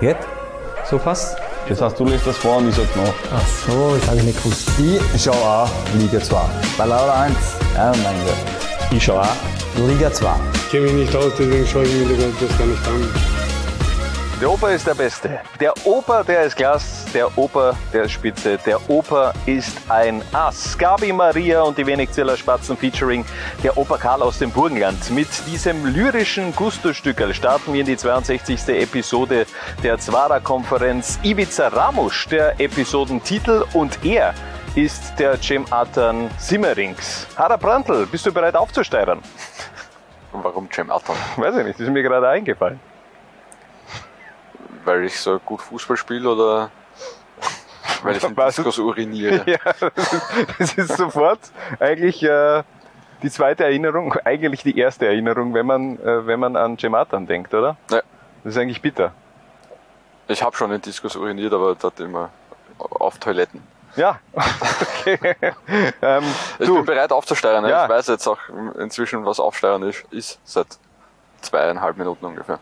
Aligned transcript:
Geht? 0.00 0.16
So 0.88 0.98
fast? 0.98 1.36
Das 1.68 1.82
heißt, 1.82 2.00
du 2.00 2.06
lässt 2.06 2.26
das 2.26 2.38
vor 2.38 2.56
und 2.56 2.70
ich 2.70 2.74
sag 2.74 2.84
nach. 2.96 3.12
Ach 3.34 3.46
so, 3.66 3.94
das 3.94 4.06
habe 4.08 4.16
ich 4.16 4.22
nicht 4.24 4.42
gewusst. 4.42 4.70
Ich 5.14 5.22
schau 5.22 5.32
auch 5.32 5.68
Liga 5.94 6.20
2. 6.20 6.36
Bei 6.78 6.86
Laura 6.86 7.22
1. 7.24 7.36
Ja, 7.74 7.92
mein 8.02 8.24
Gott. 8.24 8.34
Ich 8.90 9.04
schau 9.04 9.20
auch 9.20 9.26
Liga 9.86 10.10
2. 10.10 10.30
Ich 10.54 10.70
kenne 10.70 10.84
mich 10.84 10.92
nicht 10.94 11.14
aus, 11.14 11.32
deswegen 11.38 11.66
schaue 11.66 11.84
ich 11.84 11.92
mir 11.92 12.16
das 12.16 12.58
gar 12.58 12.66
nicht 12.66 12.86
an. 12.88 13.14
Der 14.40 14.50
Opa 14.50 14.70
ist 14.70 14.86
der 14.86 14.94
Beste. 14.94 15.38
Der 15.60 15.74
Opa, 15.84 16.22
der 16.22 16.44
ist 16.44 16.56
Glas. 16.56 16.99
Der 17.12 17.36
Opa, 17.36 17.74
der 17.92 18.08
Spitze. 18.08 18.56
Der 18.64 18.88
Opa 18.88 19.32
ist 19.44 19.76
ein 19.88 20.22
Ass. 20.32 20.78
Gabi 20.78 21.12
Maria 21.12 21.62
und 21.62 21.76
die 21.76 21.84
Wenigziller 21.84 22.36
Spatzen 22.36 22.76
featuring 22.76 23.24
der 23.64 23.76
Opa 23.76 23.98
Karl 23.98 24.22
aus 24.22 24.38
dem 24.38 24.52
Burgenland. 24.52 25.10
Mit 25.10 25.26
diesem 25.48 25.86
lyrischen 25.86 26.54
Gusto-Stückel 26.54 27.34
starten 27.34 27.72
wir 27.72 27.80
in 27.80 27.86
die 27.86 27.96
62. 27.96 28.68
Episode 28.68 29.46
der 29.82 29.98
Zwara-Konferenz 29.98 31.18
Ivica 31.24 31.66
Ramusch, 31.66 32.28
der 32.28 32.60
Episodentitel. 32.60 33.64
Und 33.74 34.04
er 34.04 34.32
ist 34.76 35.18
der 35.18 35.40
Cem 35.42 35.66
Atan 35.72 36.30
Simmerings. 36.38 37.26
Harald 37.36 37.60
Brandl, 37.60 38.06
bist 38.06 38.24
du 38.24 38.32
bereit 38.32 38.54
aufzusteuern? 38.54 39.20
Warum 40.30 40.70
Cem 40.70 40.92
Atan? 40.92 41.16
Weiß 41.36 41.56
ich 41.56 41.64
nicht, 41.64 41.80
das 41.80 41.88
ist 41.88 41.92
mir 41.92 42.04
gerade 42.04 42.28
eingefallen. 42.28 42.78
Weil 44.84 45.06
ich 45.06 45.18
so 45.18 45.40
gut 45.40 45.60
Fußball 45.60 45.96
spiele 45.96 46.30
oder 46.30 46.70
weil 48.02 48.16
ich 48.16 48.24
in? 48.24 48.34
Discos 48.34 48.78
uriniere? 48.78 49.42
Ja, 49.46 49.58
das 50.58 50.74
ist 50.74 50.96
sofort 50.96 51.40
eigentlich 51.78 52.22
äh, 52.22 52.62
die 53.22 53.30
zweite 53.30 53.64
Erinnerung, 53.64 54.14
eigentlich 54.24 54.62
die 54.62 54.78
erste 54.78 55.06
Erinnerung, 55.06 55.54
wenn 55.54 55.66
man, 55.66 55.98
äh, 55.98 56.26
wenn 56.26 56.40
man 56.40 56.56
an 56.56 56.78
Cematan 56.78 57.26
denkt, 57.26 57.52
oder? 57.54 57.76
Ja. 57.90 58.02
Das 58.44 58.54
ist 58.54 58.58
eigentlich 58.58 58.80
bitter. 58.80 59.12
Ich 60.28 60.42
habe 60.42 60.56
schon 60.56 60.72
in 60.72 60.80
Discos 60.80 61.16
uriniert, 61.16 61.52
aber 61.52 61.74
dort 61.74 62.00
immer 62.00 62.30
auf 62.78 63.18
Toiletten. 63.18 63.62
Ja, 63.96 64.20
okay. 64.32 65.18
ähm, 66.00 66.22
Ich 66.58 66.66
du, 66.66 66.76
bin 66.76 66.84
bereit 66.84 67.12
aufzusteuern. 67.12 67.66
Ja. 67.66 67.84
Ich 67.84 67.90
weiß 67.90 68.06
jetzt 68.06 68.26
auch 68.28 68.38
inzwischen, 68.78 69.24
was 69.26 69.40
aufsteuern 69.40 69.82
ist, 69.82 70.04
ist 70.12 70.38
seit 70.44 70.78
zweieinhalb 71.40 71.96
Minuten 71.96 72.24
ungefähr. 72.24 72.60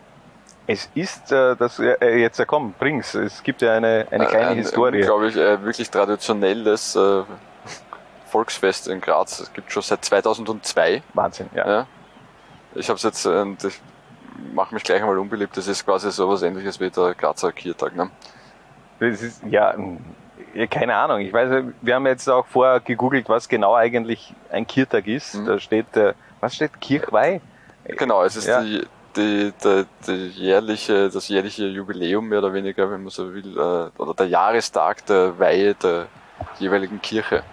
Es 0.71 0.87
ist 0.93 1.31
äh, 1.31 1.55
das 1.55 1.79
äh, 1.79 2.17
jetzt 2.19 2.39
äh, 2.39 2.45
komm, 2.45 2.73
bring's. 2.77 3.15
Es 3.15 3.41
gibt 3.41 3.61
ja 3.63 3.73
eine, 3.73 4.05
eine 4.11 4.27
kleine 4.27 4.47
ein, 4.49 4.57
Historie. 4.57 5.01
glaube 5.01 5.27
ich, 5.29 5.35
ein 5.39 5.63
wirklich 5.63 5.89
traditionelles 5.89 6.95
äh, 6.95 7.23
Volksfest 8.27 8.87
in 8.87 9.01
Graz. 9.01 9.39
Es 9.39 9.51
gibt 9.51 9.71
schon 9.71 9.81
seit 9.81 10.05
2002. 10.05 11.01
Wahnsinn, 11.15 11.49
ja. 11.55 11.67
Ja. 11.67 11.87
Ich 12.75 12.87
habe 12.87 12.97
es 12.97 13.03
jetzt, 13.03 13.25
äh, 13.25 13.29
und 13.41 13.63
ich 13.63 13.81
mache 14.53 14.75
mich 14.75 14.83
gleich 14.83 15.01
einmal 15.01 15.17
unbeliebt. 15.17 15.57
Das 15.57 15.67
ist 15.67 15.83
quasi 15.85 16.11
so 16.11 16.29
was 16.29 16.43
ähnliches 16.43 16.79
wie 16.79 16.91
der 16.91 17.15
Grazer 17.15 17.51
Kiertag. 17.51 17.95
Ne? 17.95 18.11
Das 18.99 19.23
ist 19.23 19.41
ja 19.49 19.73
mh, 19.75 19.97
ja, 20.53 20.67
keine 20.67 20.95
Ahnung. 20.95 21.19
Ich 21.21 21.33
weiß, 21.33 21.63
wir 21.81 21.95
haben 21.95 22.05
jetzt 22.05 22.27
auch 22.29 22.45
vorher 22.45 22.79
gegoogelt, 22.79 23.27
was 23.27 23.49
genau 23.49 23.75
eigentlich 23.75 24.35
ein 24.51 24.67
Kirtag 24.67 25.07
ist. 25.07 25.33
Mhm. 25.33 25.45
Da 25.47 25.59
steht, 25.59 25.97
äh, 25.97 26.13
was 26.41 26.53
steht 26.55 26.79
Kirchweih? 26.79 27.41
Genau, 27.85 28.23
es 28.23 28.35
ist 28.35 28.47
Ja. 28.47 28.61
die, 28.61 28.85
die, 29.15 29.53
die, 29.63 29.85
die 30.07 30.27
jährliche, 30.29 31.09
das 31.09 31.27
jährliche 31.27 31.65
Jubiläum 31.65 32.27
mehr 32.29 32.39
oder 32.39 32.53
weniger, 32.53 32.89
wenn 32.91 33.01
man 33.03 33.09
so 33.09 33.33
will, 33.33 33.57
äh, 33.57 34.01
oder 34.01 34.13
der 34.17 34.27
Jahrestag 34.27 35.05
der 35.05 35.37
Weihe 35.39 35.73
der 35.75 36.05
jeweiligen 36.59 37.01
Kirche. 37.01 37.43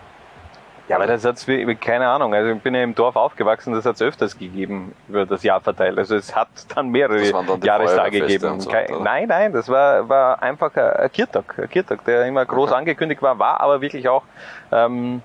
Ja, 0.89 0.97
aber 0.97 1.09
das 1.09 1.25
hat's 1.25 1.49
wie, 1.49 1.75
keine 1.75 2.07
Ahnung. 2.07 2.33
Also 2.33 2.53
ich 2.53 2.63
bin 2.63 2.73
ja 2.73 2.85
im 2.85 2.95
Dorf 2.95 3.17
aufgewachsen, 3.17 3.73
das 3.73 3.85
hat's 3.85 4.01
öfters 4.01 4.39
gegeben 4.39 4.95
über 5.09 5.27
das 5.27 5.43
Jahr 5.43 5.61
verteilt. 5.61 5.99
Also 5.99 6.15
es 6.15 6.37
hat 6.37 6.47
dann 6.77 6.91
mehrere 6.91 7.29
dann 7.33 7.61
Jahrestage 7.61 8.21
gegeben. 8.21 8.61
so, 8.61 8.71
Kein- 8.71 9.03
nein, 9.03 9.27
nein, 9.27 9.53
das 9.53 9.69
war, 9.69 10.09
war 10.09 10.41
einfach 10.41 10.73
ein 10.77 10.83
ein 11.07 11.11
Kirtag, 11.13 11.59
ein 11.59 11.69
Kirtag, 11.69 12.05
der 12.05 12.25
immer 12.27 12.47
groß 12.47 12.71
Okay. 12.71 12.79
angekündigt 12.79 13.21
war, 13.21 13.37
war 13.37 13.61
aber 13.61 13.81
wirklich 13.81 14.09
auch 14.09 14.23
ähm, 14.71 15.23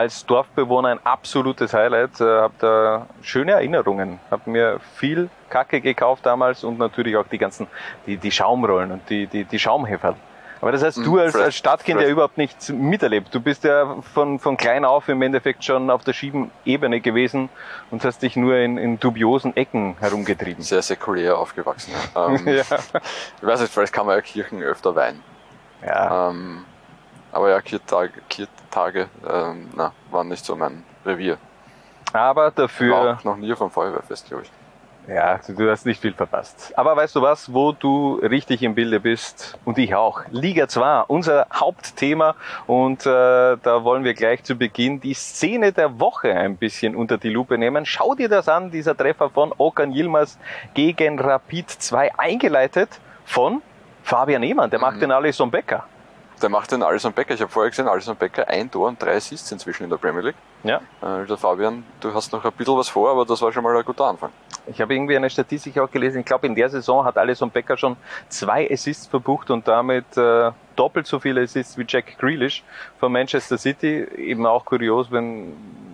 als 0.00 0.26
Dorfbewohner 0.26 0.88
ein 0.90 1.00
absolutes 1.04 1.72
Highlight. 1.72 2.20
Äh, 2.20 2.24
hab 2.40 2.58
da 2.58 3.06
schöne 3.22 3.52
Erinnerungen. 3.52 4.18
Hab 4.30 4.46
mir 4.46 4.80
viel 4.96 5.28
Kacke 5.48 5.80
gekauft 5.80 6.26
damals 6.26 6.64
und 6.64 6.78
natürlich 6.78 7.16
auch 7.16 7.26
die 7.26 7.38
ganzen, 7.38 7.66
die, 8.06 8.16
die 8.16 8.30
Schaumrollen 8.30 8.92
und 8.92 9.08
die, 9.10 9.26
die, 9.26 9.44
die 9.44 9.58
Schaumheferl. 9.58 10.14
Aber 10.62 10.72
das 10.72 10.82
heißt, 10.82 10.98
du 10.98 11.12
Mhm, 11.14 11.18
als, 11.20 11.32
fresh- 11.32 11.42
als 11.44 11.56
Stadtkind 11.56 12.02
ja 12.02 12.08
überhaupt 12.08 12.36
nicht 12.36 12.68
miterlebt. 12.68 13.34
Du 13.34 13.40
bist 13.40 13.64
ja 13.64 13.96
von, 14.12 14.38
von 14.38 14.58
klein 14.58 14.84
auf 14.84 15.08
im 15.08 15.22
Endeffekt 15.22 15.64
schon 15.64 15.88
auf 15.90 16.04
der 16.04 16.12
Schiebenebene 16.12 17.00
gewesen 17.00 17.48
und 17.90 18.04
hast 18.04 18.20
dich 18.22 18.36
nur 18.36 18.56
in, 18.56 18.76
in 18.76 19.00
dubiosen 19.00 19.56
Ecken 19.56 19.96
herumgetrieben. 20.00 20.62
Sehr 20.62 20.82
säkulär 20.82 21.38
aufgewachsen. 21.38 21.94
Ähm, 22.14 22.46
Ja. 22.46 22.60
Ich 23.40 23.46
weiß 23.46 23.60
nicht, 23.62 23.72
vielleicht 23.72 23.92
kann 23.94 24.04
man 24.04 24.16
ja 24.16 24.20
Kirchen 24.20 24.62
öfter 24.62 24.94
weihen. 24.94 25.22
Ja. 25.86 26.28
Ähm, 26.28 26.66
aber 27.32 27.48
ja, 27.48 27.60
Kirtage, 27.62 28.12
Kirtage 28.70 29.08
ähm, 29.28 29.68
na, 29.74 29.92
waren 30.10 30.28
nicht 30.28 30.44
so 30.44 30.56
mein 30.56 30.84
Revier. 31.04 31.38
Aber 32.12 32.30
Ich 32.30 32.34
war 32.36 32.50
dafür, 32.50 33.16
auch 33.18 33.24
noch 33.24 33.36
nie 33.36 33.54
vom 33.54 33.70
Feuerwehrfest, 33.70 34.28
glaube 34.28 34.44
ich. 34.44 35.12
ja, 35.12 35.38
du, 35.46 35.70
hast 35.70 35.86
nicht 35.86 36.00
viel 36.00 36.12
verpasst. 36.12 36.72
Aber 36.76 36.96
weißt 36.96 37.16
du 37.16 37.22
was, 37.22 37.52
wo 37.52 37.72
du 37.72 38.16
richtig 38.22 38.62
im 38.62 38.74
Bilde 38.74 39.00
bist 39.00 39.58
und 39.64 39.78
ich 39.78 39.94
auch. 39.94 40.22
Liga 40.30 40.68
2, 40.68 41.02
unser 41.02 41.46
Hauptthema 41.52 42.34
und 42.66 43.06
äh, 43.06 43.56
da 43.56 43.84
wollen 43.84 44.04
wir 44.04 44.14
gleich 44.14 44.42
zu 44.44 44.56
Beginn 44.56 45.00
die 45.00 45.14
Szene 45.14 45.72
der 45.72 46.00
Woche 46.00 46.34
ein 46.34 46.56
bisschen 46.56 46.96
unter 46.96 47.18
die 47.18 47.30
Lupe 47.30 47.58
nehmen. 47.58 47.86
Schau 47.86 48.14
dir 48.14 48.28
das 48.28 48.48
an, 48.48 48.70
dieser 48.70 48.96
Treffer 48.96 49.30
von 49.30 49.52
Okan 49.56 49.92
Yilmaz 49.92 50.38
gegen 50.74 51.18
Rapid 51.18 51.70
2 51.70 52.18
eingeleitet 52.18 53.00
von 53.24 53.62
Fabian 54.02 54.42
Ehmann, 54.42 54.70
der 54.70 54.80
macht 54.80 55.00
den 55.00 55.12
Alisson 55.12 55.50
Becker. 55.50 55.84
Der 56.42 56.48
macht 56.48 56.72
den 56.72 56.82
Alisson 56.82 57.12
Becker. 57.12 57.34
Ich 57.34 57.40
habe 57.42 57.50
vorher 57.50 57.70
gesehen, 57.70 57.86
Alisson 57.86 58.16
Becker 58.16 58.48
ein 58.48 58.70
Tor 58.70 58.88
und 58.88 59.02
drei 59.02 59.16
Assists 59.16 59.52
inzwischen 59.52 59.84
in 59.84 59.90
der 59.90 59.98
Premier 59.98 60.22
League. 60.22 60.36
Ja. 60.62 60.80
Äh, 61.02 61.26
der 61.26 61.36
Fabian, 61.36 61.84
du 62.00 62.14
hast 62.14 62.32
noch 62.32 62.44
ein 62.44 62.52
bisschen 62.52 62.76
was 62.76 62.88
vor, 62.88 63.10
aber 63.10 63.26
das 63.26 63.42
war 63.42 63.52
schon 63.52 63.62
mal 63.62 63.76
ein 63.76 63.84
guter 63.84 64.06
Anfang. 64.06 64.30
Ich 64.66 64.80
habe 64.80 64.94
irgendwie 64.94 65.16
eine 65.16 65.28
Statistik 65.28 65.78
auch 65.78 65.90
gelesen. 65.90 66.20
Ich 66.20 66.26
glaube, 66.26 66.46
in 66.46 66.54
der 66.54 66.70
Saison 66.70 67.04
hat 67.04 67.18
Alisson 67.18 67.50
Becker 67.50 67.76
schon 67.76 67.96
zwei 68.28 68.70
Assists 68.70 69.06
verbucht 69.06 69.50
und 69.50 69.68
damit 69.68 70.16
äh, 70.16 70.50
doppelt 70.76 71.06
so 71.06 71.18
viele 71.18 71.42
Assists 71.42 71.76
wie 71.76 71.84
Jack 71.86 72.18
Grealish 72.18 72.62
von 72.98 73.12
Manchester 73.12 73.58
City. 73.58 74.06
Eben 74.16 74.46
auch 74.46 74.64
kurios, 74.64 75.10
wenn 75.10 75.52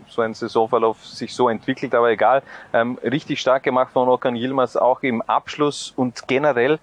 so 0.08 0.22
ein 0.22 0.34
Saisonverlauf 0.34 1.04
sich 1.04 1.34
so 1.34 1.48
entwickelt, 1.48 1.94
aber 1.94 2.10
egal. 2.10 2.42
Ähm, 2.72 2.98
richtig 3.02 3.40
stark 3.40 3.64
gemacht 3.64 3.90
von 3.92 4.08
Okan 4.08 4.36
Yilmaz, 4.36 4.76
auch 4.76 5.02
im 5.02 5.22
Abschluss 5.22 5.92
und 5.96 6.28
generell, 6.28 6.78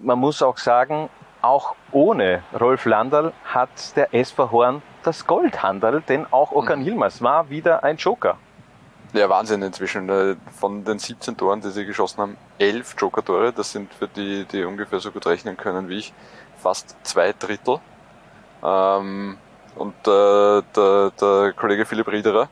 man 0.00 0.18
muss 0.18 0.42
auch 0.42 0.58
sagen, 0.58 1.08
auch 1.44 1.74
ohne 1.92 2.42
Rolf 2.58 2.86
Landal 2.86 3.32
hat 3.44 3.96
der 3.96 4.14
SV 4.14 4.50
Horn 4.50 4.82
das 5.02 5.26
Goldhandel, 5.26 6.00
denn 6.00 6.26
auch 6.30 6.52
Okan 6.52 6.82
Yilmaz 6.82 7.20
war 7.20 7.50
wieder 7.50 7.84
ein 7.84 7.96
Joker. 7.96 8.38
Ja, 9.12 9.28
Wahnsinn 9.28 9.62
inzwischen. 9.62 10.08
Äh, 10.08 10.36
Von 10.58 10.84
den 10.84 10.98
17 10.98 11.36
Toren, 11.36 11.60
die 11.60 11.70
sie 11.70 11.84
geschossen 11.84 12.20
haben, 12.20 12.36
11 12.58 12.96
Joker-Tore. 12.98 13.52
Das 13.52 13.70
sind 13.70 13.92
für 13.94 14.08
die, 14.08 14.44
die 14.44 14.64
ungefähr 14.64 14.98
so 14.98 15.12
gut 15.12 15.26
rechnen 15.26 15.56
können 15.56 15.88
wie 15.88 15.98
ich, 15.98 16.12
fast 16.56 16.96
zwei 17.04 17.32
Drittel. 17.32 17.78
Ähm, 18.64 19.38
und 19.76 19.94
äh, 20.08 20.62
der, 20.74 21.12
der 21.20 21.52
Kollege 21.54 21.84
Philipp 21.84 22.08
Riederer 22.08 22.48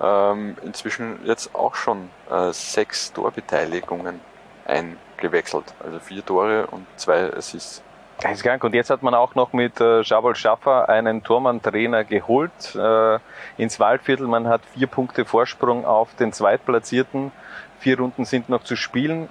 ähm, 0.00 0.56
inzwischen 0.64 1.20
jetzt 1.24 1.54
auch 1.54 1.74
schon 1.74 2.10
äh, 2.30 2.52
sechs 2.52 3.12
Torbeteiligungen 3.12 4.20
eingewechselt. 4.66 5.72
Also 5.82 5.98
vier 6.00 6.26
Tore 6.26 6.66
und 6.66 6.86
zwei 6.96 7.32
Assists. 7.32 7.82
Geisteskrank. 8.22 8.62
Und 8.62 8.74
jetzt 8.74 8.88
hat 8.88 9.02
man 9.02 9.14
auch 9.14 9.34
noch 9.34 9.52
mit 9.52 9.80
äh, 9.80 10.02
Jabol 10.02 10.36
Schaffer 10.36 10.88
einen 10.88 11.24
Tormann-Trainer 11.24 12.04
geholt 12.04 12.74
äh, 12.76 13.18
ins 13.56 13.80
Waldviertel. 13.80 14.28
Man 14.28 14.46
hat 14.46 14.62
vier 14.74 14.86
Punkte 14.86 15.24
Vorsprung 15.24 15.84
auf 15.84 16.14
den 16.14 16.32
Zweitplatzierten. 16.32 17.32
Vier 17.80 17.98
Runden 17.98 18.24
sind 18.24 18.48
noch 18.48 18.62
zu 18.62 18.76
spielen. 18.76 19.28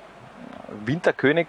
Winterkönig, 0.85 1.47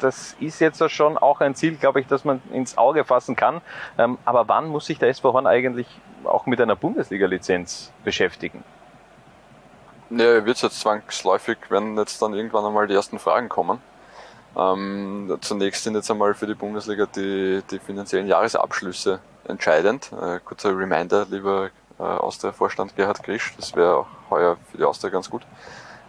das 0.00 0.36
ist 0.38 0.60
jetzt 0.60 0.82
schon 0.90 1.16
auch 1.16 1.40
ein 1.40 1.54
Ziel, 1.54 1.76
glaube 1.76 2.00
ich, 2.00 2.06
das 2.06 2.24
man 2.24 2.42
ins 2.52 2.76
Auge 2.76 3.04
fassen 3.04 3.36
kann. 3.36 3.62
Ähm, 3.96 4.18
aber 4.26 4.48
wann 4.48 4.68
muss 4.68 4.86
sich 4.86 4.98
der 4.98 5.08
SV 5.08 5.32
Horn 5.32 5.46
eigentlich 5.46 5.86
auch 6.24 6.44
mit 6.44 6.60
einer 6.60 6.76
Bundesliga-Lizenz 6.76 7.90
beschäftigen? 8.04 8.62
Ja, 10.10 10.44
wird 10.44 10.60
jetzt 10.60 10.80
zwangsläufig, 10.80 11.56
wenn 11.70 11.96
jetzt 11.96 12.20
dann 12.20 12.34
irgendwann 12.34 12.66
einmal 12.66 12.86
die 12.86 12.94
ersten 12.94 13.18
Fragen 13.18 13.48
kommen. 13.48 13.80
Ähm, 14.56 15.38
zunächst 15.40 15.84
sind 15.84 15.94
jetzt 15.94 16.10
einmal 16.10 16.34
für 16.34 16.46
die 16.46 16.54
Bundesliga 16.54 17.06
die, 17.06 17.62
die 17.70 17.78
finanziellen 17.78 18.26
Jahresabschlüsse 18.26 19.20
entscheidend. 19.44 20.10
Äh, 20.12 20.40
kurzer 20.44 20.76
Reminder, 20.76 21.26
lieber 21.30 21.70
äh, 21.98 22.02
Austria-Vorstand 22.02 22.94
Gerhard 22.96 23.22
Grisch, 23.22 23.54
das 23.56 23.74
wäre 23.74 23.96
auch 23.96 24.06
heuer 24.30 24.56
für 24.70 24.78
die 24.78 24.84
Austria 24.84 25.10
ganz 25.10 25.30
gut, 25.30 25.42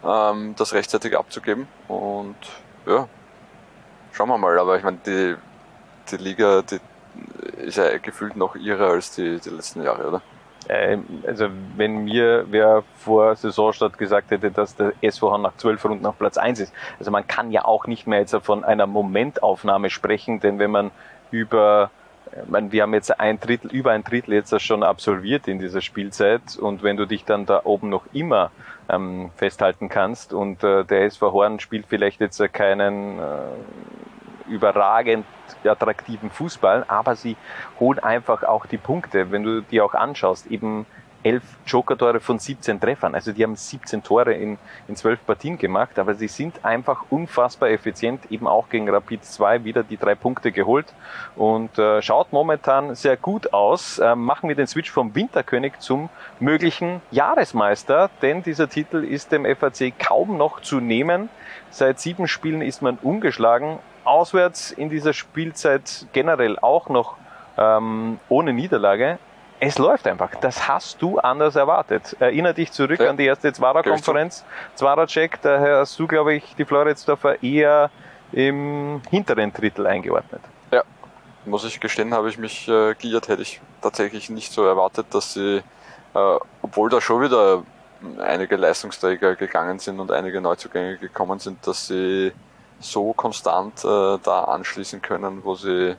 ähm, 0.04 0.56
das 0.57 0.74
rechtzeitig 0.74 1.18
abzugeben. 1.18 1.68
Und 1.88 2.36
ja, 2.86 3.07
schauen 4.12 4.30
wir 4.30 4.38
mal. 4.38 4.60
Aber 4.60 4.78
ich 4.78 4.84
meine, 4.84 4.98
die, 5.06 5.36
die 6.12 6.18
Liga 6.18 6.62
die 6.62 6.80
ist 7.57 7.78
ja 7.78 7.98
gefühlt 7.98 8.36
noch 8.36 8.56
ihrer 8.56 8.90
als 8.90 9.12
die, 9.12 9.40
die 9.40 9.50
letzten 9.50 9.84
Jahre, 9.84 10.07
oder? 10.07 10.22
Ähm, 10.69 11.06
also 11.25 11.48
wenn 11.75 12.06
mir 12.06 12.45
wer 12.50 12.83
vor 12.98 13.36
Saisonstart 13.36 13.98
gesagt 13.98 14.31
hätte, 14.31 14.51
dass 14.51 14.75
der 14.75 14.94
SVH 15.01 15.38
nach 15.38 15.56
zwölf 15.57 15.83
Runden 15.86 16.06
auf 16.06 16.18
Platz 16.18 16.38
eins 16.38 16.60
ist. 16.60 16.74
Also 17.00 17.12
man 17.12 17.27
kann 17.27 17.51
ja 17.51 17.65
auch 17.65 17.88
nicht 17.88 18.07
mehr 18.07 18.19
jetzt 18.19 18.36
von 18.44 18.63
einer 18.63 18.88
Momentaufnahme 18.88 19.89
sprechen, 19.89 20.39
denn 20.39 20.60
wenn 20.60 20.71
man 20.71 20.92
über 21.31 21.89
meine, 22.48 22.71
wir 22.71 22.83
haben 22.83 22.94
jetzt 22.94 23.19
ein 23.19 23.39
Drittel, 23.39 23.71
über 23.71 23.92
ein 23.92 24.04
Drittel 24.04 24.33
jetzt 24.33 24.60
schon 24.62 24.83
absolviert 24.83 25.48
in 25.48 25.60
dieser 25.60 25.81
Spielzeit 25.81 26.57
und 26.57 26.83
wenn 26.83 26.98
du 26.98 27.06
dich 27.06 27.25
dann 27.25 27.45
da 27.45 27.62
oben 27.63 27.89
noch 27.89 28.06
immer 28.13 28.51
ähm, 28.89 29.31
festhalten 29.36 29.89
kannst 29.89 30.33
und 30.33 30.63
äh, 30.63 30.83
der 30.83 31.06
SV 31.06 31.31
Horn 31.31 31.59
spielt 31.59 31.86
vielleicht 31.88 32.21
jetzt 32.21 32.42
keinen 32.54 33.19
äh, 33.19 33.21
überragend 34.48 35.25
attraktiven 35.63 36.30
Fußball, 36.30 36.86
aber 36.88 37.16
sie 37.16 37.36
holen 37.80 38.00
einfach 38.00 38.44
auch 38.44 38.66
die 38.66 38.78
Punkte. 38.78 39.31
Wenn 39.31 39.44
du 39.44 39.62
die 39.62 39.81
auch 39.81 39.94
anschaust, 39.94 40.48
eben 40.48 40.86
elf 41.24 41.44
Joker-Tore 41.66 42.19
von 42.19 42.38
17 42.38 42.80
Treffern. 42.80 43.16
Also 43.16 43.31
die 43.31 43.44
haben 43.44 43.56
17 43.56 44.04
Tore 44.04 44.34
in, 44.34 44.57
in 44.88 44.95
12 44.95 45.25
Partien 45.25 45.57
gemacht, 45.57 45.98
aber 45.98 46.16
sie 46.16 46.28
sind 46.28 46.63
einfach 46.63 47.06
unfassbar 47.10 47.69
effizient, 47.69 48.30
eben 48.30 48.48
auch 48.48 48.69
gegen 48.69 48.90
Rapid 48.90 49.24
2 49.24 49.63
wieder 49.63 49.84
die 49.84 49.98
drei 49.98 50.16
Punkte 50.16 50.51
geholt 50.51 50.94
und 51.36 51.78
äh, 51.80 52.01
schaut 52.01 52.34
momentan 52.34 52.95
sehr 52.95 53.18
gut 53.18 53.54
aus. 53.54 54.00
Äh, 54.00 54.16
machen 54.16 54.50
wir 54.50 54.56
den 54.56 54.68
Switch 54.68 54.92
vom 54.92 55.16
Winterkönig 55.16 55.80
zum 55.80 56.10
möglichen 56.40 57.01
Jahresmeister, 57.12 58.10
denn 58.22 58.44
dieser 58.44 58.69
Titel 58.69 59.04
ist 59.04 59.31
dem 59.31 59.45
FAC 59.45 59.98
kaum 59.98 60.38
noch 60.38 60.62
zu 60.62 60.80
nehmen. 60.80 61.30
Seit 61.69 62.00
sieben 62.00 62.28
Spielen 62.28 62.62
ist 62.62 62.81
man 62.81 62.98
ungeschlagen 63.01 63.80
auswärts 64.06 64.72
in 64.72 64.90
dieser 64.90 65.14
Spielzeit 65.14 66.08
generell 66.14 66.58
auch 66.60 66.90
noch 66.90 67.16
ähm, 67.58 68.20
ohne 68.30 68.54
Niederlage. 68.54 69.20
Es 69.60 69.78
läuft 69.78 70.08
einfach. 70.08 70.32
Das 70.42 70.68
hast 70.68 71.02
du 71.02 71.20
anders 71.20 71.56
erwartet. 71.56 72.18
Erinner 72.20 72.54
dich 72.54 72.72
zurück 72.72 73.00
ja. 73.00 73.10
an 73.10 73.18
die 73.18 73.26
erste 73.26 73.54
Zwarer-Konferenz. 73.54 74.44
Zwarer-Check, 74.76 75.42
daher 75.42 75.78
hast 75.78 75.98
du, 75.98 76.06
glaube 76.06 76.34
ich, 76.34 76.56
die 76.56 76.66
Floridsdorfer 76.66 77.42
eher 77.42 77.90
im 78.34 79.02
hinteren 79.10 79.54
Drittel 79.54 79.88
eingeordnet. 79.88 80.42
Ja, 80.72 80.84
muss 81.46 81.64
ich 81.64 81.80
gestehen, 81.80 82.14
habe 82.14 82.30
ich 82.30 82.38
mich 82.38 82.68
äh, 82.68 82.94
geirrt. 82.96 83.30
Hätte 83.30 83.44
ich 83.44 83.62
tatsächlich 83.82 84.30
nicht 84.30 84.52
so 84.52 84.66
erwartet, 84.66 85.08
dass 85.12 85.34
sie, 85.34 85.62
äh, 86.14 86.38
obwohl 86.62 86.90
da 86.90 87.00
schon 87.00 87.22
wieder 87.22 87.64
einige 88.20 88.58
Leistungsträger 88.58 89.36
gegangen 89.36 89.80
sind 89.80 90.00
und 90.00 90.12
einige 90.12 90.42
Neuzugänge 90.42 90.98
gekommen 90.98 91.40
sind, 91.40 91.66
dass 91.66 91.88
sie 91.88 92.34
so 92.83 93.13
konstant 93.13 93.83
äh, 93.83 94.18
da 94.24 94.44
anschließen 94.45 95.01
können, 95.01 95.44
wo 95.44 95.56
sie 95.56 95.95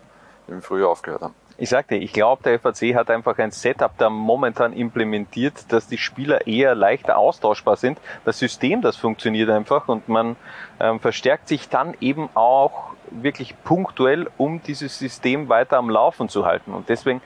im 0.49 0.63
Frühjahr 0.63 0.91
aufgehört 0.91 1.23
haben. 1.23 1.35
Ich 1.57 1.69
sagte, 1.69 1.95
ich 1.95 2.13
glaube, 2.13 2.43
der 2.43 2.59
FAC 2.59 2.97
hat 2.97 3.11
einfach 3.11 3.39
ein 3.39 3.53
Setup 3.53 3.93
da 3.97 4.11
momentan 4.11 4.73
implementiert, 4.73 5.73
dass 5.73 5.87
die 5.87 5.99
Spieler 5.99 6.49
eher 6.49 6.75
leichter 6.75 7.17
austauschbar 7.17 7.77
sind. 7.77 7.99
Das 8.25 8.41
System, 8.41 8.83
das 8.83 8.97
funktioniert 8.97 9.51
einfach 9.51 9.87
und 9.87 10.09
man 10.09 10.35
ähm, 10.81 10.99
verstärkt 10.99 11.47
sich 11.47 11.69
dann 11.69 11.95
eben 12.01 12.29
auch 12.35 12.95
wirklich 13.11 13.55
punktuell, 13.63 14.29
um 14.37 14.63
dieses 14.63 14.99
System 14.99 15.49
weiter 15.49 15.79
am 15.79 15.91
Laufen 15.91 16.29
zu 16.29 16.45
halten. 16.45 16.73
Und 16.73 16.89
deswegen 16.89 17.23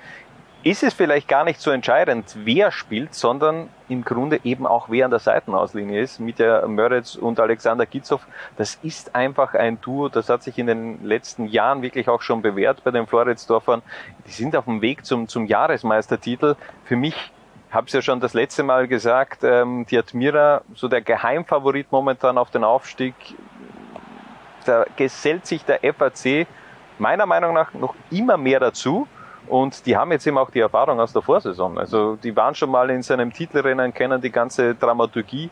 ist 0.65 0.83
es 0.83 0.93
vielleicht 0.93 1.29
gar 1.29 1.45
nicht 1.45 1.61
so 1.61 1.71
entscheidend, 1.71 2.37
wer 2.45 2.73
spielt, 2.73 3.15
sondern 3.15 3.69
im 3.89 4.05
Grunde 4.05 4.41
eben 4.43 4.67
auch 4.67 4.89
wer 4.91 5.05
an 5.05 5.11
der 5.11 5.21
Seitenauslinie 5.21 6.01
ist, 6.01 6.19
mit 6.19 6.41
der 6.41 6.67
Möritz 6.67 7.15
und 7.15 7.39
Alexander 7.39 7.87
Gitzow. 7.87 8.21
Das 8.57 8.79
ist 8.83 9.15
einfach 9.15 9.55
ein 9.55 9.81
Duo, 9.81 10.09
das 10.09 10.29
hat 10.29 10.43
sich 10.43 10.59
in 10.59 10.67
den 10.67 11.05
letzten 11.05 11.47
Jahren 11.47 11.83
wirklich 11.83 12.09
auch 12.09 12.23
schon 12.23 12.43
bewährt 12.43 12.83
bei 12.83 12.91
den 12.91 13.07
Floridsdorfern. 13.07 13.83
Die 14.27 14.33
sind 14.33 14.57
auf 14.57 14.65
dem 14.65 14.83
Weg 14.83 15.07
zum, 15.07 15.29
zum 15.29 15.47
Jahresmeistertitel. 15.47 16.57
Für 16.85 16.97
mich 16.97 17.15
habe 17.71 17.87
es 17.87 17.93
ja 17.93 18.03
schon 18.03 18.19
das 18.19 18.35
letzte 18.35 18.63
Mal 18.63 18.89
gesagt, 18.89 19.45
ähm, 19.45 19.87
die 19.89 19.99
Admira, 19.99 20.63
so 20.75 20.89
der 20.89 21.03
Geheimfavorit 21.03 21.93
momentan 21.93 22.37
auf 22.37 22.51
den 22.51 22.65
Aufstieg, 22.65 23.15
da 24.65 24.85
gesellt 24.97 25.47
sich 25.47 25.65
der 25.65 25.81
FAC 25.95 26.47
meiner 26.99 27.27
Meinung 27.27 27.55
nach 27.55 27.73
noch 27.75 27.95
immer 28.11 28.37
mehr 28.37 28.61
dazu. 28.61 29.07
Und 29.49 29.87
die 29.87 29.97
haben 29.97 30.13
jetzt 30.13 30.27
eben 30.27 30.39
auch 30.39 30.51
die 30.51 30.61
Erfahrung 30.61 31.01
aus 31.01 31.13
der 31.13 31.23
Vorsaison. 31.23 31.79
Also 31.79 32.17
die 32.17 32.35
waren 32.37 32.55
schon 32.55 32.71
mal 32.71 32.91
in 32.91 33.03
seinem 33.03 33.33
Titelrennen, 33.33 33.93
kennen 33.95 34.21
die 34.21 34.31
ganze 34.31 34.75
Dramaturgie. 34.75 35.51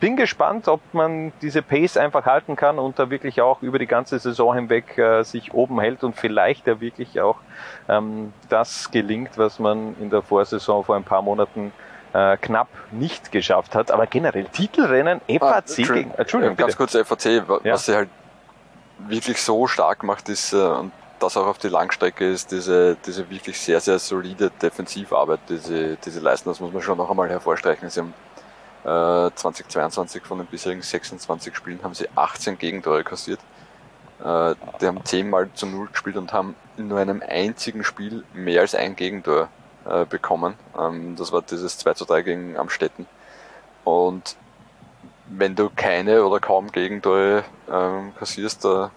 Bin 0.00 0.16
gespannt, 0.16 0.66
ob 0.66 0.80
man 0.92 1.32
diese 1.42 1.62
Pace 1.62 1.96
einfach 1.96 2.26
halten 2.26 2.56
kann 2.56 2.78
und 2.78 2.98
da 2.98 3.08
wirklich 3.08 3.40
auch 3.40 3.62
über 3.62 3.78
die 3.78 3.86
ganze 3.86 4.18
Saison 4.18 4.54
hinweg 4.54 4.98
äh, 4.98 5.22
sich 5.22 5.54
oben 5.54 5.80
hält 5.80 6.02
und 6.02 6.16
vielleicht 6.16 6.66
ja 6.66 6.80
wirklich 6.80 7.20
auch 7.20 7.36
ähm, 7.88 8.32
das 8.48 8.90
gelingt, 8.90 9.38
was 9.38 9.60
man 9.60 9.94
in 10.00 10.10
der 10.10 10.22
Vorsaison 10.22 10.82
vor 10.84 10.96
ein 10.96 11.04
paar 11.04 11.22
Monaten 11.22 11.72
äh, 12.14 12.36
knapp 12.36 12.68
nicht 12.90 13.30
geschafft 13.30 13.76
hat. 13.76 13.92
Aber 13.92 14.06
generell 14.06 14.46
Titelrennen, 14.46 15.20
FAC 15.28 15.40
ah, 15.40 15.60
gegen. 15.60 16.10
Entschuldigung, 16.16 16.56
ganz 16.56 16.76
kurz 16.76 16.96
FAC, 16.96 17.42
was 17.46 17.62
ja. 17.62 17.76
sie 17.76 17.94
halt 17.94 18.08
wirklich 18.98 19.40
so 19.40 19.66
stark 19.66 20.02
macht, 20.02 20.28
ist, 20.28 20.52
äh, 20.52 20.56
und 20.56 20.92
das 21.22 21.36
auch 21.36 21.46
auf 21.46 21.58
die 21.58 21.68
Langstrecke 21.68 22.28
ist 22.28 22.50
diese, 22.50 22.96
diese 23.06 23.30
wirklich 23.30 23.58
sehr, 23.58 23.80
sehr 23.80 23.98
solide 23.98 24.50
Defensivarbeit, 24.50 25.40
die 25.48 25.58
sie, 25.58 25.96
die 26.04 26.10
sie 26.10 26.20
leisten. 26.20 26.48
Das 26.48 26.60
muss 26.60 26.72
man 26.72 26.82
schon 26.82 26.98
noch 26.98 27.08
einmal 27.08 27.28
hervorstreichen. 27.28 27.88
Sie 27.90 28.00
haben 28.00 28.14
äh, 29.28 29.34
2022 29.34 30.24
von 30.24 30.38
den 30.38 30.46
bisherigen 30.48 30.82
26 30.82 31.54
Spielen 31.54 31.82
haben 31.82 31.94
sie 31.94 32.08
18 32.16 32.58
Gegentore 32.58 33.04
kassiert. 33.04 33.38
Äh, 34.20 34.54
die 34.80 34.86
haben 34.86 35.04
10 35.04 35.30
Mal 35.30 35.48
zu 35.54 35.66
Null 35.66 35.88
gespielt 35.92 36.16
und 36.16 36.32
haben 36.32 36.56
in 36.76 36.88
nur 36.88 36.98
einem 36.98 37.22
einzigen 37.26 37.84
Spiel 37.84 38.24
mehr 38.34 38.62
als 38.62 38.74
ein 38.74 38.96
Gegentor 38.96 39.48
äh, 39.84 40.04
bekommen. 40.04 40.54
Ähm, 40.76 41.14
das 41.16 41.30
war 41.30 41.42
dieses 41.42 41.78
2 41.78 41.94
zu 41.94 42.04
3 42.04 42.22
gegen 42.22 42.56
Amstetten. 42.56 43.06
Und 43.84 44.36
wenn 45.28 45.54
du 45.54 45.70
keine 45.74 46.24
oder 46.24 46.40
kaum 46.40 46.72
Gegentore 46.72 47.44
ähm, 47.70 48.12
kassierst, 48.18 48.64
da 48.64 48.90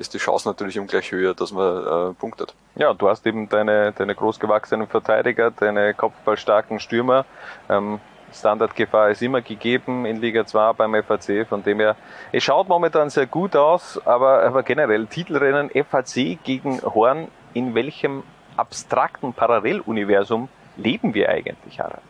ist 0.00 0.14
die 0.14 0.18
Chance 0.18 0.48
natürlich 0.48 0.78
ungleich 0.78 1.12
höher, 1.12 1.34
dass 1.34 1.52
man 1.52 2.10
äh, 2.10 2.14
punktet. 2.14 2.54
Ja, 2.74 2.94
du 2.94 3.08
hast 3.08 3.26
eben 3.26 3.48
deine, 3.48 3.92
deine 3.92 4.14
großgewachsenen 4.14 4.86
Verteidiger, 4.86 5.50
deine 5.50 5.92
kopfballstarken 5.92 6.80
Stürmer. 6.80 7.26
Ähm, 7.68 8.00
Standardgefahr 8.32 9.10
ist 9.10 9.22
immer 9.22 9.42
gegeben 9.42 10.06
in 10.06 10.20
Liga 10.20 10.46
2 10.46 10.72
beim 10.72 10.94
FAC, 11.02 11.46
von 11.46 11.62
dem 11.62 11.80
her, 11.80 11.96
es 12.32 12.44
schaut 12.44 12.68
momentan 12.68 13.10
sehr 13.10 13.26
gut 13.26 13.56
aus, 13.56 14.00
aber, 14.06 14.42
aber 14.42 14.62
generell 14.62 15.06
Titelrennen 15.06 15.68
FAC 15.70 16.38
gegen 16.42 16.80
Horn, 16.82 17.28
in 17.54 17.74
welchem 17.74 18.22
abstrakten 18.56 19.34
Paralleluniversum 19.34 20.48
leben 20.76 21.12
wir 21.12 21.28
eigentlich, 21.28 21.80
Harald? 21.80 22.02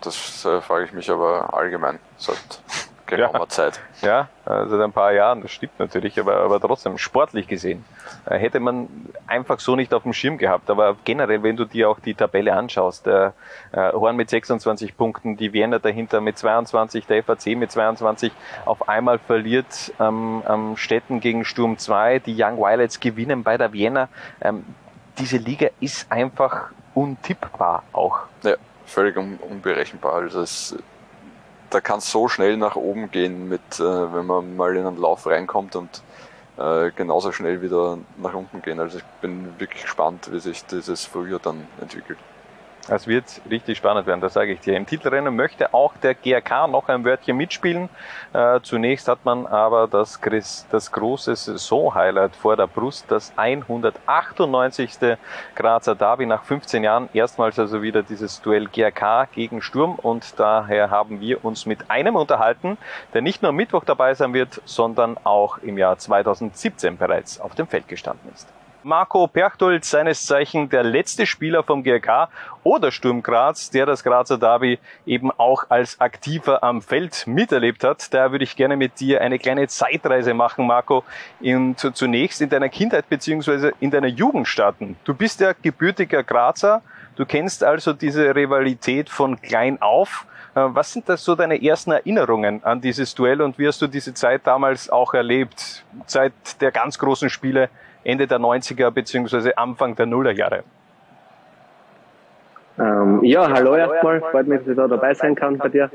Das 0.00 0.44
äh, 0.44 0.60
frage 0.60 0.84
ich 0.84 0.92
mich 0.92 1.10
aber 1.10 1.52
allgemein 1.52 1.98
seit 2.16 2.60
geraumer 3.08 3.40
ja. 3.40 3.48
Zeit. 3.48 3.80
Ja, 4.02 4.28
also 4.44 4.76
seit 4.76 4.84
ein 4.84 4.92
paar 4.92 5.12
Jahren, 5.12 5.42
das 5.42 5.50
stimmt 5.50 5.78
natürlich, 5.78 6.20
aber, 6.20 6.36
aber 6.36 6.60
trotzdem, 6.60 6.98
sportlich 6.98 7.48
gesehen, 7.48 7.84
äh, 8.26 8.38
hätte 8.38 8.60
man 8.60 8.88
einfach 9.26 9.58
so 9.58 9.74
nicht 9.74 9.92
auf 9.92 10.04
dem 10.04 10.12
Schirm 10.12 10.38
gehabt. 10.38 10.70
Aber 10.70 10.96
generell, 11.04 11.42
wenn 11.42 11.56
du 11.56 11.64
dir 11.64 11.90
auch 11.90 11.98
die 11.98 12.14
Tabelle 12.14 12.52
anschaust, 12.54 13.06
der 13.06 13.34
äh, 13.72 13.92
Horn 13.92 14.16
mit 14.16 14.30
26 14.30 14.96
Punkten, 14.96 15.36
die 15.36 15.52
Wiener 15.52 15.78
dahinter 15.80 16.20
mit 16.20 16.38
22, 16.38 17.06
der 17.06 17.24
FAC 17.24 17.56
mit 17.56 17.72
22, 17.72 18.32
auf 18.64 18.88
einmal 18.88 19.18
verliert 19.18 19.92
ähm, 19.98 20.42
ähm, 20.48 20.76
Städten 20.76 21.20
gegen 21.20 21.44
Sturm 21.44 21.78
2, 21.78 22.20
die 22.20 22.40
Young 22.40 22.58
Violets 22.58 23.00
gewinnen 23.00 23.42
bei 23.42 23.56
der 23.56 23.72
Wiener. 23.72 24.08
Ähm, 24.40 24.64
diese 25.18 25.38
Liga 25.38 25.68
ist 25.80 26.10
einfach 26.12 26.70
untippbar 26.94 27.82
auch. 27.92 28.20
Ja, 28.42 28.54
völlig 28.86 29.16
un 29.16 29.38
unberechenbar. 29.38 30.14
Also 30.14 30.42
es 30.42 30.76
da 31.70 31.80
kann 31.80 31.98
es 31.98 32.10
so 32.10 32.28
schnell 32.28 32.56
nach 32.56 32.76
oben 32.76 33.10
gehen, 33.10 33.48
mit, 33.48 33.78
äh, 33.78 33.82
wenn 33.82 34.26
man 34.26 34.56
mal 34.56 34.76
in 34.76 34.86
einen 34.86 34.96
Lauf 34.96 35.26
reinkommt 35.26 35.76
und 35.76 36.02
äh, 36.56 36.90
genauso 36.90 37.32
schnell 37.32 37.62
wieder 37.62 37.98
nach 38.16 38.34
unten 38.34 38.62
gehen. 38.62 38.80
Also 38.80 38.98
ich 38.98 39.04
bin 39.20 39.58
wirklich 39.58 39.82
gespannt, 39.82 40.30
wie 40.32 40.40
sich 40.40 40.64
dieses 40.64 41.04
Frühjahr 41.04 41.40
dann 41.40 41.66
entwickelt. 41.80 42.18
Es 42.90 43.06
wird 43.06 43.24
richtig 43.50 43.76
spannend 43.76 44.06
werden, 44.06 44.22
das 44.22 44.32
sage 44.32 44.52
ich 44.52 44.60
dir. 44.60 44.74
Im 44.74 44.86
Titelrennen 44.86 45.36
möchte 45.36 45.74
auch 45.74 45.94
der 45.98 46.14
GRK 46.14 46.68
noch 46.68 46.88
ein 46.88 47.04
Wörtchen 47.04 47.36
mitspielen. 47.36 47.90
Äh, 48.32 48.60
zunächst 48.62 49.08
hat 49.08 49.26
man 49.26 49.46
aber 49.46 49.86
das, 49.88 50.18
das 50.70 50.92
große 50.92 51.36
Saison-Highlight 51.36 52.34
vor 52.34 52.56
der 52.56 52.66
Brust, 52.66 53.04
das 53.08 53.32
198. 53.36 55.16
Grazer 55.54 55.94
Derby 55.94 56.24
nach 56.24 56.44
15 56.44 56.82
Jahren. 56.82 57.10
Erstmals 57.12 57.58
also 57.58 57.82
wieder 57.82 58.02
dieses 58.02 58.40
Duell 58.40 58.68
GRK 58.68 59.28
gegen 59.32 59.60
Sturm 59.60 59.96
und 59.96 60.38
daher 60.38 60.90
haben 60.90 61.20
wir 61.20 61.44
uns 61.44 61.66
mit 61.66 61.90
einem 61.90 62.16
unterhalten, 62.16 62.78
der 63.12 63.20
nicht 63.20 63.42
nur 63.42 63.50
am 63.50 63.56
Mittwoch 63.56 63.84
dabei 63.84 64.14
sein 64.14 64.32
wird, 64.32 64.62
sondern 64.64 65.18
auch 65.24 65.58
im 65.58 65.76
Jahr 65.76 65.98
2017 65.98 66.96
bereits 66.96 67.38
auf 67.38 67.54
dem 67.54 67.66
Feld 67.66 67.86
gestanden 67.86 68.32
ist. 68.32 68.48
Marco 68.82 69.26
Perchtold, 69.26 69.84
seines 69.84 70.24
Zeichen 70.24 70.68
der 70.68 70.82
letzte 70.82 71.26
Spieler 71.26 71.62
vom 71.62 71.82
GRK 71.82 72.28
oder 72.62 72.90
Sturm 72.90 73.22
Graz, 73.22 73.70
der 73.70 73.86
das 73.86 74.04
Grazer 74.04 74.38
Derby 74.38 74.78
eben 75.06 75.30
auch 75.32 75.64
als 75.68 76.00
Aktiver 76.00 76.62
am 76.62 76.80
Feld 76.80 77.26
miterlebt 77.26 77.84
hat. 77.84 78.12
Da 78.14 78.30
würde 78.30 78.44
ich 78.44 78.56
gerne 78.56 78.76
mit 78.76 79.00
dir 79.00 79.20
eine 79.20 79.38
kleine 79.38 79.66
Zeitreise 79.68 80.34
machen, 80.34 80.66
Marco, 80.66 81.04
und 81.40 81.78
zunächst 81.78 82.40
in 82.40 82.50
deiner 82.50 82.68
Kindheit 82.68 83.08
beziehungsweise 83.08 83.72
in 83.80 83.90
deiner 83.90 84.08
Jugend 84.08 84.46
starten. 84.46 84.96
Du 85.04 85.14
bist 85.14 85.40
ja 85.40 85.52
gebürtiger 85.60 86.22
Grazer, 86.22 86.82
Du 87.18 87.26
kennst 87.26 87.64
also 87.64 87.92
diese 87.92 88.32
Rivalität 88.36 89.10
von 89.10 89.42
klein 89.42 89.82
auf. 89.82 90.24
Äh, 90.54 90.60
was 90.68 90.92
sind 90.92 91.08
das 91.08 91.24
so 91.24 91.34
deine 91.34 91.60
ersten 91.60 91.90
Erinnerungen 91.90 92.62
an 92.62 92.80
dieses 92.80 93.12
Duell 93.12 93.42
und 93.42 93.58
wie 93.58 93.66
hast 93.66 93.82
du 93.82 93.88
diese 93.88 94.14
Zeit 94.14 94.42
damals 94.46 94.88
auch 94.88 95.14
erlebt? 95.14 95.84
Zeit 96.06 96.32
der 96.60 96.70
ganz 96.70 96.96
großen 96.96 97.28
Spiele 97.28 97.70
Ende 98.08 98.26
der 98.26 98.38
90er 98.38 98.90
beziehungsweise 98.90 99.58
Anfang 99.58 99.94
der 99.94 100.06
Nullerjahre? 100.06 100.62
Ähm, 102.78 103.22
ja, 103.22 103.50
hallo 103.50 103.74
erstmal. 103.74 104.20
Freut 104.20 104.46
mich, 104.46 104.60
dass 104.60 104.68
ich 104.68 104.76
da 104.76 104.88
dabei 104.88 105.12
sein 105.12 105.34
kann 105.34 105.58
bei 105.58 105.68
dir. 105.68 105.90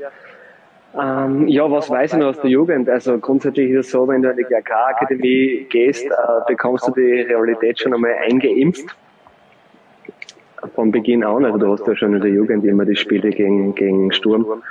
Ähm, 0.96 1.48
ja, 1.48 1.68
was 1.68 1.90
weiß 1.90 2.12
ich 2.12 2.18
noch 2.20 2.28
aus 2.28 2.40
der 2.40 2.50
Jugend? 2.50 2.88
Also 2.88 3.18
grundsätzlich 3.18 3.70
ist 3.70 3.86
es 3.86 3.90
so, 3.90 4.06
wenn 4.06 4.22
du 4.22 4.30
in 4.30 4.36
die 4.36 4.44
GRK-Akademie 4.44 5.66
gehst, 5.68 6.06
äh, 6.06 6.10
bekommst 6.46 6.86
du 6.86 6.92
die 6.92 7.22
Realität 7.22 7.80
schon 7.80 7.92
einmal 7.92 8.14
eingeimpft. 8.22 8.94
Von 10.76 10.92
Beginn 10.92 11.24
an. 11.24 11.44
Also 11.44 11.58
du 11.58 11.72
hast 11.72 11.84
ja 11.88 11.96
schon 11.96 12.14
in 12.14 12.20
der 12.20 12.30
Jugend 12.30 12.64
immer 12.64 12.84
die 12.84 12.94
Spiele 12.94 13.30
gegen, 13.30 13.74
gegen 13.74 14.12
Sturm. 14.12 14.62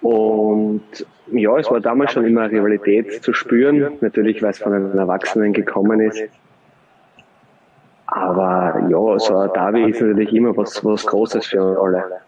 Und 0.00 1.06
ja, 1.30 1.58
es 1.58 1.70
war 1.70 1.80
damals 1.80 2.12
schon 2.12 2.24
immer 2.24 2.50
Rivalität 2.50 3.22
zu 3.22 3.34
spüren. 3.34 3.98
Natürlich, 4.00 4.42
weil 4.42 4.50
es 4.52 4.60
von 4.60 4.72
einem 4.72 4.96
Erwachsenen 4.96 5.52
gekommen 5.52 6.00
ist. 6.00 6.24
Aber 8.06 8.80
ja, 8.88 9.18
so 9.18 9.38
ein 9.38 9.52
Derby 9.52 9.90
ist 9.90 10.00
natürlich 10.00 10.32
immer 10.32 10.56
was, 10.56 10.84
was 10.84 11.06
Großes 11.06 11.46
für 11.46 11.80
alle. 11.80 12.20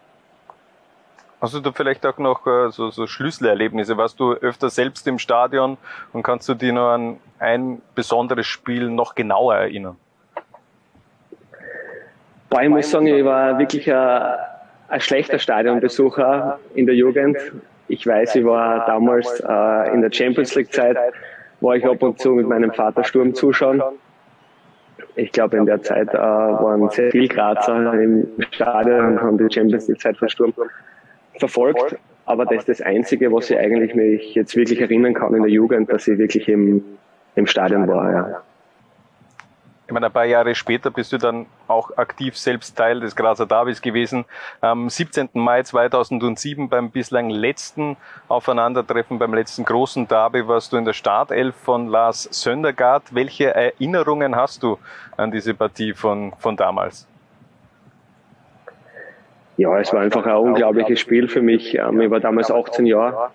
Hast 1.39 1.53
du 1.53 1.59
da 1.59 1.71
vielleicht 1.71 2.03
auch 2.05 2.17
noch 2.17 2.47
äh, 2.47 2.71
so, 2.71 2.89
so 2.89 3.05
Schlüsselerlebnisse? 3.05 3.95
Warst 3.95 4.19
du 4.19 4.33
öfter 4.33 4.71
selbst 4.71 5.05
im 5.07 5.19
Stadion 5.19 5.77
und 6.11 6.23
kannst 6.23 6.49
du 6.49 6.55
dich 6.55 6.71
noch 6.71 6.89
an 6.89 7.17
ein 7.37 7.81
besonderes 7.93 8.47
Spiel 8.47 8.89
noch 8.89 9.13
genauer 9.13 9.55
erinnern? 9.55 9.97
Boah, 12.49 12.63
ich 12.63 12.69
muss 12.69 12.89
sagen, 12.89 13.05
ich 13.07 13.23
war 13.23 13.59
wirklich 13.59 13.93
ein, 13.93 14.35
ein 14.87 14.99
schlechter 15.01 15.37
Stadionbesucher 15.37 16.59
in 16.73 16.87
der 16.87 16.95
Jugend. 16.95 17.37
Ich 17.87 18.07
weiß, 18.07 18.35
ich 18.35 18.45
war 18.45 18.85
damals 18.87 19.39
äh, 19.41 19.93
in 19.93 20.01
der 20.01 20.11
Champions 20.11 20.55
League 20.55 20.73
Zeit, 20.73 20.97
war 21.61 21.75
ich 21.75 21.85
ab 21.85 22.01
und 22.01 22.19
zu 22.19 22.31
mit 22.31 22.47
meinem 22.47 22.73
Vater 22.73 23.03
Sturm 23.03 23.35
zuschauen. 23.35 23.83
Ich 25.17 25.31
glaube, 25.31 25.57
in 25.57 25.65
der 25.65 25.81
Zeit 25.81 26.13
äh, 26.13 26.17
waren 26.17 26.89
sehr 26.89 27.11
viel 27.11 27.27
Grazer 27.27 27.93
im 27.93 28.27
Stadion 28.51 29.13
und 29.13 29.21
haben 29.21 29.37
die 29.37 29.51
Champions 29.51 29.87
League 29.87 29.99
Zeit 29.99 30.15
von 30.15 30.29
Sturm 30.29 30.53
verfolgt, 31.39 31.97
aber 32.25 32.45
das 32.45 32.57
ist 32.59 32.69
das 32.69 32.81
Einzige, 32.81 33.31
was 33.31 33.49
ich 33.49 33.57
eigentlich 33.57 33.95
mich 33.95 34.35
jetzt 34.35 34.55
wirklich 34.55 34.79
erinnern 34.79 35.13
kann 35.13 35.33
in 35.33 35.41
der 35.41 35.51
Jugend, 35.51 35.91
dass 35.91 36.07
ich 36.07 36.17
wirklich 36.19 36.47
im, 36.47 36.83
im 37.35 37.47
Stadion 37.47 37.87
war. 37.87 38.11
Ja. 38.11 38.41
Ich 39.87 39.93
meine, 39.93 40.07
ein 40.07 40.11
paar 40.11 40.25
Jahre 40.25 40.53
später 40.53 40.91
bist 40.91 41.13
du 41.13 41.17
dann 41.17 41.45
auch 41.69 41.95
aktiv 41.95 42.37
selbst 42.37 42.75
Teil 42.75 42.99
des 42.99 43.15
Grazer 43.15 43.45
Davis 43.45 43.81
gewesen. 43.81 44.25
Am 44.59 44.89
17. 44.89 45.29
Mai 45.35 45.63
2007 45.63 46.67
beim 46.67 46.91
bislang 46.91 47.29
letzten 47.29 47.95
Aufeinandertreffen, 48.27 49.17
beim 49.17 49.33
letzten 49.33 49.63
großen 49.63 50.05
Derby 50.05 50.45
warst 50.45 50.73
du 50.73 50.77
in 50.77 50.83
der 50.83 50.91
Startelf 50.91 51.55
von 51.55 51.87
Lars 51.87 52.27
Söndergaard. 52.31 53.15
Welche 53.15 53.55
Erinnerungen 53.55 54.35
hast 54.35 54.61
du 54.61 54.77
an 55.15 55.31
diese 55.31 55.53
Partie 55.53 55.93
von, 55.93 56.33
von 56.37 56.57
damals? 56.57 57.07
Ja, 59.55 59.79
es 59.79 59.93
war 59.93 60.01
einfach 60.01 60.25
ein 60.25 60.35
unglaubliches 60.35 60.99
Spiel 60.99 61.29
für 61.29 61.41
mich. 61.41 61.75
Ähm, 61.75 62.01
ich 62.01 62.11
war 62.11 62.19
damals 62.19 62.51
18 62.51 62.85
Jahre 62.87 63.31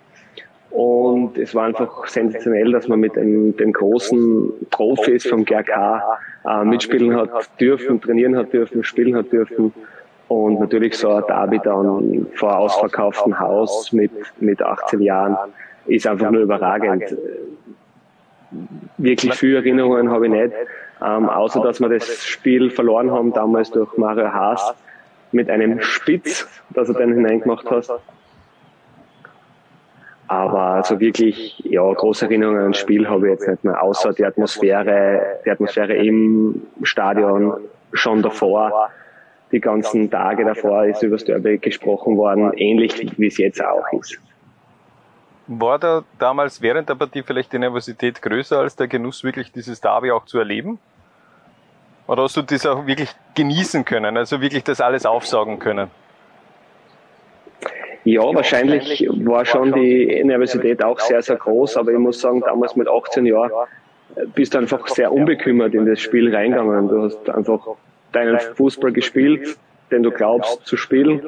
und 0.73 1.37
es 1.37 1.55
war 1.55 1.65
einfach 1.65 2.07
sensationell, 2.07 2.73
dass 2.73 2.89
man 2.89 2.99
mit 3.01 3.15
den, 3.17 3.55
den 3.59 3.73
großen 3.73 4.53
Profis 4.71 5.27
vom 5.27 5.45
GRK 5.45 6.03
äh, 6.49 6.65
mitspielen 6.65 7.15
hat 7.15 7.31
dürfen, 7.61 8.01
trainieren 8.01 8.37
hat 8.37 8.55
dürfen, 8.55 8.83
spielen 8.83 9.15
hat 9.15 9.31
dürfen. 9.31 9.75
Und 10.29 10.61
natürlich 10.61 10.97
so 10.97 11.11
ein 11.11 11.25
Derby 11.29 11.61
dann 11.63 12.27
vor 12.35 12.57
ausverkauftem 12.57 13.39
Haus 13.39 13.93
mit, 13.93 14.13
mit 14.41 14.63
18 14.63 15.03
Jahren 15.03 15.37
ist 15.87 16.07
einfach 16.07 16.31
nur 16.31 16.41
überragend. 16.41 17.17
Wirklich 18.97 19.35
viele 19.35 19.57
Erinnerungen 19.57 20.11
habe 20.11 20.27
ich 20.27 20.33
nicht, 20.33 20.53
ähm, 21.05 21.29
außer 21.29 21.61
dass 21.61 21.81
wir 21.81 21.91
das 21.91 22.25
Spiel 22.25 22.71
verloren 22.71 23.11
haben 23.11 23.35
damals 23.35 23.71
durch 23.71 23.99
Mario 23.99 24.33
Haas 24.33 24.75
mit 25.33 25.51
einem 25.51 25.83
Spitz, 25.83 26.49
das 26.71 26.89
er 26.89 26.95
dann 26.95 27.13
hineingemacht 27.13 27.71
hat. 27.71 27.91
Aber 30.33 30.83
so 30.83 30.99
wirklich, 30.99 31.59
ja, 31.59 31.83
große 31.83 32.25
Erinnerungen 32.25 32.65
an 32.65 32.73
das 32.73 32.81
Spiel 32.81 33.07
habe 33.07 33.27
ich 33.27 33.33
jetzt 33.33 33.47
nicht 33.47 33.65
mehr, 33.65 33.83
außer 33.83 34.15
die 34.15 34.25
Atmosphäre, 34.25 35.41
die 35.45 35.51
Atmosphäre 35.51 35.93
im 35.93 36.63
Stadion 36.83 37.61
schon 37.93 38.23
davor. 38.23 38.89
Die 39.53 39.61
ganzen 39.61 40.11
Tage 40.11 40.47
davor 40.47 40.87
ist 40.87 41.03
über 41.03 41.17
das 41.17 41.27
Derby 41.27 41.59
gesprochen 41.59 42.17
worden, 42.17 42.51
ähnlich 42.55 43.13
wie 43.19 43.27
es 43.27 43.37
jetzt 43.37 43.63
auch 43.63 43.85
ist. 43.93 44.19
War 45.49 45.79
da 45.79 46.03
damals 46.19 46.63
während 46.63 46.89
der 46.89 46.95
Partie 46.95 47.23
vielleicht 47.23 47.53
die 47.53 47.59
Nervosität 47.59 48.23
größer 48.23 48.59
als 48.59 48.75
der 48.75 48.89
Genuss, 48.89 49.25
wirklich 49.25 49.53
dieses 49.53 49.83
Derby 49.83 50.13
auch 50.13 50.25
zu 50.25 50.39
erleben? 50.39 50.79
Oder 52.07 52.23
hast 52.23 52.39
du 52.39 52.41
das 52.41 52.65
auch 52.65 52.87
wirklich 52.87 53.11
genießen 53.35 53.85
können, 53.85 54.17
also 54.17 54.41
wirklich 54.41 54.65
das 54.65 54.81
alles 54.81 55.05
aufsaugen 55.05 55.59
können? 55.59 55.91
Ja, 58.05 58.23
wahrscheinlich 58.23 59.07
war 59.09 59.45
schon 59.45 59.73
die 59.73 60.23
Nervosität 60.25 60.83
auch 60.83 60.99
sehr, 60.99 61.23
sehr 61.23 61.37
groß, 61.37 61.77
aber 61.77 61.93
ich 61.93 61.99
muss 61.99 62.21
sagen, 62.21 62.41
damals 62.41 62.75
mit 62.75 62.89
18 62.89 63.27
Jahren 63.27 63.51
bist 64.35 64.55
du 64.55 64.59
einfach 64.59 64.87
sehr 64.89 65.13
unbekümmert 65.13 65.75
in 65.75 65.87
das 65.87 66.01
Spiel 66.01 66.35
reingegangen. 66.35 66.89
Du 66.89 67.03
hast 67.03 67.31
einfach 67.31 67.61
deinen 68.11 68.39
Fußball 68.41 68.93
gespielt, 68.93 69.57
den 69.91 70.03
du 70.03 70.11
glaubst 70.11 70.67
zu 70.67 70.77
spielen 70.77 71.23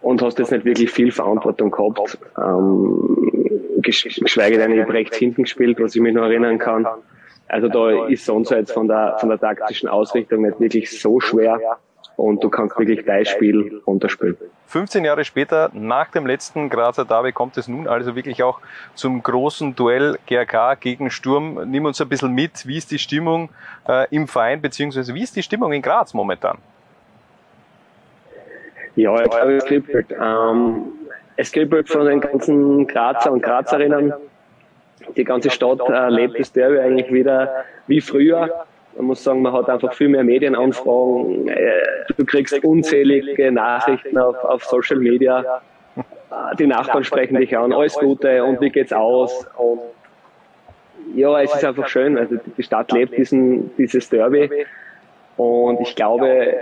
und 0.00 0.22
hast 0.22 0.38
jetzt 0.38 0.52
nicht 0.52 0.64
wirklich 0.64 0.90
viel 0.90 1.10
Verantwortung 1.10 1.70
gehabt. 1.70 2.18
Ähm, 2.38 3.80
geschweige 3.82 4.58
denn, 4.58 4.72
ich 4.72 4.80
habe 4.80 4.92
rechts 4.92 5.16
hinten 5.16 5.42
gespielt, 5.42 5.78
was 5.80 5.94
ich 5.94 6.00
mich 6.00 6.14
noch 6.14 6.22
erinnern 6.22 6.58
kann. 6.58 6.86
Also 7.48 7.68
da 7.68 8.06
ist 8.06 8.24
sonst 8.24 8.50
jetzt 8.50 8.72
von 8.72 8.86
der, 8.86 9.16
von 9.18 9.30
der 9.30 9.40
taktischen 9.40 9.88
Ausrichtung 9.88 10.42
nicht 10.42 10.60
wirklich 10.60 11.00
so 11.00 11.18
schwer 11.18 11.58
und 12.18 12.42
du 12.42 12.50
kannst 12.50 12.76
wirklich 12.76 13.04
dein 13.04 13.24
Spiel 13.24 13.80
runterspielen. 13.86 14.36
15 14.66 15.04
Jahre 15.04 15.24
später, 15.24 15.70
nach 15.72 16.10
dem 16.10 16.26
letzten 16.26 16.68
Grazer 16.68 17.04
Derby, 17.04 17.30
kommt 17.30 17.56
es 17.56 17.68
nun 17.68 17.86
also 17.86 18.16
wirklich 18.16 18.42
auch 18.42 18.58
zum 18.94 19.22
großen 19.22 19.76
Duell 19.76 20.18
GRK 20.26 20.74
gegen 20.74 21.10
Sturm. 21.10 21.70
Nimm 21.70 21.84
uns 21.84 22.00
ein 22.00 22.08
bisschen 22.08 22.32
mit, 22.32 22.66
wie 22.66 22.76
ist 22.76 22.90
die 22.90 22.98
Stimmung 22.98 23.50
äh, 23.88 24.08
im 24.10 24.26
Verein, 24.26 24.60
beziehungsweise 24.60 25.14
wie 25.14 25.22
ist 25.22 25.36
die 25.36 25.44
Stimmung 25.44 25.72
in 25.72 25.80
Graz 25.80 26.12
momentan? 26.12 26.58
Ja, 28.96 29.14
es 29.20 29.64
kribbelt. 29.64 30.06
Ähm, 30.10 30.86
es 31.36 31.52
kribbelt 31.52 31.88
von 31.88 32.04
den 32.04 32.20
ganzen 32.20 32.88
Grazer 32.88 33.30
und 33.30 33.42
Grazerinnen 33.42 34.12
die 35.16 35.24
ganze 35.24 35.50
Stadt 35.50 35.80
äh, 35.88 36.08
lebt 36.10 36.38
das 36.38 36.52
Derby 36.52 36.78
eigentlich 36.80 37.12
wieder 37.12 37.64
wie 37.86 38.00
früher. 38.00 38.66
Man 38.98 39.06
muss 39.06 39.24
sagen, 39.24 39.42
man 39.42 39.52
hat 39.52 39.70
einfach 39.70 39.94
viel 39.94 40.08
mehr 40.08 40.24
Medienanfragen. 40.24 41.48
Äh, 41.48 41.72
du 42.16 42.24
kriegst 42.24 42.62
unzählige 42.64 43.50
Nachrichten 43.50 44.18
auf, 44.18 44.36
auf 44.44 44.64
Social 44.64 44.98
Media. 44.98 45.60
Äh, 45.96 46.02
die 46.58 46.66
Nachbarn 46.66 47.04
sprechen 47.04 47.36
dich 47.36 47.56
an, 47.56 47.72
alles 47.72 47.94
Gute 47.94 48.44
und 48.44 48.60
wie 48.60 48.70
geht's 48.70 48.92
aus? 48.92 49.46
Und 49.56 49.80
ja, 51.14 51.40
es 51.40 51.54
ist 51.54 51.64
einfach 51.64 51.88
schön. 51.88 52.18
Also 52.18 52.36
die 52.56 52.62
Stadt 52.62 52.92
lebt 52.92 53.16
diesen, 53.16 53.74
dieses 53.76 54.08
Derby. 54.10 54.50
Und 55.36 55.80
ich 55.80 55.94
glaube, 55.94 56.54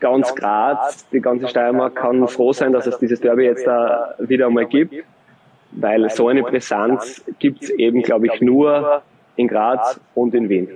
ganz 0.00 0.34
Graz, 0.34 1.08
die 1.10 1.20
ganze 1.20 1.46
Steiermark 1.46 1.94
kann 1.94 2.26
froh 2.26 2.52
sein, 2.52 2.72
dass 2.72 2.86
es 2.86 2.98
dieses 2.98 3.20
Derby 3.20 3.44
jetzt 3.44 3.66
da 3.66 4.14
wieder 4.18 4.46
einmal 4.46 4.66
gibt 4.66 5.04
weil 5.76 6.08
so 6.10 6.28
eine 6.28 6.42
Brisanz 6.42 7.24
gibt 7.38 7.64
es 7.64 7.70
eben, 7.70 8.02
glaube 8.02 8.26
ich, 8.26 8.40
nur 8.40 9.02
in 9.36 9.48
Graz 9.48 10.00
und 10.14 10.34
in 10.34 10.48
Wien. 10.48 10.68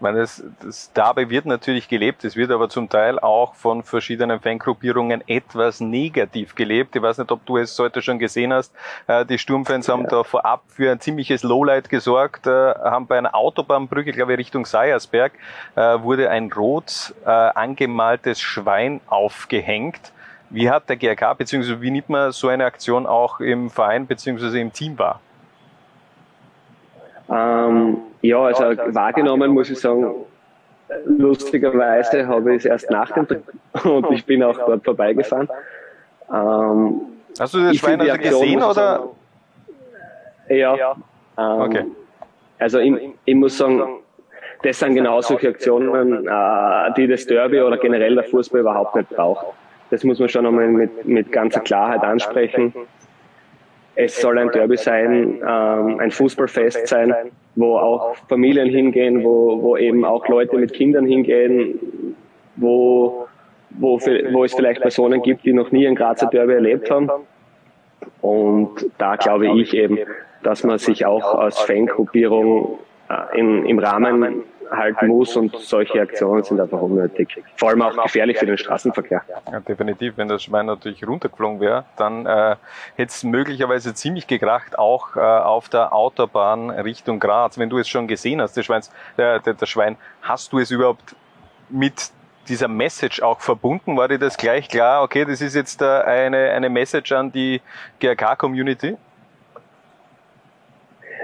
Ich 0.00 0.02
meine, 0.02 0.20
das, 0.20 0.42
das 0.62 0.90
dabei 0.94 1.28
wird 1.28 1.44
natürlich 1.44 1.86
gelebt, 1.86 2.24
es 2.24 2.34
wird 2.34 2.50
aber 2.50 2.70
zum 2.70 2.88
Teil 2.88 3.18
auch 3.18 3.54
von 3.54 3.82
verschiedenen 3.82 4.40
Fangruppierungen 4.40 5.22
etwas 5.28 5.80
negativ 5.80 6.54
gelebt. 6.54 6.96
Ich 6.96 7.02
weiß 7.02 7.18
nicht, 7.18 7.30
ob 7.30 7.44
du 7.44 7.58
es 7.58 7.78
heute 7.78 8.00
schon 8.00 8.18
gesehen 8.18 8.50
hast. 8.50 8.72
Äh, 9.06 9.26
die 9.26 9.36
Sturmfans 9.36 9.90
haben 9.90 10.04
ja. 10.04 10.08
da 10.08 10.24
vorab 10.24 10.62
für 10.68 10.90
ein 10.90 11.00
ziemliches 11.00 11.42
Lowlight 11.42 11.90
gesorgt, 11.90 12.46
äh, 12.46 12.50
haben 12.50 13.08
bei 13.08 13.18
einer 13.18 13.34
Autobahnbrücke, 13.34 14.12
glaube 14.12 14.32
ich, 14.32 14.38
Richtung 14.38 14.64
Seiersberg, 14.64 15.34
äh, 15.76 16.00
wurde 16.00 16.30
ein 16.30 16.50
rot 16.50 17.14
angemaltes 17.26 18.40
Schwein 18.40 19.02
aufgehängt 19.06 20.12
wie 20.48 20.70
hat 20.70 20.88
der 20.88 20.96
GRK 20.96 21.34
bzw. 21.34 21.80
wie 21.80 21.90
nimmt 21.90 22.08
man 22.08 22.32
so 22.32 22.48
eine 22.48 22.64
Aktion 22.64 23.06
auch 23.06 23.40
im 23.40 23.68
Verein 23.68 24.06
bzw. 24.06 24.60
im 24.60 24.72
Team 24.72 24.98
wahr? 24.98 25.20
Ähm, 27.30 27.98
ja, 28.22 28.42
also 28.42 28.64
wahrgenommen 28.64 29.52
muss 29.52 29.70
ich 29.70 29.78
sagen, 29.78 30.14
lustigerweise 31.04 32.26
habe 32.26 32.54
ich 32.54 32.64
es 32.64 32.64
erst 32.64 32.90
nach 32.90 33.10
dem 33.12 33.28
Trip 33.28 33.42
und 33.84 34.10
ich 34.12 34.24
bin 34.24 34.42
auch 34.42 34.58
dort 34.58 34.84
vorbeigefahren. 34.84 35.48
Ähm, 36.32 37.00
Hast 37.38 37.54
du 37.54 37.60
das 37.60 37.76
Schwein 37.76 38.00
also 38.00 38.16
gesehen 38.18 38.62
oder? 38.62 38.74
Sagen, 38.74 39.08
ja. 40.48 40.96
Ähm, 41.38 41.60
okay. 41.60 41.84
Also 42.58 42.78
ich, 42.80 42.94
ich 43.24 43.34
muss 43.34 43.56
sagen, 43.56 44.00
das 44.62 44.78
sind 44.78 44.94
genau 44.94 45.20
solche 45.20 45.48
Aktionen, 45.48 46.26
äh, 46.26 46.92
die 46.96 47.06
das 47.06 47.26
Derby 47.26 47.60
oder 47.60 47.78
generell 47.78 48.14
der 48.14 48.24
Fußball 48.24 48.60
überhaupt 48.60 48.96
nicht 48.96 49.08
braucht. 49.10 49.46
Das 49.90 50.04
muss 50.04 50.18
man 50.18 50.28
schon 50.28 50.46
einmal 50.46 50.68
mit, 50.68 51.04
mit 51.06 51.32
ganzer 51.32 51.60
Klarheit 51.60 52.02
ansprechen. 52.02 52.74
Es 54.04 54.20
soll 54.20 54.38
ein 54.38 54.50
Derby 54.50 54.76
sein, 54.76 55.40
ähm, 55.46 55.98
ein 56.00 56.10
Fußballfest 56.10 56.86
sein, 56.86 57.14
wo 57.54 57.76
auch 57.76 58.16
Familien 58.28 58.68
hingehen, 58.68 59.22
wo, 59.22 59.60
wo 59.62 59.76
eben 59.76 60.04
auch 60.04 60.26
Leute 60.28 60.56
mit 60.56 60.72
Kindern 60.72 61.06
hingehen, 61.06 61.78
wo, 62.56 63.26
wo, 63.70 64.00
wo 64.00 64.44
es 64.44 64.54
vielleicht 64.54 64.80
Personen 64.80 65.22
gibt, 65.22 65.44
die 65.44 65.52
noch 65.52 65.70
nie 65.70 65.86
ein 65.86 65.94
Grazer 65.94 66.28
Derby 66.28 66.54
erlebt 66.54 66.90
haben. 66.90 67.10
Und 68.22 68.90
da 68.98 69.16
glaube 69.16 69.48
ich 69.60 69.74
eben, 69.74 69.98
dass 70.42 70.64
man 70.64 70.78
sich 70.78 71.04
auch 71.04 71.34
als 71.34 71.58
Fangruppierung 71.58 72.78
äh, 73.10 73.38
im, 73.38 73.66
im 73.66 73.78
Rahmen 73.78 74.44
halten 74.70 75.08
muss 75.08 75.36
und 75.36 75.56
solche 75.56 76.00
Aktionen 76.00 76.42
sind 76.42 76.60
einfach 76.60 76.80
unnötig. 76.80 77.42
Vor 77.56 77.70
allem 77.70 77.82
auch 77.82 78.02
gefährlich 78.02 78.38
für 78.38 78.46
den 78.46 78.58
Straßenverkehr. 78.58 79.22
Ja, 79.50 79.60
definitiv. 79.60 80.16
Wenn 80.16 80.28
das 80.28 80.42
Schwein 80.42 80.66
natürlich 80.66 81.06
runtergeflogen 81.06 81.60
wäre, 81.60 81.84
dann 81.96 82.26
äh, 82.26 82.56
hätte 82.96 83.10
es 83.10 83.24
möglicherweise 83.24 83.94
ziemlich 83.94 84.26
gekracht, 84.26 84.78
auch 84.78 85.16
äh, 85.16 85.20
auf 85.20 85.68
der 85.68 85.92
Autobahn 85.92 86.70
Richtung 86.70 87.20
Graz. 87.20 87.58
Wenn 87.58 87.70
du 87.70 87.78
es 87.78 87.88
schon 87.88 88.06
gesehen 88.06 88.40
hast, 88.40 88.56
der, 88.56 88.62
Schweins, 88.62 88.90
der, 89.16 89.40
der 89.40 89.66
Schwein, 89.66 89.96
hast 90.22 90.52
du 90.52 90.58
es 90.58 90.70
überhaupt 90.70 91.14
mit 91.68 92.10
dieser 92.48 92.68
Message 92.68 93.22
auch 93.22 93.40
verbunden? 93.40 93.96
War 93.96 94.08
dir 94.08 94.18
das 94.18 94.36
gleich 94.36 94.68
klar, 94.68 95.02
okay, 95.02 95.24
das 95.24 95.40
ist 95.40 95.54
jetzt 95.54 95.82
äh, 95.82 95.84
eine, 95.84 96.50
eine 96.50 96.68
Message 96.68 97.12
an 97.12 97.32
die 97.32 97.60
GRK-Community? 98.00 98.96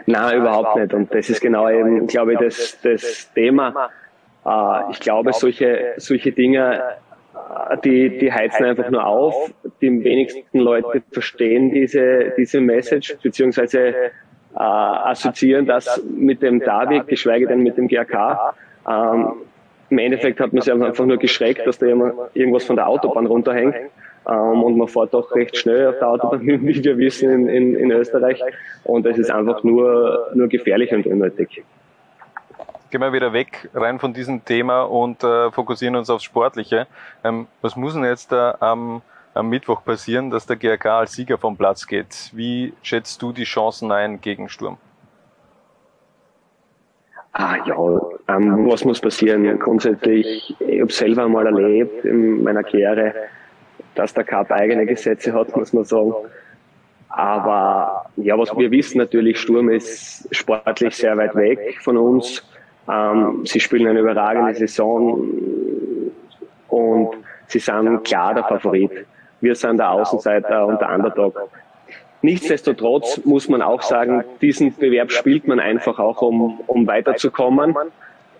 Nein, 0.06 0.38
überhaupt 0.38 0.76
nicht. 0.76 0.94
Und 0.94 1.12
das 1.12 1.28
ist 1.28 1.40
genau 1.40 1.68
eben, 1.68 2.06
glaube 2.06 2.34
ich, 2.34 2.38
das, 2.38 2.78
das 2.82 3.32
Thema. 3.34 3.90
Äh, 4.44 4.90
ich 4.92 5.00
glaube, 5.00 5.32
solche, 5.32 5.94
solche 5.96 6.32
Dinge, 6.32 6.80
äh, 7.70 7.76
die, 7.84 8.18
die 8.18 8.32
heizen 8.32 8.64
einfach 8.64 8.88
nur 8.90 9.04
auf. 9.04 9.52
Die 9.80 10.04
wenigsten 10.04 10.58
Leute 10.58 11.02
verstehen 11.10 11.70
diese, 11.70 12.32
diese 12.36 12.60
Message, 12.60 13.16
beziehungsweise 13.22 13.88
äh, 13.88 14.58
assoziieren 14.58 15.66
das 15.66 16.02
mit 16.08 16.40
dem 16.42 16.60
David, 16.60 17.08
geschweige 17.08 17.48
denn 17.48 17.60
mit 17.60 17.76
dem 17.76 17.88
GRK. 17.88 18.54
Ähm, 18.88 19.32
Im 19.90 19.98
Endeffekt 19.98 20.40
hat 20.40 20.52
man 20.52 20.62
sich 20.62 20.72
einfach 20.72 21.04
nur 21.04 21.18
geschreckt, 21.18 21.66
dass 21.66 21.78
da 21.78 21.86
irgendwas 21.86 22.64
von 22.64 22.76
der 22.76 22.88
Autobahn 22.88 23.26
runterhängt. 23.26 23.74
Ähm, 24.28 24.62
und 24.62 24.76
man 24.76 24.88
fährt 24.88 25.14
doch 25.14 25.32
recht 25.34 25.56
schnell 25.56 25.88
auf 25.88 25.98
der 25.98 26.08
Autobahn, 26.08 26.40
wie 26.46 26.82
wir 26.82 26.98
wissen, 26.98 27.30
in, 27.30 27.48
in, 27.48 27.76
in 27.76 27.90
Österreich. 27.92 28.40
Und 28.84 29.06
es 29.06 29.18
ist 29.18 29.30
einfach 29.30 29.62
nur, 29.62 30.30
nur 30.34 30.48
gefährlich 30.48 30.92
und 30.92 31.06
unnötig. 31.06 31.64
Gehen 32.90 33.00
wir 33.00 33.12
wieder 33.12 33.32
weg 33.32 33.68
rein 33.74 33.98
von 33.98 34.12
diesem 34.12 34.44
Thema 34.44 34.82
und 34.82 35.22
äh, 35.22 35.50
fokussieren 35.50 35.96
uns 35.96 36.10
aufs 36.10 36.24
Sportliche. 36.24 36.86
Ähm, 37.24 37.46
was 37.60 37.76
muss 37.76 37.94
denn 37.94 38.04
jetzt 38.04 38.32
da 38.32 38.56
am, 38.60 39.02
am 39.34 39.48
Mittwoch 39.48 39.84
passieren, 39.84 40.30
dass 40.30 40.46
der 40.46 40.56
GRK 40.56 40.86
als 41.00 41.12
Sieger 41.12 41.38
vom 41.38 41.56
Platz 41.56 41.86
geht? 41.86 42.30
Wie 42.32 42.72
schätzt 42.82 43.22
du 43.22 43.32
die 43.32 43.44
Chancen 43.44 43.92
ein 43.92 44.20
gegen 44.20 44.48
Sturm? 44.48 44.78
Ah 47.32 47.56
ja, 47.66 47.76
ähm, 48.28 48.66
was 48.70 48.84
muss 48.84 49.00
passieren? 49.00 49.58
Grundsätzlich, 49.58 50.56
ich 50.58 50.80
habe 50.80 50.92
selber 50.92 51.28
mal 51.28 51.44
erlebt 51.44 52.04
in 52.04 52.42
meiner 52.42 52.62
Karriere, 52.62 53.12
dass 53.98 54.14
der 54.14 54.24
Cup 54.24 54.50
eigene 54.50 54.86
Gesetze 54.86 55.32
hat, 55.32 55.56
muss 55.56 55.72
man 55.72 55.84
sagen. 55.84 56.14
Aber 57.08 58.06
ja, 58.16 58.38
was 58.38 58.56
wir 58.56 58.70
wissen 58.70 58.98
natürlich, 58.98 59.38
Sturm 59.38 59.70
ist 59.70 60.28
sportlich 60.34 60.94
sehr 60.94 61.16
weit 61.16 61.34
weg 61.34 61.78
von 61.82 61.96
uns. 61.96 62.42
Ähm, 62.88 63.44
sie 63.44 63.60
spielen 63.60 63.88
eine 63.88 64.00
überragende 64.00 64.54
Saison 64.54 65.26
und 66.68 67.10
sie 67.46 67.58
sind 67.58 68.04
klar 68.04 68.34
der 68.34 68.44
Favorit. 68.44 69.06
Wir 69.40 69.54
sind 69.54 69.78
der 69.78 69.90
Außenseiter 69.90 70.66
und 70.66 70.80
der 70.80 70.90
Underdog. 70.90 71.48
Nichtsdestotrotz 72.22 73.24
muss 73.24 73.48
man 73.48 73.62
auch 73.62 73.82
sagen, 73.82 74.24
diesen 74.40 74.74
Bewerb 74.74 75.12
spielt 75.12 75.46
man 75.46 75.60
einfach 75.60 75.98
auch, 75.98 76.22
um, 76.22 76.60
um 76.66 76.86
weiterzukommen, 76.86 77.76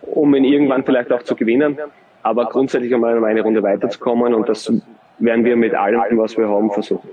um 0.03 0.35
ihn 0.35 0.45
irgendwann 0.45 0.85
vielleicht 0.85 1.13
auch 1.13 1.23
zu 1.23 1.37
gewinnen. 1.37 1.79
Aber 2.23 2.47
grundsätzlich 2.47 2.93
einmal 2.93 3.23
eine 3.25 3.43
Runde 3.43 3.63
weiterzukommen 3.63 4.35
und 4.35 4.49
das 4.49 4.73
werden 5.19 5.45
wir 5.45 5.57
mit 5.57 5.75
allem, 5.75 6.19
was 6.19 6.37
wir 6.37 6.49
haben, 6.49 6.71
versuchen. 6.71 7.11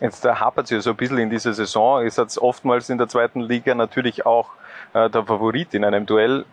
Jetzt 0.00 0.24
hapert 0.24 0.66
es 0.66 0.70
ja 0.70 0.80
so 0.80 0.90
ein 0.90 0.96
bisschen 0.96 1.18
in 1.18 1.30
dieser 1.30 1.54
Saison. 1.54 2.04
Ist 2.04 2.18
jetzt 2.18 2.38
oftmals 2.38 2.90
in 2.90 2.98
der 2.98 3.08
zweiten 3.08 3.40
Liga 3.40 3.74
natürlich 3.74 4.26
auch 4.26 4.50
äh, 4.92 5.08
der 5.08 5.24
Favorit 5.24 5.72
in 5.74 5.84
einem 5.84 6.04
Duell. 6.04 6.44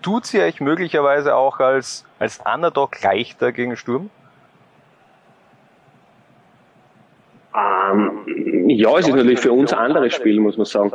Tut 0.00 0.26
sie 0.26 0.40
euch 0.40 0.60
möglicherweise 0.60 1.34
auch 1.34 1.60
als, 1.60 2.06
als 2.18 2.40
Underdog 2.40 3.02
leichter 3.02 3.52
gegen 3.52 3.76
Sturm? 3.76 4.10
Ähm, 7.54 8.68
ja, 8.68 8.96
es 8.98 9.08
ist 9.08 9.14
natürlich 9.14 9.40
für 9.40 9.52
uns 9.52 9.72
ein 9.72 9.78
anderes 9.78 10.14
Spiel, 10.14 10.40
muss 10.40 10.56
man 10.56 10.66
sagen. 10.66 10.92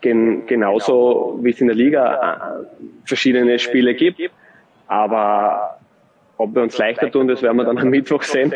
Gen 0.00 0.46
genauso 0.46 1.38
wie 1.42 1.50
es 1.50 1.60
in 1.60 1.66
der 1.66 1.76
Liga 1.76 2.62
äh, 2.62 2.84
verschiedene 3.04 3.58
Spiele 3.58 3.94
gibt. 3.94 4.20
Aber 4.86 5.73
ob 6.36 6.54
wir 6.54 6.62
uns 6.62 6.76
leichter 6.78 7.10
tun, 7.10 7.28
das 7.28 7.42
werden 7.42 7.56
wir 7.56 7.64
dann 7.64 7.78
am 7.78 7.88
Mittwoch 7.88 8.22
sehen. 8.22 8.52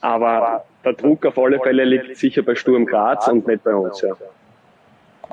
Aber 0.00 0.64
der 0.84 0.94
Druck 0.94 1.24
auf 1.26 1.38
alle 1.38 1.60
Fälle 1.60 1.84
liegt 1.84 2.16
sicher 2.16 2.42
bei 2.42 2.54
Sturm 2.54 2.86
Graz 2.86 3.28
und 3.28 3.46
nicht 3.46 3.62
bei 3.62 3.74
uns. 3.74 4.00
Ja. 4.00 4.14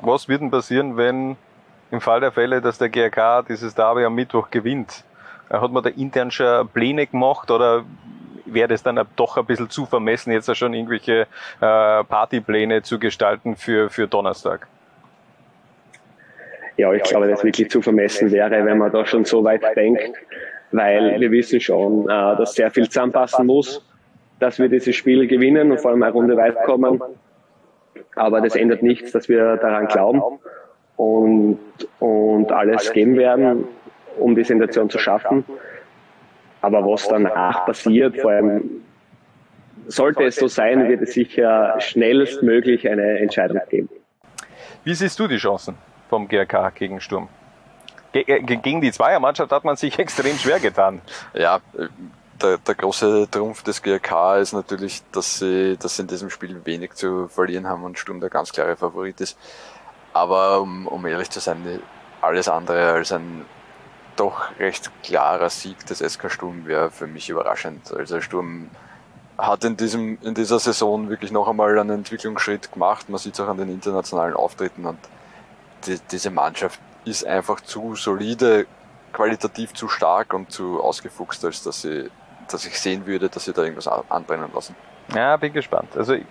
Was 0.00 0.28
wird 0.28 0.40
denn 0.40 0.50
passieren, 0.50 0.96
wenn 0.96 1.36
im 1.90 2.00
Fall 2.00 2.20
der 2.20 2.32
Fälle, 2.32 2.60
dass 2.60 2.78
der 2.78 2.88
GRK 2.88 3.42
dieses 3.42 3.74
Derby 3.74 4.04
am 4.04 4.14
Mittwoch 4.14 4.50
gewinnt? 4.50 5.04
Hat 5.50 5.72
man 5.72 5.82
da 5.82 5.90
intern 5.90 6.30
schon 6.30 6.68
Pläne 6.68 7.06
gemacht 7.06 7.50
oder 7.50 7.84
wäre 8.46 8.68
das 8.68 8.82
dann 8.82 9.00
doch 9.16 9.36
ein 9.36 9.44
bisschen 9.44 9.68
zu 9.68 9.86
vermessen, 9.86 10.32
jetzt 10.32 10.54
schon 10.56 10.72
irgendwelche 10.74 11.22
äh, 11.60 12.04
Partypläne 12.04 12.82
zu 12.82 12.98
gestalten 12.98 13.56
für, 13.56 13.90
für 13.90 14.06
Donnerstag? 14.06 14.68
Ja, 16.76 16.92
ich 16.92 17.02
glaube, 17.02 17.28
dass 17.28 17.42
wirklich 17.44 17.68
zu 17.70 17.82
vermessen 17.82 18.30
wäre, 18.30 18.64
wenn 18.64 18.78
man 18.78 18.92
da 18.92 19.04
schon 19.04 19.24
so 19.24 19.42
weit 19.42 19.62
denkt 19.76 20.12
weil 20.72 21.20
wir 21.20 21.30
wissen 21.30 21.60
schon, 21.60 22.04
äh, 22.04 22.36
dass 22.36 22.54
sehr 22.54 22.70
viel 22.70 22.88
zusammenpassen 22.88 23.46
muss, 23.46 23.84
dass 24.38 24.58
wir 24.58 24.68
dieses 24.68 24.96
Spiel 24.96 25.26
gewinnen 25.26 25.70
und 25.70 25.80
vor 25.80 25.90
allem 25.90 26.02
eine 26.02 26.12
Runde 26.12 26.36
weit 26.36 26.56
kommen. 26.64 27.00
Aber 28.16 28.40
das 28.40 28.56
ändert 28.56 28.82
nichts, 28.82 29.12
dass 29.12 29.28
wir 29.28 29.56
daran 29.56 29.86
glauben 29.86 30.22
und, 30.96 31.58
und 31.98 32.52
alles 32.52 32.92
geben 32.92 33.16
werden, 33.16 33.64
um 34.18 34.34
die 34.34 34.44
Sensation 34.44 34.90
zu 34.90 34.98
schaffen. 34.98 35.44
Aber 36.62 36.84
was 36.84 37.08
danach 37.08 37.64
passiert, 37.66 38.20
vor 38.20 38.32
allem 38.32 38.82
sollte 39.86 40.24
es 40.24 40.36
so 40.36 40.46
sein, 40.46 40.88
wird 40.88 41.02
es 41.02 41.14
sicher 41.14 41.76
schnellstmöglich 41.78 42.88
eine 42.88 43.18
Entscheidung 43.18 43.60
geben. 43.68 43.88
Wie 44.84 44.94
siehst 44.94 45.18
du 45.18 45.26
die 45.26 45.36
Chancen 45.36 45.76
vom 46.08 46.28
GRK 46.28 46.70
gegen 46.74 47.00
Sturm? 47.00 47.28
Gegen 48.12 48.80
die 48.80 48.92
Zweiermannschaft 48.92 49.52
hat 49.52 49.64
man 49.64 49.76
sich 49.76 49.98
extrem 49.98 50.36
schwer 50.36 50.60
getan. 50.60 51.00
Ja, 51.32 51.60
äh, 51.76 51.88
der, 52.42 52.58
der 52.58 52.74
große 52.74 53.28
Trumpf 53.30 53.62
des 53.62 53.82
GRK 53.82 54.38
ist 54.38 54.52
natürlich, 54.52 55.02
dass 55.12 55.38
sie, 55.38 55.76
dass 55.76 55.96
sie 55.96 56.02
in 56.02 56.08
diesem 56.08 56.30
Spiel 56.30 56.64
wenig 56.64 56.94
zu 56.94 57.28
verlieren 57.28 57.68
haben 57.68 57.84
und 57.84 57.98
Sturm 57.98 58.20
der 58.20 58.30
ganz 58.30 58.52
klare 58.52 58.76
Favorit 58.76 59.20
ist. 59.20 59.38
Aber 60.12 60.60
um, 60.60 60.86
um 60.86 61.06
ehrlich 61.06 61.30
zu 61.30 61.40
sein, 61.40 61.80
alles 62.20 62.48
andere 62.48 62.92
als 62.92 63.12
ein 63.12 63.44
doch 64.16 64.58
recht 64.58 64.90
klarer 65.02 65.50
Sieg 65.50 65.86
des 65.86 65.98
SK 65.98 66.30
Sturm 66.30 66.66
wäre 66.66 66.90
für 66.90 67.06
mich 67.06 67.28
überraschend. 67.30 67.92
Also 67.92 68.20
Sturm 68.20 68.70
hat 69.38 69.64
in 69.64 69.76
diesem, 69.76 70.18
in 70.22 70.34
dieser 70.34 70.58
Saison 70.58 71.08
wirklich 71.08 71.32
noch 71.32 71.48
einmal 71.48 71.78
einen 71.78 71.90
Entwicklungsschritt 71.90 72.72
gemacht. 72.72 73.08
Man 73.08 73.18
sieht 73.18 73.34
es 73.34 73.40
auch 73.40 73.48
an 73.48 73.56
den 73.56 73.70
internationalen 73.70 74.34
Auftritten 74.34 74.84
und 74.84 74.98
die, 75.86 75.98
diese 76.10 76.30
Mannschaft 76.30 76.80
ist 77.04 77.26
einfach 77.26 77.60
zu 77.60 77.94
solide, 77.94 78.66
qualitativ 79.12 79.72
zu 79.74 79.88
stark 79.88 80.34
und 80.34 80.50
zu 80.52 80.82
ausgefuchst, 80.82 81.44
als 81.44 81.62
dass, 81.62 81.82
sie, 81.82 82.10
dass 82.48 82.66
ich 82.66 82.78
sehen 82.78 83.06
würde, 83.06 83.28
dass 83.28 83.44
sie 83.44 83.52
da 83.52 83.62
irgendwas 83.62 83.88
anbrennen 83.88 84.50
lassen. 84.54 84.76
Ja, 85.14 85.36
bin 85.36 85.52
gespannt. 85.52 85.96
Also 85.96 86.14
ich 86.14 86.26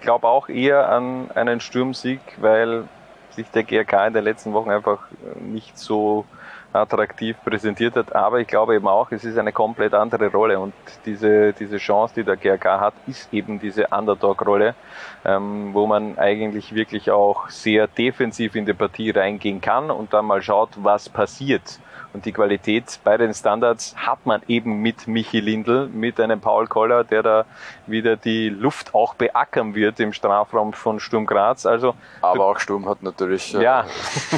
glaube 0.00 0.26
auch 0.26 0.48
eher 0.48 0.88
an 0.88 1.30
einen 1.32 1.60
Sturmsieg, 1.60 2.20
weil 2.38 2.88
sich 3.30 3.48
der 3.50 3.64
GRK 3.64 4.08
in 4.08 4.14
den 4.14 4.24
letzten 4.24 4.52
Wochen 4.52 4.70
einfach 4.70 4.98
nicht 5.40 5.78
so 5.78 6.24
attraktiv 6.74 7.36
präsentiert 7.44 7.96
hat. 7.96 8.14
Aber 8.14 8.40
ich 8.40 8.46
glaube 8.46 8.74
eben 8.74 8.88
auch, 8.88 9.10
es 9.12 9.24
ist 9.24 9.38
eine 9.38 9.52
komplett 9.52 9.94
andere 9.94 10.30
Rolle 10.30 10.58
und 10.58 10.74
diese, 11.06 11.52
diese 11.52 11.78
Chance, 11.78 12.14
die 12.16 12.24
der 12.24 12.36
GRK 12.36 12.80
hat, 12.80 12.94
ist 13.06 13.32
eben 13.32 13.60
diese 13.60 13.88
Underdog-Rolle, 13.88 14.74
ähm, 15.24 15.70
wo 15.72 15.86
man 15.86 16.18
eigentlich 16.18 16.74
wirklich 16.74 17.10
auch 17.10 17.48
sehr 17.48 17.86
defensiv 17.86 18.54
in 18.56 18.66
die 18.66 18.74
Partie 18.74 19.10
reingehen 19.10 19.60
kann 19.60 19.90
und 19.90 20.12
dann 20.12 20.26
mal 20.26 20.42
schaut, 20.42 20.70
was 20.76 21.08
passiert. 21.08 21.78
Und 22.14 22.24
die 22.26 22.32
Qualität 22.32 23.00
bei 23.02 23.16
den 23.16 23.34
Standards 23.34 23.94
hat 23.96 24.24
man 24.24 24.40
eben 24.46 24.80
mit 24.80 25.08
Michi 25.08 25.40
Lindl, 25.40 25.88
mit 25.88 26.20
einem 26.20 26.40
Paul 26.40 26.68
Koller, 26.68 27.02
der 27.02 27.24
da 27.24 27.44
wieder 27.88 28.16
die 28.16 28.48
Luft 28.48 28.94
auch 28.94 29.14
beackern 29.14 29.74
wird 29.74 29.98
im 29.98 30.12
Strafraum 30.12 30.72
von 30.72 31.00
Sturm 31.00 31.26
Graz. 31.26 31.66
Also, 31.66 31.96
Aber 32.22 32.46
auch 32.46 32.60
Sturm 32.60 32.88
hat 32.88 33.02
natürlich 33.02 33.52
äh, 33.56 33.62
ja, 33.64 33.84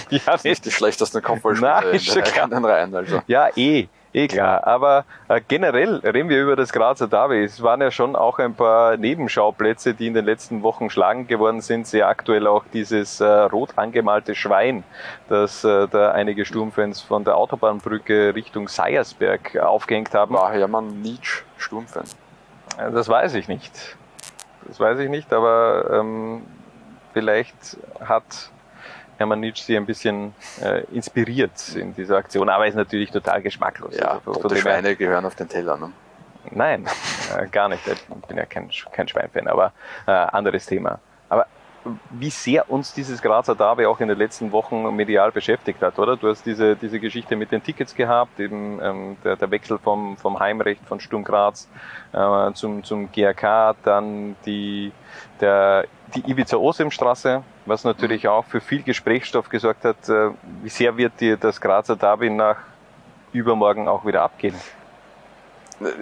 ja, 0.08 0.36
nicht 0.42 0.64
die 0.64 0.70
schlechtesten 0.70 1.20
den- 1.20 2.32
klar. 2.32 2.44
in 2.46 2.50
den 2.50 2.64
Reihen. 2.64 2.94
Also. 2.94 3.22
Ja, 3.26 3.48
eh, 3.54 3.88
eh 4.12 4.28
klar. 4.28 4.66
Aber 4.66 5.04
äh, 5.28 5.40
generell 5.46 5.96
reden 5.96 6.28
wir 6.28 6.42
über 6.42 6.56
das 6.56 6.72
Grazer 6.72 7.08
Derby. 7.08 7.44
Es 7.44 7.62
waren 7.62 7.80
ja 7.80 7.90
schon 7.90 8.16
auch 8.16 8.38
ein 8.38 8.54
paar 8.54 8.96
Nebenschauplätze, 8.96 9.94
die 9.94 10.06
in 10.06 10.14
den 10.14 10.24
letzten 10.24 10.62
Wochen 10.62 10.90
schlagend 10.90 11.28
geworden 11.28 11.60
sind. 11.60 11.86
Sehr 11.86 12.08
aktuell 12.08 12.46
auch 12.46 12.64
dieses 12.72 13.20
äh, 13.20 13.26
rot 13.26 13.70
angemalte 13.76 14.34
Schwein, 14.34 14.84
das 15.28 15.64
äh, 15.64 15.86
da 15.88 16.12
einige 16.12 16.44
Sturmfans 16.44 17.00
von 17.00 17.24
der 17.24 17.36
Autobahnbrücke 17.36 18.34
Richtung 18.34 18.68
Seiersberg 18.68 19.56
aufgehängt 19.56 20.14
haben. 20.14 20.34
War 20.34 20.52
Hermann 20.52 21.02
Nietzsche 21.02 21.42
Sturmfan. 21.58 22.04
Äh, 22.78 22.90
Das 22.92 23.08
weiß 23.08 23.34
ich 23.34 23.48
nicht. 23.48 23.96
Das 24.66 24.80
weiß 24.80 24.98
ich 24.98 25.08
nicht, 25.08 25.32
aber 25.32 25.90
ähm, 25.92 26.42
vielleicht 27.12 27.76
hat 28.04 28.50
Hermann 29.18 29.40
Nietzsche 29.40 29.64
sie 29.64 29.76
ein 29.76 29.86
bisschen 29.86 30.34
äh, 30.62 30.82
inspiriert 30.92 31.74
in 31.74 31.94
dieser 31.94 32.16
Aktion, 32.18 32.48
aber 32.48 32.66
ist 32.66 32.74
natürlich 32.74 33.10
total 33.10 33.42
geschmacklos. 33.42 33.96
Ja, 33.96 34.20
Also 34.24 34.32
tote 34.34 34.48
dem 34.48 34.54
her- 34.56 34.60
Schweine 34.62 34.96
gehören 34.96 35.24
auf 35.24 35.34
den 35.34 35.48
Teller. 35.48 35.76
Ne? 35.76 35.90
Nein, 36.50 36.86
äh, 37.38 37.46
gar 37.48 37.68
nicht. 37.68 37.86
Ich 37.86 38.02
bin 38.28 38.36
ja 38.36 38.44
kein, 38.46 38.70
kein 38.92 39.08
Schweinfan, 39.08 39.48
aber 39.48 39.72
äh, 40.06 40.10
anderes 40.12 40.66
Thema. 40.66 40.98
Aber 41.28 41.46
wie 42.10 42.30
sehr 42.30 42.68
uns 42.68 42.92
dieses 42.94 43.22
Grazer 43.22 43.54
Derby 43.54 43.86
auch 43.86 44.00
in 44.00 44.08
den 44.08 44.18
letzten 44.18 44.50
Wochen 44.50 44.94
medial 44.96 45.30
beschäftigt 45.30 45.80
hat, 45.82 45.98
oder? 46.00 46.16
Du 46.16 46.28
hast 46.28 46.44
diese, 46.44 46.74
diese 46.74 46.98
Geschichte 46.98 47.36
mit 47.36 47.52
den 47.52 47.62
Tickets 47.62 47.94
gehabt, 47.94 48.40
eben 48.40 48.80
ähm, 48.82 49.16
der, 49.22 49.36
der 49.36 49.48
Wechsel 49.52 49.78
vom, 49.78 50.16
vom 50.16 50.38
Heimrecht 50.40 50.84
von 50.84 50.98
Sturm 50.98 51.22
Graz 51.22 51.68
äh, 52.12 52.52
zum, 52.54 52.82
zum 52.82 53.10
GRK, 53.12 53.76
dann 53.84 54.34
die, 54.44 54.90
der, 55.40 55.84
die 56.14 56.30
Ibiza-Osimstraße, 56.30 57.42
was 57.64 57.84
natürlich 57.84 58.28
auch 58.28 58.44
für 58.44 58.60
viel 58.60 58.82
Gesprächsstoff 58.82 59.48
gesorgt 59.48 59.84
hat. 59.84 60.08
Äh, 60.08 60.30
wie 60.62 60.68
sehr 60.68 60.96
wird 60.96 61.20
dir 61.20 61.36
das 61.36 61.60
Grazer 61.60 61.96
Derby 61.96 62.30
nach 62.30 62.58
übermorgen 63.32 63.88
auch 63.88 64.04
wieder 64.04 64.22
abgehen? 64.22 64.54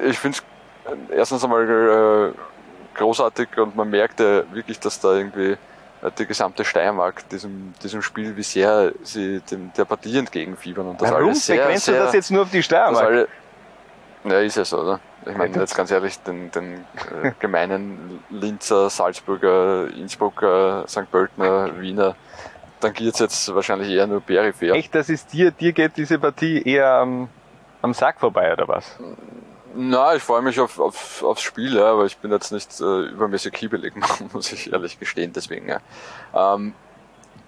Ich 0.07 0.19
finde 0.19 0.39
es 0.39 1.11
erstens 1.11 1.43
einmal 1.43 2.33
äh, 2.35 2.99
großartig 2.99 3.49
und 3.59 3.77
man 3.77 3.91
merkt 3.91 4.21
ja 4.21 4.43
wirklich, 4.53 4.79
dass 4.79 5.01
da 5.01 5.15
irgendwie 5.15 5.53
äh, 5.53 6.11
die 6.19 6.27
gesamte 6.27 6.65
Steiermark 6.65 7.29
diesem, 7.29 7.75
diesem 7.83 8.03
Spiel, 8.03 8.37
wie 8.37 8.43
sehr 8.43 8.93
sie 9.03 9.41
dem, 9.41 9.73
der 9.77 9.85
Partie 9.85 10.17
entgegenfiebern. 10.19 10.89
Und 10.89 11.01
das 11.01 11.11
Warum 11.11 11.29
alles 11.29 11.47
sehr, 11.47 11.57
begrenzt 11.57 11.89
du 11.89 11.93
sehr, 11.93 12.05
das 12.05 12.15
jetzt 12.15 12.31
nur 12.31 12.43
auf 12.43 12.51
die 12.51 12.63
Steiermark? 12.63 13.05
alle, 13.05 13.29
ja, 14.25 14.41
ist 14.41 14.57
ja 14.57 14.65
so, 14.65 14.81
oder? 14.81 15.01
Ich 15.27 15.37
meine, 15.37 15.57
jetzt 15.57 15.75
ganz 15.75 15.91
ehrlich, 15.91 16.19
den, 16.21 16.51
den 16.51 16.85
äh, 17.23 17.33
gemeinen 17.39 18.23
Linzer, 18.31 18.91
Salzburger, 18.91 19.89
Innsbrucker, 19.89 20.85
St. 20.87 21.11
Pöltener, 21.11 21.81
Wiener 21.81 22.15
tangiert 22.81 23.19
jetzt 23.19 23.55
wahrscheinlich 23.55 23.89
eher 23.89 24.07
nur 24.07 24.21
peripher. 24.21 24.75
Echt, 24.75 24.95
das 24.95 25.09
ist 25.09 25.33
dir, 25.33 25.51
dir 25.51 25.73
geht 25.73 25.97
diese 25.97 26.19
Partie 26.19 26.63
eher 26.63 26.93
am, 26.93 27.29
am 27.81 27.95
Sack 27.95 28.21
vorbei, 28.21 28.53
oder 28.53 28.69
was? 28.69 28.99
Na, 29.75 30.15
ich 30.15 30.23
freue 30.23 30.43
mich 30.43 30.61
auf, 30.61 30.79
auf, 30.79 31.23
aufs 31.23 31.43
Spiel, 31.43 31.75
ja, 31.75 31.93
aber 31.93 32.05
ich 32.05 32.17
bin 32.19 32.31
jetzt 32.31 32.53
nicht 32.53 32.81
äh, 32.81 33.09
übermäßig 33.09 33.57
hiebelig, 33.57 33.95
muss 34.33 34.53
ich 34.53 34.73
ehrlich 34.73 35.01
gestehen, 35.01 35.33
deswegen. 35.35 35.69
Ja. 35.69 35.81
Ähm, 36.35 36.75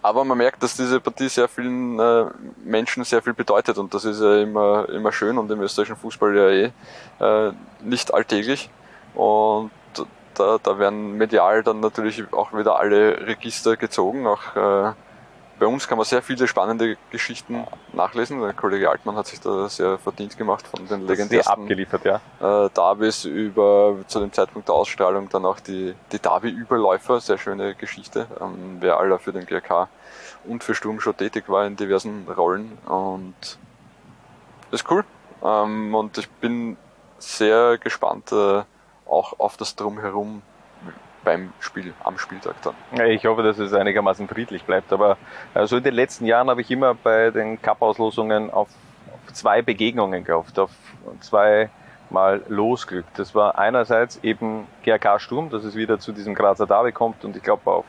aber 0.06 0.24
man 0.24 0.38
merkt, 0.38 0.62
dass 0.62 0.76
diese 0.76 1.00
Partie 1.00 1.28
sehr 1.28 1.48
vielen 1.48 1.98
äh, 1.98 2.26
Menschen 2.64 3.02
sehr 3.02 3.22
viel 3.22 3.34
bedeutet 3.34 3.76
und 3.76 3.92
das 3.92 4.04
ist 4.04 4.20
ja 4.20 4.40
immer, 4.40 4.88
immer 4.88 5.10
schön 5.10 5.36
und 5.36 5.50
im 5.50 5.60
österreichischen 5.60 5.96
Fußball 5.96 6.36
ja 6.36 6.48
eh 6.48 6.72
äh, 7.48 7.52
nicht 7.82 8.14
alltäglich. 8.14 8.70
Und 9.14 9.72
da, 10.34 10.58
da 10.62 10.78
werden 10.78 11.16
medial 11.18 11.64
dann 11.64 11.80
natürlich 11.80 12.22
auch 12.32 12.52
wieder 12.52 12.78
alle 12.78 13.26
Register 13.26 13.76
gezogen. 13.76 14.28
Auch 14.28 14.54
äh, 14.54 14.92
bei 15.58 15.66
uns 15.66 15.88
kann 15.88 15.96
man 15.96 16.04
sehr 16.04 16.22
viele 16.22 16.46
spannende 16.46 16.96
Geschichten 17.10 17.66
nachlesen. 17.92 18.40
Der 18.40 18.52
Kollege 18.52 18.90
Altmann 18.90 19.16
hat 19.16 19.26
sich 19.26 19.40
da 19.40 19.68
sehr 19.68 19.98
verdient 19.98 20.36
gemacht 20.36 20.66
von 20.66 20.86
den 20.86 21.06
legendärsten 21.06 21.62
abgeliefert, 21.62 22.04
ja. 22.04 22.20
äh, 22.40 22.70
Davis 22.74 23.24
über 23.24 23.96
zu 24.06 24.20
dem 24.20 24.32
Zeitpunkt 24.32 24.68
der 24.68 24.74
Ausstrahlung 24.74 25.28
dann 25.28 25.46
auch 25.46 25.60
die, 25.60 25.94
die 26.12 26.18
Derby-Überläufer, 26.18 27.20
sehr 27.20 27.38
schöne 27.38 27.74
Geschichte, 27.74 28.26
ähm, 28.40 28.76
wer 28.80 28.98
aller 28.98 29.18
für 29.18 29.32
den 29.32 29.46
GRK 29.46 29.88
und 30.44 30.62
für 30.62 30.74
Sturm 30.74 31.00
schon 31.00 31.16
tätig 31.16 31.48
war 31.48 31.66
in 31.66 31.76
diversen 31.76 32.26
Rollen 32.28 32.76
und 32.86 33.58
ist 34.70 34.90
cool. 34.90 35.04
Ähm, 35.42 35.94
und 35.94 36.18
ich 36.18 36.28
bin 36.28 36.76
sehr 37.18 37.78
gespannt 37.78 38.32
äh, 38.32 38.62
auch 39.06 39.38
auf 39.38 39.56
das 39.56 39.76
Drumherum 39.76 40.42
beim 41.26 41.52
Spiel, 41.58 41.92
am 42.04 42.18
Spieltag 42.18 42.54
dann. 42.62 43.06
Ich 43.08 43.26
hoffe, 43.26 43.42
dass 43.42 43.58
es 43.58 43.74
einigermaßen 43.74 44.28
friedlich 44.28 44.62
bleibt. 44.62 44.92
Aber 44.92 45.18
also 45.52 45.76
in 45.76 45.82
den 45.82 45.94
letzten 45.94 46.24
Jahren 46.24 46.48
habe 46.48 46.60
ich 46.60 46.70
immer 46.70 46.94
bei 46.94 47.30
den 47.30 47.60
Cup-Auslosungen 47.60 48.50
auf, 48.50 48.68
zwei 49.32 49.60
Begegnungen 49.60 50.22
gehofft, 50.24 50.56
auf 50.58 50.70
zwei 51.20 51.68
Mal 52.10 52.42
Losglück. 52.46 53.04
Das 53.16 53.34
war 53.34 53.58
einerseits 53.58 54.20
eben 54.22 54.68
GRK 54.84 55.18
Sturm, 55.18 55.50
dass 55.50 55.64
es 55.64 55.74
wieder 55.74 55.98
zu 55.98 56.12
diesem 56.12 56.36
Grazer 56.36 56.64
Derby 56.64 56.92
kommt 56.92 57.24
und 57.24 57.36
ich 57.36 57.42
glaube 57.42 57.68
auf, 57.68 57.84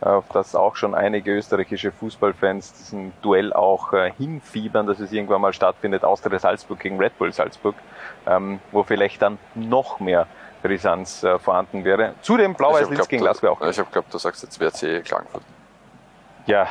auf 0.00 0.24
das 0.32 0.56
auch 0.56 0.74
schon 0.74 0.96
einige 0.96 1.36
österreichische 1.36 1.92
Fußballfans 1.92 2.72
diesen 2.72 3.12
Duell 3.22 3.52
auch 3.52 3.92
äh, 3.92 4.10
hinfiebern, 4.18 4.88
dass 4.88 4.98
es 4.98 5.12
irgendwann 5.12 5.40
mal 5.40 5.52
stattfindet, 5.52 6.02
Austria 6.02 6.40
Salzburg 6.40 6.80
gegen 6.80 6.98
Red 6.98 7.16
Bull 7.16 7.32
Salzburg, 7.32 7.76
ähm, 8.26 8.58
wo 8.72 8.82
vielleicht 8.82 9.22
dann 9.22 9.38
noch 9.54 10.00
mehr 10.00 10.26
Brisanz 10.62 11.22
äh, 11.22 11.38
vorhanden 11.38 11.84
wäre. 11.84 12.14
Zudem 12.22 12.54
Blau-Weiß 12.54 12.88
Linz 12.90 13.08
gegen 13.08 13.24
wäre 13.24 13.50
auch 13.50 13.60
Ich 13.60 13.78
habe 13.78 13.86
geglaubt, 13.86 14.12
du 14.12 14.18
sagst 14.18 14.42
jetzt 14.42 14.60
WRC 14.60 15.04
Klagenfurt. 15.04 15.42
Ja, 16.46 16.66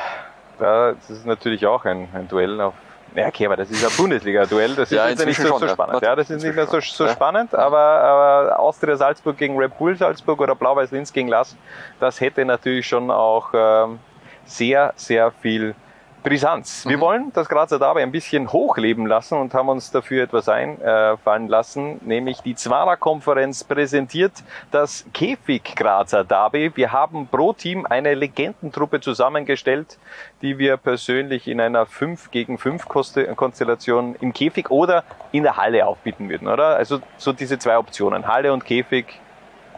da, 0.58 0.92
das 0.92 1.10
ist 1.10 1.26
natürlich 1.26 1.66
auch 1.66 1.84
ein, 1.84 2.08
ein 2.14 2.28
Duell 2.28 2.60
auf. 2.60 2.74
Ja, 3.14 3.26
okay, 3.26 3.44
aber 3.44 3.56
das 3.56 3.70
ist 3.70 3.84
ein 3.84 3.94
Bundesliga-Duell, 3.94 4.74
das 4.74 4.90
ist 4.90 4.96
Ja, 4.96 5.08
jetzt 5.08 5.26
nicht 5.26 5.38
so, 5.38 5.48
schon, 5.48 5.60
so 5.60 5.68
spannend. 5.68 6.00
Ja, 6.00 6.16
das 6.16 6.30
ist 6.30 6.42
nicht 6.42 6.54
mehr 6.54 6.66
so, 6.66 6.80
so 6.80 7.04
ja. 7.04 7.12
spannend, 7.12 7.54
aber, 7.54 7.78
aber 7.78 8.58
Austria 8.58 8.96
Salzburg 8.96 9.36
gegen 9.36 9.58
Red 9.58 9.76
Bull 9.76 9.96
Salzburg 9.96 10.40
oder 10.40 10.54
Blau-Weiß 10.54 10.90
Linz 10.92 11.12
gegen 11.12 11.28
Lask, 11.28 11.56
das 12.00 12.20
hätte 12.20 12.44
natürlich 12.46 12.86
schon 12.86 13.10
auch 13.10 13.50
ähm, 13.52 13.98
sehr, 14.46 14.94
sehr 14.96 15.30
viel 15.30 15.74
Brisanz. 16.22 16.84
Mhm. 16.84 16.90
Wir 16.90 17.00
wollen 17.00 17.32
das 17.34 17.48
Grazer 17.48 17.78
Derby 17.78 18.00
ein 18.00 18.12
bisschen 18.12 18.52
hochleben 18.52 19.06
lassen 19.06 19.38
und 19.38 19.54
haben 19.54 19.68
uns 19.68 19.90
dafür 19.90 20.24
etwas 20.24 20.48
einfallen 20.48 21.48
lassen, 21.48 22.00
nämlich 22.02 22.40
die 22.40 22.54
Zwara-Konferenz 22.54 23.64
präsentiert 23.64 24.32
das 24.70 25.04
Käfig 25.12 25.74
Grazer 25.74 26.24
Derby. 26.24 26.72
Wir 26.74 26.92
haben 26.92 27.26
pro 27.26 27.52
Team 27.52 27.86
eine 27.86 28.14
Legendentruppe 28.14 29.00
zusammengestellt, 29.00 29.98
die 30.42 30.58
wir 30.58 30.76
persönlich 30.76 31.48
in 31.48 31.60
einer 31.60 31.86
5 31.86 32.30
gegen 32.30 32.58
5 32.58 32.86
Konstellation 32.88 34.14
im 34.20 34.32
Käfig 34.32 34.70
oder 34.70 35.04
in 35.32 35.42
der 35.42 35.56
Halle 35.56 35.86
aufbieten 35.86 36.28
würden, 36.28 36.48
oder? 36.48 36.76
Also 36.76 37.00
so 37.16 37.32
diese 37.32 37.58
zwei 37.58 37.78
Optionen, 37.78 38.26
Halle 38.26 38.52
und 38.52 38.64
Käfig. 38.64 39.06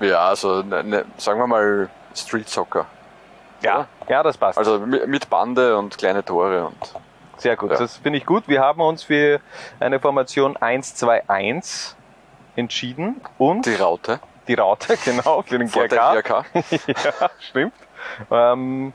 Ja, 0.01 0.29
also 0.29 0.63
ne, 0.63 0.85
ne, 0.85 1.05
sagen 1.17 1.41
wir 1.41 1.47
mal 1.47 1.89
Street 2.15 2.49
Soccer. 2.49 2.87
Ja, 3.65 3.87
ja, 4.09 4.23
das 4.23 4.37
passt. 4.39 4.59
Also 4.59 4.79
mi- 4.79 5.07
mit 5.07 5.29
Bande 5.31 5.77
und 5.77 5.97
kleine 5.99 6.25
Tore 6.25 6.67
und 6.67 6.95
Sehr 7.39 7.57
gut, 7.57 7.71
Ja. 7.73 7.79
das 7.79 7.97
finde 7.97 8.19
ich 8.19 8.27
gut. 8.27 8.45
Wir 8.47 8.61
haben 8.61 8.81
uns 8.81 9.03
für 9.03 9.41
eine 9.81 9.99
Formation 9.99 10.57
1-2-1 10.57 11.95
entschieden 12.57 13.21
und 13.39 13.67
die 13.67 13.75
Raute 13.75 14.21
die 14.47 14.55
Raute, 14.55 14.97
genau, 15.07 15.41
für 15.43 15.59
den 15.59 15.69
GRK. 15.71 16.13
GRK. 16.21 16.45
ja, 16.87 17.31
stimmt. 17.41 17.73
Ähm, 18.31 18.93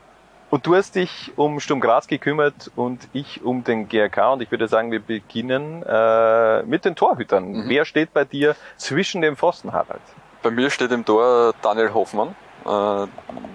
und 0.48 0.64
du 0.66 0.76
hast 0.76 0.94
dich 0.94 1.32
um 1.36 1.58
Sturm 1.58 1.80
Graz 1.80 2.06
gekümmert 2.06 2.70
und 2.76 3.08
ich 3.12 3.42
um 3.44 3.64
den 3.64 3.88
GRK. 3.88 4.32
Und 4.34 4.42
ich 4.42 4.50
würde 4.52 4.68
sagen, 4.68 4.92
wir 4.92 5.00
beginnen 5.00 5.82
äh, 5.82 6.62
mit 6.62 6.84
den 6.84 6.94
Torhütern. 6.94 7.50
Mhm. 7.50 7.64
Wer 7.68 7.84
steht 7.84 8.12
bei 8.12 8.24
dir 8.24 8.54
zwischen 8.76 9.22
dem 9.22 9.36
Pfosten, 9.36 9.72
Harald? 9.72 10.00
Bei 10.44 10.50
mir 10.52 10.70
steht 10.70 10.92
im 10.92 11.04
Tor 11.04 11.52
Daniel 11.62 11.92
Hoffmann. 11.94 12.36
Äh, 12.64 13.06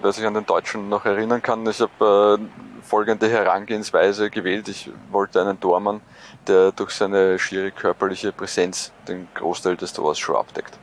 wer 0.02 0.12
sich 0.12 0.26
an 0.26 0.34
den 0.34 0.46
Deutschen 0.46 0.88
noch 0.88 1.04
erinnern 1.04 1.42
kann, 1.42 1.66
ich 1.66 1.80
habe 1.80 2.38
äh, 2.40 2.82
folgende 2.82 3.28
Herangehensweise 3.28 4.30
gewählt. 4.30 4.68
Ich 4.68 4.90
wollte 5.10 5.40
einen 5.40 5.60
Tormann, 5.60 6.00
der 6.46 6.72
durch 6.72 6.90
seine 6.90 7.38
schiere 7.38 7.70
körperliche 7.70 8.32
Präsenz 8.32 8.92
den 9.06 9.28
Großteil 9.34 9.76
des 9.76 9.92
Tors 9.92 10.18
schon 10.18 10.36
abdeckt. 10.36 10.78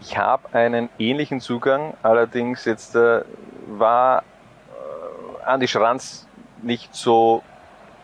Ich 0.00 0.18
habe 0.18 0.52
einen 0.52 0.88
ähnlichen 0.98 1.40
Zugang, 1.40 1.94
allerdings 2.02 2.64
jetzt 2.64 2.94
äh, 2.94 3.22
war 3.66 4.22
äh, 5.42 5.44
Andi 5.46 5.68
Schranz 5.68 6.26
nicht 6.62 6.94
so 6.94 7.42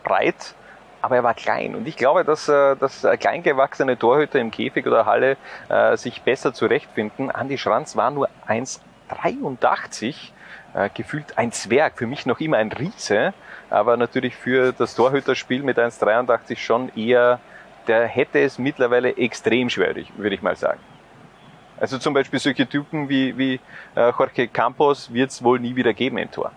breit, 0.03 0.55
aber 1.01 1.17
er 1.17 1.23
war 1.23 1.33
klein. 1.33 1.75
Und 1.75 1.87
ich 1.87 1.97
glaube, 1.97 2.23
dass, 2.23 2.47
äh, 2.47 2.75
dass 2.75 3.05
kleingewachsene 3.19 3.99
Torhüter 3.99 4.39
im 4.39 4.49
Käfig 4.49 4.87
oder 4.87 5.05
Halle 5.05 5.37
äh, 5.69 5.95
sich 5.97 6.21
besser 6.21 6.53
zurechtfinden. 6.53 7.29
Andi 7.29 7.57
Schranz 7.57 7.95
war 7.95 8.11
nur 8.11 8.29
1,83, 9.11 10.31
äh, 10.73 10.89
gefühlt 10.93 11.37
ein 11.37 11.51
Zwerg, 11.51 11.97
für 11.97 12.07
mich 12.07 12.25
noch 12.25 12.39
immer 12.39 12.57
ein 12.57 12.71
Riese. 12.71 13.33
aber 13.69 13.95
natürlich 13.95 14.35
für 14.35 14.73
das 14.73 14.95
Torhüterspiel 14.95 15.63
mit 15.63 15.77
1,83 15.79 16.57
schon 16.57 16.91
eher, 16.95 17.39
der 17.87 18.05
hätte 18.05 18.39
es 18.39 18.59
mittlerweile 18.59 19.15
extrem 19.15 19.69
schwer, 19.69 19.95
würde 20.17 20.35
ich 20.35 20.41
mal 20.41 20.55
sagen. 20.57 20.79
Also 21.79 21.97
zum 21.97 22.13
Beispiel 22.13 22.37
solche 22.39 22.67
Typen 22.67 23.07
wie, 23.09 23.37
wie 23.37 23.59
äh, 23.95 24.09
Jorge 24.11 24.47
Campos 24.49 25.11
wird 25.13 25.31
es 25.31 25.41
wohl 25.41 25.59
nie 25.59 25.75
wieder 25.75 25.93
geben 25.93 26.17
im 26.17 26.29
Tor. 26.29 26.51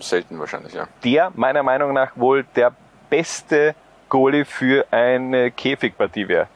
Selten 0.00 0.38
wahrscheinlich, 0.38 0.74
ja. 0.74 0.86
Der, 1.04 1.32
meiner 1.34 1.62
Meinung 1.62 1.92
nach, 1.94 2.10
wohl 2.16 2.44
der 2.56 2.72
beste 3.08 3.74
Goalie 4.08 4.44
für 4.44 4.84
eine 4.90 5.50
Käfigpartie 5.52 6.28
wäre. 6.28 6.48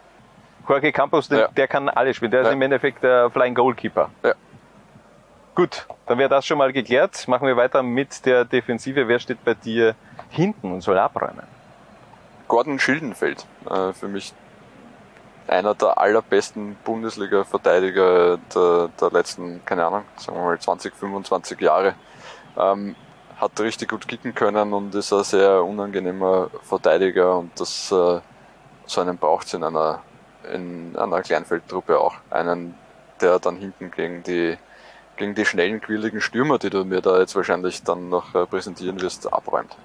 Jorge 0.68 0.92
Campos, 0.92 1.28
der, 1.28 1.38
Ja. 1.38 1.48
der 1.48 1.68
kann 1.68 1.88
alles 1.88 2.16
spielen. 2.16 2.30
Der 2.32 2.42
Ja. 2.42 2.48
ist 2.48 2.52
im 2.52 2.60
Endeffekt 2.60 3.02
der 3.02 3.30
Flying 3.30 3.54
Goalkeeper. 3.54 4.10
Ja. 4.22 4.34
Gut, 5.58 5.88
dann 6.06 6.18
wäre 6.18 6.28
das 6.28 6.46
schon 6.46 6.56
mal 6.56 6.72
geklärt. 6.72 7.26
Machen 7.26 7.48
wir 7.48 7.56
weiter 7.56 7.82
mit 7.82 8.24
der 8.24 8.44
Defensive. 8.44 9.08
Wer 9.08 9.18
steht 9.18 9.44
bei 9.44 9.54
dir 9.54 9.96
hinten 10.30 10.70
und 10.70 10.82
soll 10.82 10.96
abräumen? 10.96 11.42
Gordon 12.46 12.78
Schildenfeld, 12.78 13.44
äh, 13.68 13.92
für 13.92 14.06
mich 14.06 14.32
einer 15.48 15.74
der 15.74 15.98
allerbesten 15.98 16.76
Bundesliga-Verteidiger 16.84 18.38
der, 18.54 18.90
der 19.00 19.10
letzten, 19.10 19.64
keine 19.64 19.84
Ahnung, 19.84 20.04
sagen 20.16 20.38
wir 20.38 20.44
mal 20.44 20.60
20, 20.60 20.94
25 20.94 21.60
Jahre. 21.60 21.96
Ähm, 22.56 22.94
hat 23.40 23.58
richtig 23.58 23.88
gut 23.88 24.06
kicken 24.06 24.36
können 24.36 24.72
und 24.72 24.94
ist 24.94 25.12
ein 25.12 25.24
sehr 25.24 25.64
unangenehmer 25.64 26.50
Verteidiger 26.62 27.36
und 27.36 27.58
das 27.58 27.90
äh, 27.90 28.20
so 28.86 29.00
einen 29.00 29.18
braucht 29.18 29.48
es 29.48 29.54
in 29.54 29.64
einer, 29.64 30.02
in 30.54 30.94
einer 30.96 31.20
Kleinfeldtruppe 31.20 31.98
auch. 31.98 32.14
Einen, 32.30 32.76
der 33.20 33.40
dann 33.40 33.56
hinten 33.56 33.90
gegen 33.90 34.22
die 34.22 34.56
gegen 35.18 35.34
die 35.34 35.44
schnellen, 35.44 35.80
quirligen 35.80 36.20
Stürmer, 36.20 36.58
die 36.58 36.70
du 36.70 36.84
mir 36.84 37.00
da 37.00 37.18
jetzt 37.18 37.36
wahrscheinlich 37.36 37.82
dann 37.82 38.08
noch 38.08 38.34
äh, 38.34 38.46
präsentieren 38.46 39.00
wirst, 39.00 39.30
abräumt. 39.32 39.76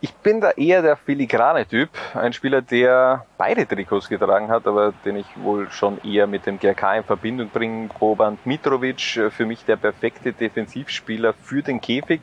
Ich 0.00 0.12
bin 0.14 0.40
da 0.40 0.50
eher 0.50 0.82
der 0.82 0.96
filigrane 0.96 1.64
Typ, 1.64 1.88
ein 2.14 2.32
Spieler, 2.32 2.60
der 2.60 3.24
beide 3.38 3.66
Trikots 3.68 4.08
getragen 4.08 4.48
hat, 4.48 4.66
aber 4.66 4.92
den 5.04 5.14
ich 5.14 5.26
wohl 5.36 5.70
schon 5.70 6.02
eher 6.02 6.26
mit 6.26 6.44
dem 6.44 6.58
GRK 6.58 6.96
in 6.96 7.04
Verbindung 7.04 7.50
bringe. 7.50 7.88
Boban 8.00 8.36
Mitrovic, 8.44 9.16
äh, 9.16 9.30
für 9.30 9.46
mich 9.46 9.64
der 9.64 9.76
perfekte 9.76 10.32
Defensivspieler 10.32 11.32
für 11.34 11.62
den 11.62 11.80
Käfig, 11.80 12.20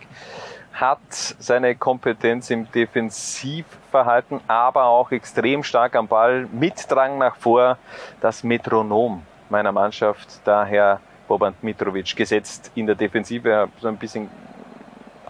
hat 0.73 0.99
seine 1.09 1.75
Kompetenz 1.75 2.49
im 2.49 2.69
Defensivverhalten, 2.71 4.41
aber 4.47 4.85
auch 4.85 5.11
extrem 5.11 5.63
stark 5.63 5.95
am 5.95 6.07
Ball, 6.07 6.47
mit 6.51 6.91
Drang 6.91 7.17
nach 7.17 7.37
vor, 7.37 7.77
das 8.21 8.43
Metronom 8.43 9.23
meiner 9.49 9.71
Mannschaft, 9.71 10.41
daher 10.45 10.99
Boban 11.29 11.53
Mitrovic 11.61 12.15
gesetzt 12.15 12.71
in 12.75 12.87
der 12.87 12.95
Defensive, 12.95 13.55
habe 13.55 13.71
so 13.79 13.87
ein 13.87 13.97
bisschen 13.97 14.29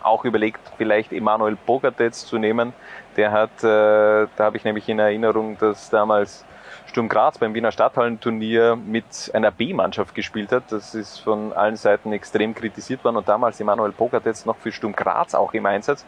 auch 0.01 0.23
überlegt, 0.23 0.61
vielleicht 0.77 1.11
Emanuel 1.11 1.57
Bogatets 1.57 2.25
zu 2.25 2.37
nehmen. 2.37 2.73
Der 3.17 3.31
hat, 3.31 3.63
äh, 3.63 4.27
da 4.35 4.45
habe 4.45 4.55
ich 4.55 4.63
nämlich 4.63 4.87
in 4.87 4.97
Erinnerung, 4.97 5.57
dass 5.59 5.89
damals 5.89 6.45
Sturm 6.85 7.09
Graz 7.09 7.37
beim 7.37 7.53
Wiener 7.53 7.71
Stadthallenturnier 7.71 8.77
mit 8.77 9.29
einer 9.33 9.51
B-Mannschaft 9.51 10.15
gespielt 10.15 10.53
hat. 10.53 10.71
Das 10.71 10.95
ist 10.95 11.19
von 11.19 11.51
allen 11.51 11.75
Seiten 11.75 12.13
extrem 12.13 12.55
kritisiert 12.55 13.03
worden 13.03 13.17
und 13.17 13.27
damals 13.27 13.59
Emanuel 13.59 13.91
Bogatets 13.91 14.45
noch 14.45 14.55
für 14.55 14.71
Sturm 14.71 14.93
Graz 14.93 15.35
auch 15.35 15.53
im 15.53 15.65
Einsatz. 15.65 16.05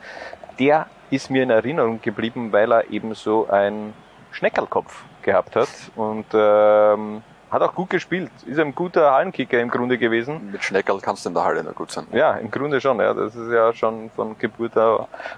Der 0.58 0.88
ist 1.10 1.30
mir 1.30 1.43
in 1.43 1.49
Erinnerung 1.49 2.01
geblieben, 2.01 2.54
weil 2.54 2.71
er 2.71 2.89
eben 2.89 3.13
so 3.13 3.47
ein 3.49 3.93
Schneckerlkopf 4.32 5.04
gehabt 5.21 5.56
hat 5.58 5.69
und 5.97 6.25
ähm, 6.34 7.21
hat 7.51 7.61
auch 7.61 7.75
gut 7.75 7.89
gespielt. 7.89 8.31
Ist 8.45 8.59
ein 8.59 8.73
guter 8.73 9.11
Hallenkicker 9.11 9.59
im 9.59 9.69
Grunde 9.69 9.97
gewesen. 9.97 10.51
Mit 10.51 10.63
Schneckerl 10.63 11.01
kannst 11.01 11.25
du 11.25 11.29
in 11.29 11.35
der 11.35 11.43
Halle 11.43 11.63
noch 11.63 11.75
gut 11.75 11.91
sein. 11.91 12.07
Ja, 12.13 12.31
im 12.33 12.49
Grunde 12.49 12.79
schon. 12.79 12.99
Ja. 12.99 13.13
Das 13.13 13.35
ist 13.35 13.51
ja 13.51 13.73
schon 13.73 14.09
von 14.11 14.37
Geburt 14.37 14.77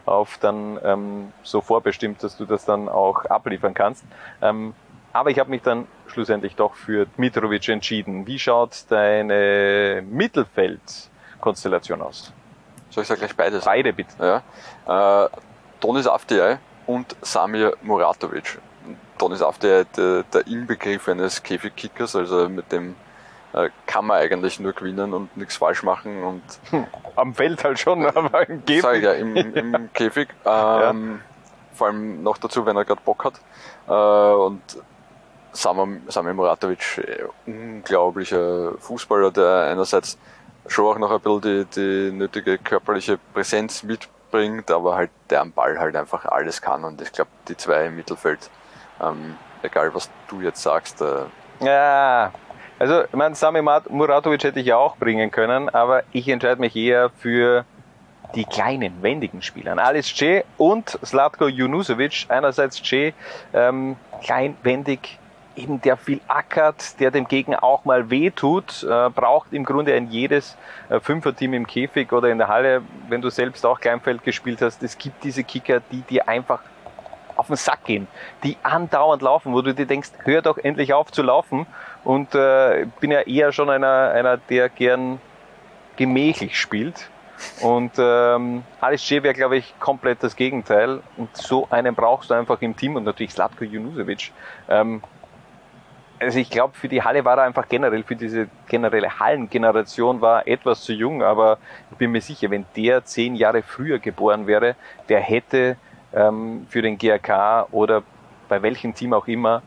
auf 0.05 0.37
dann 0.39 0.79
ähm, 0.83 1.33
so 1.41 1.59
vorbestimmt, 1.61 2.21
dass 2.21 2.37
du 2.37 2.45
das 2.45 2.65
dann 2.65 2.87
auch 2.87 3.25
abliefern 3.25 3.73
kannst. 3.73 4.03
Ähm, 4.41 4.75
aber 5.11 5.31
ich 5.31 5.39
habe 5.39 5.49
mich 5.49 5.63
dann 5.63 5.87
schlussendlich 6.07 6.55
doch 6.55 6.75
für 6.75 7.07
Dmitrovic 7.07 7.67
entschieden. 7.69 8.27
Wie 8.27 8.37
schaut 8.37 8.85
deine 8.89 10.03
Mittelfeldkonstellation 10.07 12.01
aus? 12.01 12.31
Soll 12.89 13.01
ich 13.01 13.07
sagen 13.07 13.19
gleich 13.19 13.35
beides? 13.35 13.65
Beide 13.65 13.91
bitte. 13.91 14.43
Ja. 14.87 15.25
Äh, 15.25 15.29
Donis 15.79 16.07
Avdiay 16.07 16.57
und 16.85 17.15
Samir 17.21 17.75
Muratovic. 17.81 18.59
Donis 19.17 19.41
Avdiay, 19.41 19.85
der, 19.95 20.23
der 20.23 20.47
Inbegriff 20.47 21.07
eines 21.07 21.41
Käfigkickers, 21.43 22.15
also 22.15 22.49
mit 22.49 22.71
dem 22.71 22.95
äh, 23.53 23.69
kann 23.85 24.05
man 24.05 24.17
eigentlich 24.17 24.59
nur 24.59 24.73
gewinnen 24.73 25.13
und 25.13 25.35
nichts 25.37 25.57
falsch 25.57 25.83
machen 25.83 26.23
und 26.23 26.41
Am 27.15 27.33
Feld 27.35 27.63
halt 27.63 27.79
schon, 27.79 28.05
aber 28.15 28.49
im 28.49 28.65
Käfig. 28.65 28.81
Sag 28.81 28.95
ich 28.97 29.03
ja, 29.03 29.13
im, 29.13 29.35
im 29.35 29.89
Käfig. 29.93 30.29
Ähm, 30.45 31.21
Vor 31.73 31.87
allem 31.87 32.23
noch 32.23 32.37
dazu, 32.37 32.65
wenn 32.65 32.75
er 32.75 32.85
gerade 32.85 33.01
Bock 33.05 33.25
hat. 33.25 33.35
Äh, 33.87 34.35
und 34.35 34.61
Samir, 35.51 36.01
Samir 36.07 36.33
Muratovic, 36.33 36.97
äh, 36.97 37.25
unglaublicher 37.45 38.73
Fußballer, 38.79 39.31
der 39.31 39.67
einerseits 39.71 40.17
schon 40.67 40.85
auch 40.85 40.97
noch 40.97 41.11
ein 41.11 41.19
bisschen 41.19 41.41
die, 41.41 41.65
die 41.75 42.11
nötige 42.15 42.57
körperliche 42.57 43.19
Präsenz 43.33 43.83
mitbringt, 43.83 44.71
aber 44.71 44.95
halt 44.95 45.11
der 45.29 45.41
am 45.41 45.51
Ball 45.51 45.77
halt 45.77 45.95
einfach 45.95 46.25
alles 46.25 46.61
kann. 46.61 46.83
Und 46.83 47.01
ich 47.01 47.11
glaube, 47.11 47.29
die 47.47 47.57
zwei 47.57 47.85
im 47.85 47.95
Mittelfeld, 47.95 48.49
ähm, 49.03 49.35
egal 49.61 49.93
was 49.93 50.09
du 50.27 50.41
jetzt 50.41 50.61
sagst, 50.61 51.01
äh, 51.01 51.25
Ja, 51.61 52.31
also 52.79 53.03
ich 53.03 53.13
meine, 53.13 53.35
Sami 53.35 53.61
Muratovic 53.61 54.43
hätte 54.43 54.59
ich 54.59 54.67
ja 54.67 54.77
auch 54.77 54.97
bringen 54.97 55.31
können, 55.31 55.69
aber 55.69 56.03
ich 56.11 56.27
entscheide 56.27 56.59
mich 56.59 56.75
eher 56.75 57.09
für 57.09 57.65
die 58.35 58.45
kleinen, 58.45 59.01
wendigen 59.01 59.41
Spielern. 59.41 59.79
Alice 59.79 60.13
C 60.13 60.43
und 60.57 60.97
Slatko 61.03 61.47
Junusovic. 61.47 62.25
Einerseits 62.29 62.81
C, 62.81 63.13
ähm, 63.53 63.95
klein, 64.23 64.57
wendig, 64.63 65.19
eben 65.55 65.81
der 65.81 65.97
viel 65.97 66.19
ackert, 66.27 66.99
der 66.99 67.11
dem 67.11 67.27
Gegner 67.27 67.63
auch 67.63 67.85
mal 67.85 68.09
wehtut, 68.09 68.83
äh, 68.83 69.09
braucht 69.09 69.53
im 69.53 69.63
Grunde 69.63 69.93
ein 69.93 70.09
jedes 70.09 70.57
äh, 70.89 70.99
Fünferteam 70.99 71.53
im 71.53 71.67
Käfig 71.67 72.11
oder 72.11 72.29
in 72.29 72.39
der 72.39 72.47
Halle, 72.47 72.81
wenn 73.07 73.21
du 73.21 73.29
selbst 73.29 73.65
auch 73.65 73.79
Kleinfeld 73.79 74.23
gespielt 74.23 74.61
hast. 74.61 74.81
Es 74.81 74.97
gibt 74.97 75.23
diese 75.23 75.43
Kicker, 75.43 75.81
die 75.91 76.01
dir 76.01 76.27
einfach 76.27 76.61
auf 77.35 77.47
den 77.47 77.55
Sack 77.55 77.85
gehen, 77.85 78.07
die 78.43 78.57
andauernd 78.63 79.21
laufen, 79.21 79.53
wo 79.53 79.61
du 79.61 79.73
dir 79.73 79.85
denkst, 79.85 80.11
hör 80.23 80.41
doch 80.41 80.57
endlich 80.57 80.93
auf 80.93 81.11
zu 81.11 81.23
laufen. 81.23 81.65
Und 82.03 82.35
äh, 82.35 82.85
bin 82.99 83.11
ja 83.11 83.21
eher 83.21 83.51
schon 83.51 83.69
einer, 83.69 84.11
einer, 84.13 84.37
der 84.37 84.69
gern 84.69 85.21
gemächlich 85.95 86.59
spielt. 86.59 87.09
Und 87.61 87.93
ähm, 87.97 88.63
Alice 88.79 89.09
J 89.09 89.23
wäre, 89.23 89.33
glaube 89.33 89.57
ich, 89.57 89.73
komplett 89.79 90.23
das 90.23 90.35
Gegenteil. 90.35 91.01
Und 91.17 91.35
so 91.35 91.67
einen 91.69 91.95
brauchst 91.95 92.29
du 92.29 92.33
einfach 92.33 92.61
im 92.61 92.75
Team 92.75 92.95
und 92.95 93.03
natürlich 93.03 93.31
Slatko 93.31 93.63
Junusovic. 93.63 94.31
Ähm, 94.69 95.01
also 96.19 96.39
ich 96.39 96.49
glaube, 96.49 96.73
für 96.75 96.87
die 96.87 97.01
Halle 97.01 97.25
war 97.25 97.37
er 97.37 97.43
einfach 97.43 97.67
generell, 97.67 98.03
für 98.03 98.15
diese 98.15 98.47
generelle 98.67 99.19
Hallengeneration 99.19 100.21
war 100.21 100.45
er 100.47 100.53
etwas 100.53 100.81
zu 100.81 100.93
jung, 100.93 101.21
aber 101.21 101.57
ich 101.91 101.97
bin 101.97 102.11
mir 102.11 102.21
sicher, 102.21 102.49
wenn 102.49 102.65
der 102.75 103.03
zehn 103.03 103.35
Jahre 103.35 103.61
früher 103.61 103.99
geboren 103.99 104.47
wäre, 104.47 104.75
der 105.09 105.19
hätte 105.19 105.75
ähm, 106.13 106.65
für 106.69 106.81
den 106.81 106.97
GRK 106.97 107.67
oder 107.71 108.03
bei 108.49 108.61
welchem 108.61 108.93
Team 108.93 109.13
auch 109.13 109.27
immer 109.27 109.61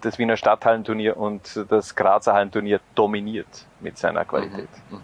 das 0.00 0.18
Wiener 0.18 0.36
Stadthallenturnier 0.36 1.16
und 1.16 1.64
das 1.68 1.94
Grazer 1.94 2.34
Hallenturnier 2.34 2.80
dominiert 2.94 3.66
mit 3.80 3.96
seiner 3.96 4.24
Qualität. 4.24 4.68
Mhm, 4.90 5.00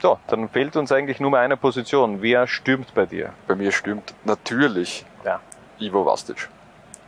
So, 0.00 0.18
dann 0.28 0.48
fehlt 0.48 0.76
uns 0.76 0.92
eigentlich 0.92 1.20
nur 1.20 1.30
mal 1.30 1.40
eine 1.40 1.56
Position. 1.56 2.22
Wer 2.22 2.46
stürmt 2.46 2.94
bei 2.94 3.06
dir? 3.06 3.32
bei 3.46 3.54
mir 3.54 3.72
stimmt 3.72 4.14
natürlich 4.24 5.04
Ja. 5.24 5.40
Ivo 5.78 6.06
Vastic. 6.06 6.48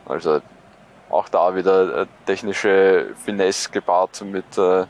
Also 0.06 0.40
auch 1.10 1.28
da 1.30 1.54
wieder 1.54 2.02
äh, 2.02 2.06
technische 2.26 3.14
Finesse 3.24 3.70
gepaart 3.70 4.22
mit 4.22 4.58
äh, 4.58 4.84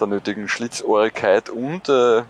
der 0.00 0.06
nötigen 0.08 0.48
Schlitzohrigkeit 0.48 1.48
und 1.48 1.88
äh, 1.88 2.22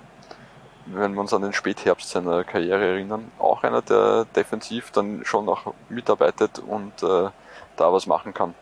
wenn 0.86 1.14
wir 1.14 1.20
uns 1.20 1.32
an 1.32 1.42
den 1.42 1.52
Spätherbst 1.52 2.10
seiner 2.10 2.44
Karriere 2.44 2.84
erinnern, 2.84 3.30
auch 3.38 3.62
einer, 3.62 3.82
der 3.82 4.26
defensiv 4.36 4.90
dann 4.90 5.24
schon 5.24 5.44
noch 5.44 5.72
mitarbeitet 5.88 6.58
und 6.58 7.02
äh, 7.02 7.28
da 7.76 7.92
was 7.92 8.06
machen 8.06 8.34
kann. 8.34 8.54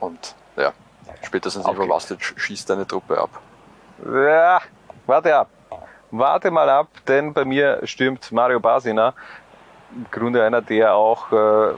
Und 0.00 0.34
ja, 0.56 0.72
spätestens 1.22 1.64
Okay. 1.64 1.76
Ivo 1.76 1.88
Vastic 1.88 2.22
schießt 2.22 2.70
eine 2.70 2.86
Truppe 2.86 3.18
ab. 3.18 3.30
Ja, 4.04 4.60
warte 5.06 5.36
ab. 5.36 5.48
Warte 6.10 6.50
mal 6.50 6.68
ab, 6.68 6.88
denn 7.08 7.32
bei 7.32 7.44
mir 7.44 7.80
stürmt 7.84 8.30
Mario 8.30 8.60
Basina. 8.60 9.14
Im 9.94 10.06
Grunde 10.10 10.44
einer, 10.44 10.62
der 10.62 10.94
auch 10.94 11.32
äh, 11.32 11.74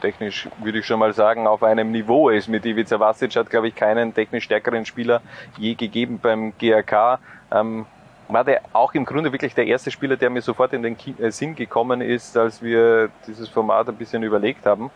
technisch, 0.00 0.48
würde 0.58 0.78
ich 0.78 0.86
schon 0.86 0.98
mal 0.98 1.12
sagen, 1.12 1.46
auf 1.46 1.62
einem 1.62 1.90
Niveau 1.90 2.28
ist. 2.28 2.48
Mit 2.48 2.64
Ivica 2.64 2.98
Vasic 3.00 3.34
hat, 3.36 3.50
glaube 3.50 3.68
ich, 3.68 3.74
keinen 3.74 4.14
technisch 4.14 4.44
stärkeren 4.44 4.86
Spieler 4.86 5.22
je 5.56 5.74
gegeben 5.74 6.18
beim 6.20 6.56
GRK. 6.58 7.18
Ähm, 7.50 7.86
war 8.28 8.44
der 8.44 8.60
auch 8.72 8.94
im 8.94 9.04
Grunde 9.04 9.32
wirklich 9.32 9.54
der 9.54 9.66
erste 9.66 9.90
Spieler, 9.90 10.16
der 10.16 10.30
mir 10.30 10.42
sofort 10.42 10.72
in 10.72 10.82
den 10.82 10.96
äh, 11.18 11.30
Sinn 11.30 11.54
gekommen 11.54 12.00
ist, 12.00 12.36
als 12.36 12.62
wir 12.62 13.10
dieses 13.26 13.48
Format 13.48 13.88
ein 13.88 13.96
bisschen 13.96 14.22
überlegt 14.22 14.66
haben. 14.66 14.90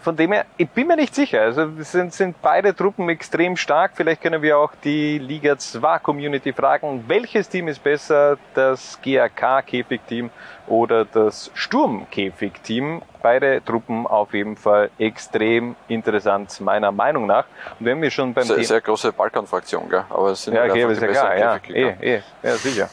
Von 0.00 0.16
dem 0.16 0.32
her, 0.32 0.46
ich 0.56 0.68
bin 0.68 0.86
mir 0.86 0.96
nicht 0.96 1.14
sicher. 1.14 1.42
Also 1.42 1.70
sind, 1.80 2.12
sind 2.12 2.40
beide 2.40 2.74
Truppen 2.74 3.08
extrem 3.08 3.56
stark. 3.56 3.92
Vielleicht 3.94 4.22
können 4.22 4.42
wir 4.42 4.58
auch 4.58 4.72
die 4.84 5.18
Liga 5.18 5.58
2 5.58 5.98
Community 5.98 6.52
fragen, 6.52 7.04
welches 7.08 7.48
Team 7.48 7.68
ist 7.68 7.82
besser, 7.82 8.38
das 8.54 8.98
GAK 9.02 9.66
Käfig-Team 9.66 10.30
oder 10.68 11.04
das 11.04 11.50
Sturm 11.54 12.06
Käfig-Team. 12.10 13.02
Beide 13.22 13.64
Truppen 13.64 14.06
auf 14.06 14.32
jeden 14.32 14.56
Fall 14.56 14.90
extrem 14.98 15.74
interessant, 15.88 16.60
meiner 16.60 16.92
Meinung 16.92 17.26
nach. 17.26 17.44
Und 17.80 17.86
wenn 17.86 18.00
wir 18.00 18.10
schon 18.10 18.32
beim 18.32 18.44
Sehr, 18.44 18.62
sehr 18.62 18.80
große 18.80 19.12
Balkanfraktion, 19.12 19.88
gell? 19.88 20.04
Aber 20.10 20.30
es 20.30 20.44
sind 20.44 20.54
Ja, 20.54 20.64
okay, 20.64 20.84
einfach 20.84 20.90
ist 20.90 21.02
die 21.02 21.06
ja 21.06 21.12
klar, 21.12 21.36
ja, 21.36 21.56
eh, 21.74 22.16
eh, 22.16 22.22
ja, 22.42 22.52
sicher. 22.56 22.88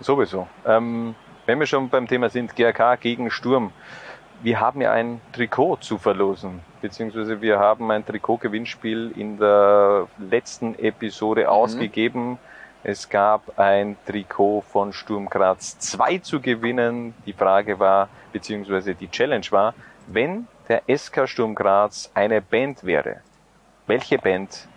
Sowieso. 0.00 0.46
Ähm, 0.64 1.14
wenn 1.46 1.58
wir 1.58 1.66
schon 1.66 1.88
beim 1.88 2.06
Thema 2.06 2.28
sind, 2.28 2.54
GRK 2.54 2.96
gegen 2.96 3.30
Sturm. 3.30 3.72
Wir 4.42 4.60
haben 4.60 4.80
ja 4.80 4.92
ein 4.92 5.20
Trikot 5.32 5.76
zu 5.80 5.98
verlosen, 5.98 6.60
beziehungsweise 6.82 7.40
wir 7.40 7.58
haben 7.58 7.90
ein 7.90 8.04
Trikot-Gewinnspiel 8.04 9.12
in 9.16 9.38
der 9.38 10.06
letzten 10.18 10.78
Episode 10.78 11.50
ausgegeben. 11.50 12.38
Es 12.84 13.08
gab 13.08 13.58
ein 13.58 13.96
Trikot 14.06 14.60
von 14.60 14.92
Sturm 14.92 15.28
Graz 15.28 15.78
2 15.78 16.18
zu 16.18 16.40
gewinnen. 16.40 17.14
Die 17.24 17.32
Frage 17.32 17.80
war, 17.80 18.08
beziehungsweise 18.32 18.94
die 18.94 19.10
Challenge 19.10 19.46
war, 19.50 19.74
wenn 20.06 20.46
der 20.68 20.82
SK 20.96 21.26
Sturm 21.28 21.54
Graz 21.54 22.10
eine 22.14 22.40
Band 22.40 22.84
wäre, 22.84 23.16
welche 23.86 24.18
Band 24.18 24.68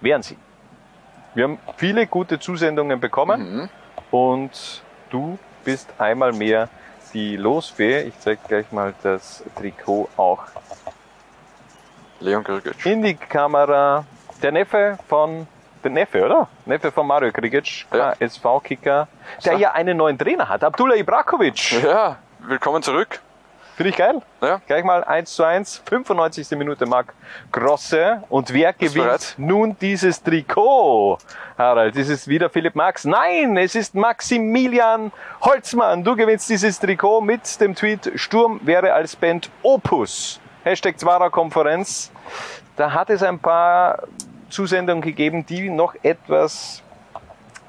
wären 0.00 0.22
sie? 0.22 0.36
Wir 1.34 1.44
haben 1.44 1.58
viele 1.76 2.06
gute 2.06 2.38
Zusendungen 2.38 2.98
bekommen 3.00 3.40
Mhm. 3.62 3.68
und 4.10 4.82
du 5.10 5.38
bist 5.64 5.88
einmal 5.98 6.32
mehr 6.32 6.68
die 7.16 7.36
Losfee. 7.36 8.02
Ich 8.02 8.18
zeige 8.20 8.40
gleich 8.46 8.70
mal 8.72 8.92
das 9.02 9.42
Trikot 9.56 10.10
auch 10.18 10.44
Leon 12.20 12.44
Grigic. 12.44 12.84
in 12.84 13.02
die 13.02 13.14
Kamera. 13.14 14.04
Der 14.42 14.52
Neffe 14.52 14.98
von, 15.08 15.46
der 15.82 15.90
Neffe, 15.92 16.22
oder? 16.26 16.46
Neffe 16.66 16.92
von 16.92 17.06
Mario 17.06 17.32
Krigic, 17.32 17.86
Ja. 17.90 18.12
SV-Kicker, 18.20 19.08
der 19.46 19.52
So. 19.54 19.58
ja 19.58 19.72
einen 19.72 19.96
neuen 19.96 20.18
Trainer 20.18 20.46
hat, 20.46 20.62
Abdullah 20.62 20.96
Ibrakovic. 20.96 21.82
Ja, 21.82 22.16
willkommen 22.40 22.82
zurück. 22.82 23.20
Finde 23.76 23.90
ich 23.90 23.96
geil. 23.96 24.22
Ja. 24.40 24.62
Gleich 24.66 24.84
mal 24.84 25.04
1 25.04 25.34
zu 25.34 25.44
1, 25.44 25.82
95. 25.84 26.50
Minute 26.52 26.86
Marc 26.86 27.12
Grosse. 27.52 28.22
Und 28.30 28.50
wer 28.54 28.72
gewinnt 28.72 29.34
nun 29.36 29.76
dieses 29.78 30.22
Trikot? 30.22 31.18
Harald, 31.58 31.94
ist 31.94 32.08
es 32.08 32.26
wieder 32.26 32.48
Philipp 32.48 32.74
Max? 32.74 33.04
Nein, 33.04 33.58
es 33.58 33.74
ist 33.74 33.94
Maximilian 33.94 35.12
Holzmann. 35.42 36.02
Du 36.02 36.16
gewinnst 36.16 36.48
dieses 36.48 36.80
Trikot 36.80 37.20
mit 37.20 37.60
dem 37.60 37.74
Tweet 37.74 38.12
Sturm 38.14 38.60
wäre 38.62 38.94
als 38.94 39.14
Band 39.14 39.50
Opus. 39.62 40.40
Hashtag 40.64 40.98
Zwarer 40.98 41.28
Konferenz. 41.28 42.10
Da 42.76 42.94
hat 42.94 43.10
es 43.10 43.22
ein 43.22 43.38
paar 43.38 44.04
Zusendungen 44.48 45.02
gegeben, 45.02 45.44
die 45.44 45.68
noch 45.68 45.94
etwas 46.02 46.82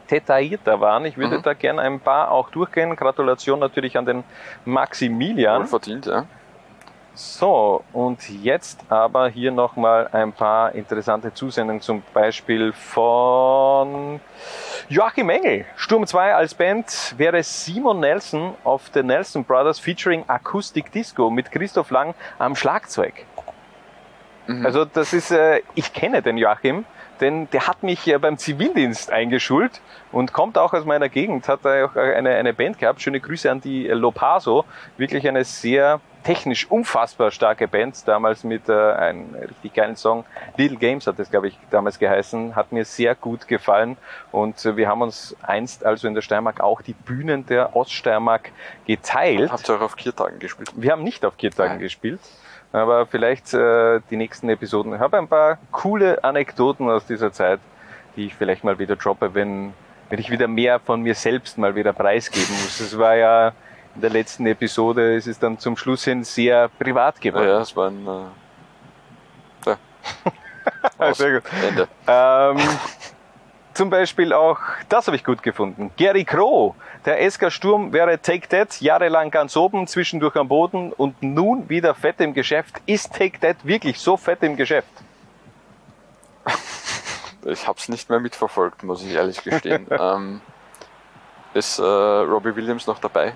detaillierter 0.09 0.79
waren. 0.81 1.05
Ich 1.05 1.17
würde 1.17 1.37
Mhm. 1.39 1.43
da 1.43 1.53
gerne 1.53 1.81
ein 1.81 1.99
paar 1.99 2.31
auch 2.31 2.49
durchgehen. 2.49 2.95
Gratulation 2.95 3.59
natürlich 3.59 3.97
an 3.97 4.05
den 4.05 4.23
Maximilian. 4.65 5.61
Wohl 5.61 5.67
verdient, 5.67 6.05
ja. 6.05 6.25
So, 7.13 7.83
und 7.93 8.29
jetzt 8.29 8.79
aber 8.89 9.27
hier 9.29 9.51
nochmal 9.51 10.07
ein 10.11 10.33
paar 10.33 10.75
interessante 10.75 11.33
Zusendungen, 11.33 11.81
zum 11.81 12.03
Beispiel 12.13 12.73
von 12.73 14.19
Joachim 14.87 15.29
Engel. 15.31 15.65
Sturm 15.75 16.05
2 16.05 16.35
als 16.35 16.53
Band 16.53 17.15
wäre 17.17 17.41
Simon 17.41 18.01
Nelson 18.01 18.53
of 18.63 18.83
the 18.93 19.01
Nelson 19.01 19.43
Brothers 19.43 19.79
featuring 19.79 20.25
Acoustic 20.27 20.91
Disco 20.91 21.31
mit 21.31 21.51
Christoph 21.51 21.89
Lang 21.89 22.13
am 22.37 22.55
Schlagzeug. 22.55 23.13
Also 24.63 24.85
das 24.85 25.11
ist, 25.11 25.31
äh, 25.31 25.61
ich 25.75 25.91
kenne 25.93 26.21
den 26.21 26.37
Joachim, 26.37 26.85
denn 27.21 27.49
der 27.51 27.67
hat 27.67 27.83
mich 27.83 28.07
äh, 28.07 28.17
beim 28.17 28.37
Zivildienst 28.37 29.11
eingeschult 29.11 29.81
und 30.11 30.33
kommt 30.33 30.57
auch 30.57 30.73
aus 30.73 30.85
meiner 30.85 31.09
Gegend, 31.09 31.47
hat 31.47 31.65
er 31.65 31.85
auch 31.85 31.95
eine, 31.95 32.35
eine 32.35 32.53
Band 32.53 32.79
gehabt. 32.79 33.01
Schöne 33.01 33.19
Grüße 33.19 33.49
an 33.49 33.61
die 33.61 33.87
äh, 33.87 33.93
Lopaso, 33.93 34.65
wirklich 34.97 35.27
eine 35.27 35.43
sehr 35.43 35.99
technisch 36.23 36.69
unfassbar 36.69 37.31
starke 37.31 37.69
Band, 37.69 38.05
damals 38.05 38.43
mit 38.43 38.67
äh, 38.67 38.73
einem 38.73 39.33
richtig 39.35 39.73
geilen 39.73 39.95
Song. 39.95 40.25
Little 40.57 40.77
Games 40.77 41.07
hat 41.07 41.17
es, 41.19 41.31
glaube 41.31 41.47
ich, 41.47 41.57
damals 41.69 41.99
geheißen, 41.99 42.53
hat 42.55 42.73
mir 42.73 42.83
sehr 42.83 43.15
gut 43.15 43.47
gefallen 43.47 43.95
und 44.33 44.65
äh, 44.65 44.75
wir 44.75 44.89
haben 44.89 45.01
uns 45.01 45.35
einst 45.41 45.85
also 45.85 46.05
in 46.07 46.13
der 46.15 46.21
Steiermark 46.21 46.59
auch 46.59 46.81
die 46.81 46.93
Bühnen 46.93 47.45
der 47.45 47.75
Oststeiermark 47.77 48.51
geteilt. 48.85 49.51
Habt 49.51 49.69
ihr 49.69 49.75
auch 49.75 49.81
auf 49.81 49.95
Kiertagen 49.95 50.39
gespielt? 50.39 50.71
Wir 50.75 50.91
haben 50.91 51.03
nicht 51.03 51.23
auf 51.23 51.37
Kirtagen 51.37 51.75
Nein. 51.75 51.79
gespielt, 51.79 52.19
aber 52.71 53.05
vielleicht 53.05 53.53
äh, 53.53 54.01
die 54.09 54.17
nächsten 54.17 54.49
Episoden. 54.49 54.93
Ich 54.93 54.99
habe 54.99 55.17
ein 55.17 55.27
paar 55.27 55.57
coole 55.71 56.23
Anekdoten 56.23 56.89
aus 56.89 57.05
dieser 57.05 57.31
Zeit, 57.31 57.59
die 58.15 58.25
ich 58.27 58.35
vielleicht 58.35 58.63
mal 58.63 58.79
wieder 58.79 58.95
droppe, 58.95 59.33
wenn, 59.33 59.73
wenn 60.09 60.19
ich 60.19 60.29
wieder 60.29 60.47
mehr 60.47 60.79
von 60.79 61.01
mir 61.01 61.15
selbst 61.15 61.57
mal 61.57 61.75
wieder 61.75 61.93
preisgeben 61.93 62.53
muss. 62.63 62.79
Es 62.79 62.97
war 62.97 63.15
ja 63.15 63.53
in 63.95 64.01
der 64.01 64.09
letzten 64.09 64.45
Episode, 64.45 65.15
es 65.15 65.27
ist 65.27 65.41
dann 65.41 65.57
zum 65.57 65.75
Schluss 65.77 66.03
hin 66.03 66.23
sehr 66.23 66.69
privat 66.69 67.19
geworden. 67.19 67.47
ja, 67.47 67.61
es 67.61 67.75
war 67.75 67.89
ein. 67.89 68.07
Äh, 68.07 69.69
ja. 69.69 69.77
Aus. 70.97 71.17
Sehr 71.17 71.39
gut. 71.39 71.43
Ende. 71.67 71.87
Ähm, 72.07 72.57
zum 73.77 73.91
Beispiel 73.91 74.33
auch, 74.33 74.59
das 74.89 75.05
habe 75.05 75.15
ich 75.15 75.23
gut 75.23 75.43
gefunden. 75.43 75.91
Gary 75.97 76.25
Crow, 76.25 76.73
der 77.05 77.29
SK 77.29 77.51
Sturm 77.51 77.93
wäre 77.93 78.19
Take 78.19 78.47
That, 78.47 78.81
jahrelang 78.81 79.29
ganz 79.29 79.55
oben, 79.55 79.85
zwischendurch 79.85 80.35
am 80.35 80.47
Boden 80.47 80.91
und 80.91 81.21
nun 81.21 81.69
wieder 81.69 81.93
fett 81.93 82.19
im 82.19 82.33
Geschäft. 82.33 82.81
Ist 82.87 83.13
Take 83.13 83.39
That 83.39 83.57
wirklich 83.63 83.99
so 83.99 84.17
fett 84.17 84.41
im 84.41 84.57
Geschäft? 84.57 84.89
Ich 87.45 87.65
habe 87.65 87.79
es 87.79 87.87
nicht 87.87 88.09
mehr 88.09 88.19
mitverfolgt, 88.19 88.83
muss 88.83 89.05
ich 89.05 89.13
ehrlich 89.13 89.41
gestehen. 89.41 89.87
ähm, 89.91 90.41
ist 91.53 91.79
äh, 91.79 91.83
Robbie 91.83 92.53
Williams 92.53 92.87
noch 92.87 92.99
dabei? 92.99 93.35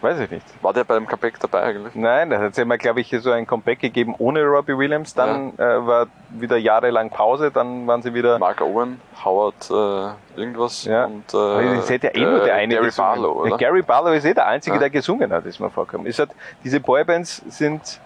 Weiß 0.00 0.20
ich 0.20 0.30
nicht. 0.30 0.44
War 0.62 0.72
der 0.72 0.84
beim 0.84 1.06
Comeback 1.08 1.40
dabei 1.40 1.62
eigentlich? 1.64 1.94
Nein, 1.96 2.30
da 2.30 2.38
hat 2.38 2.52
es 2.52 2.56
ja 2.56 2.64
mal, 2.64 2.78
glaube 2.78 3.00
ich, 3.00 3.10
so 3.20 3.32
ein 3.32 3.46
Comeback 3.48 3.80
gegeben 3.80 4.14
ohne 4.18 4.44
Robbie 4.44 4.78
Williams. 4.78 5.12
Dann 5.12 5.58
äh, 5.58 5.86
war 5.86 6.06
wieder 6.30 6.56
jahrelang 6.56 7.10
Pause, 7.10 7.50
dann 7.50 7.84
waren 7.88 8.00
sie 8.02 8.14
wieder. 8.14 8.38
Mark 8.38 8.60
Owen, 8.60 9.00
Howard 9.24 9.68
äh, 9.70 10.40
irgendwas 10.40 10.84
Ja. 10.84 11.06
und 11.06 11.34
äh, 11.34 11.36
Aber 11.36 11.62
es 11.78 11.90
hätte 11.90 12.08
ja 12.08 12.14
eh 12.14 12.24
nur 12.24 12.44
der 12.44 12.54
eine 12.54 12.74
Gary 12.74 12.86
gesungen. 12.86 13.10
Barlow, 13.10 13.44
Ja, 13.46 13.50
oder? 13.54 13.56
Gary 13.58 13.82
Barlow 13.82 14.12
ist 14.12 14.24
eh 14.24 14.34
der 14.34 14.46
Einzige, 14.46 14.76
Ja. 14.76 14.80
der 14.80 14.90
gesungen 14.90 15.32
hat, 15.32 15.44
ist 15.46 15.58
mir 15.58 15.68
vorgekommen. 15.70 16.06
Es 16.06 16.18
hat, 16.20 16.30
diese 16.62 16.78
Boybands 16.78 17.42
sind 17.48 17.98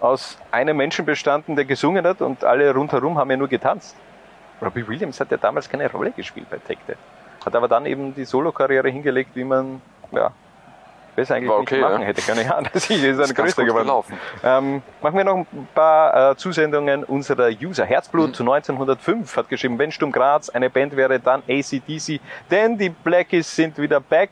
aus 0.00 0.38
einem 0.50 0.76
Menschen 0.76 1.04
bestanden, 1.06 1.54
der 1.54 1.64
gesungen 1.64 2.04
hat 2.06 2.20
und 2.22 2.42
alle 2.44 2.74
rundherum 2.74 3.18
haben 3.18 3.30
ja 3.30 3.36
nur 3.36 3.48
getanzt. 3.48 3.94
Robbie 4.60 4.86
Williams 4.88 5.20
hat 5.20 5.30
ja 5.30 5.36
damals 5.36 5.68
keine 5.68 5.90
Rolle 5.92 6.10
gespielt 6.10 6.48
bei 6.50 6.56
That. 6.58 6.96
Hat 7.44 7.54
aber 7.54 7.68
dann 7.68 7.86
eben 7.86 8.14
die 8.16 8.24
Solo-Karriere 8.24 8.88
hingelegt, 8.88 9.30
wie 9.34 9.44
man, 9.44 9.80
ja, 10.10 10.32
besser 11.16 11.34
eigentlich 11.34 11.50
War 11.50 11.60
nicht 11.60 11.72
okay, 11.72 11.80
machen 11.80 12.02
ja. 12.02 12.06
hätte 12.06 12.22
können. 12.22 12.46
Ja, 12.46 12.60
das 12.60 12.88
ist 12.88 12.90
ein 12.90 13.04
Ist 13.04 13.18
ganz 13.18 13.34
größer 13.34 13.64
geworden. 13.64 13.90
Ähm, 14.44 14.82
machen 15.02 15.16
wir 15.16 15.24
noch 15.24 15.38
ein 15.38 15.68
paar 15.74 16.32
äh, 16.32 16.36
Zusendungen 16.36 17.02
unserer 17.04 17.48
User. 17.48 17.84
Herzblut 17.84 18.28
Mhm. 18.28 18.34
zu 18.34 18.42
1905 18.44 19.36
hat 19.36 19.48
geschrieben, 19.48 19.78
wenn 19.78 19.90
Sturm 19.90 20.12
Graz 20.12 20.48
eine 20.50 20.70
Band 20.70 20.96
wäre, 20.96 21.18
dann 21.18 21.42
ACDC, 21.48 22.20
denn 22.50 22.78
die 22.78 22.90
Blackies 22.90 23.56
sind 23.56 23.78
wieder 23.78 24.00
back 24.00 24.30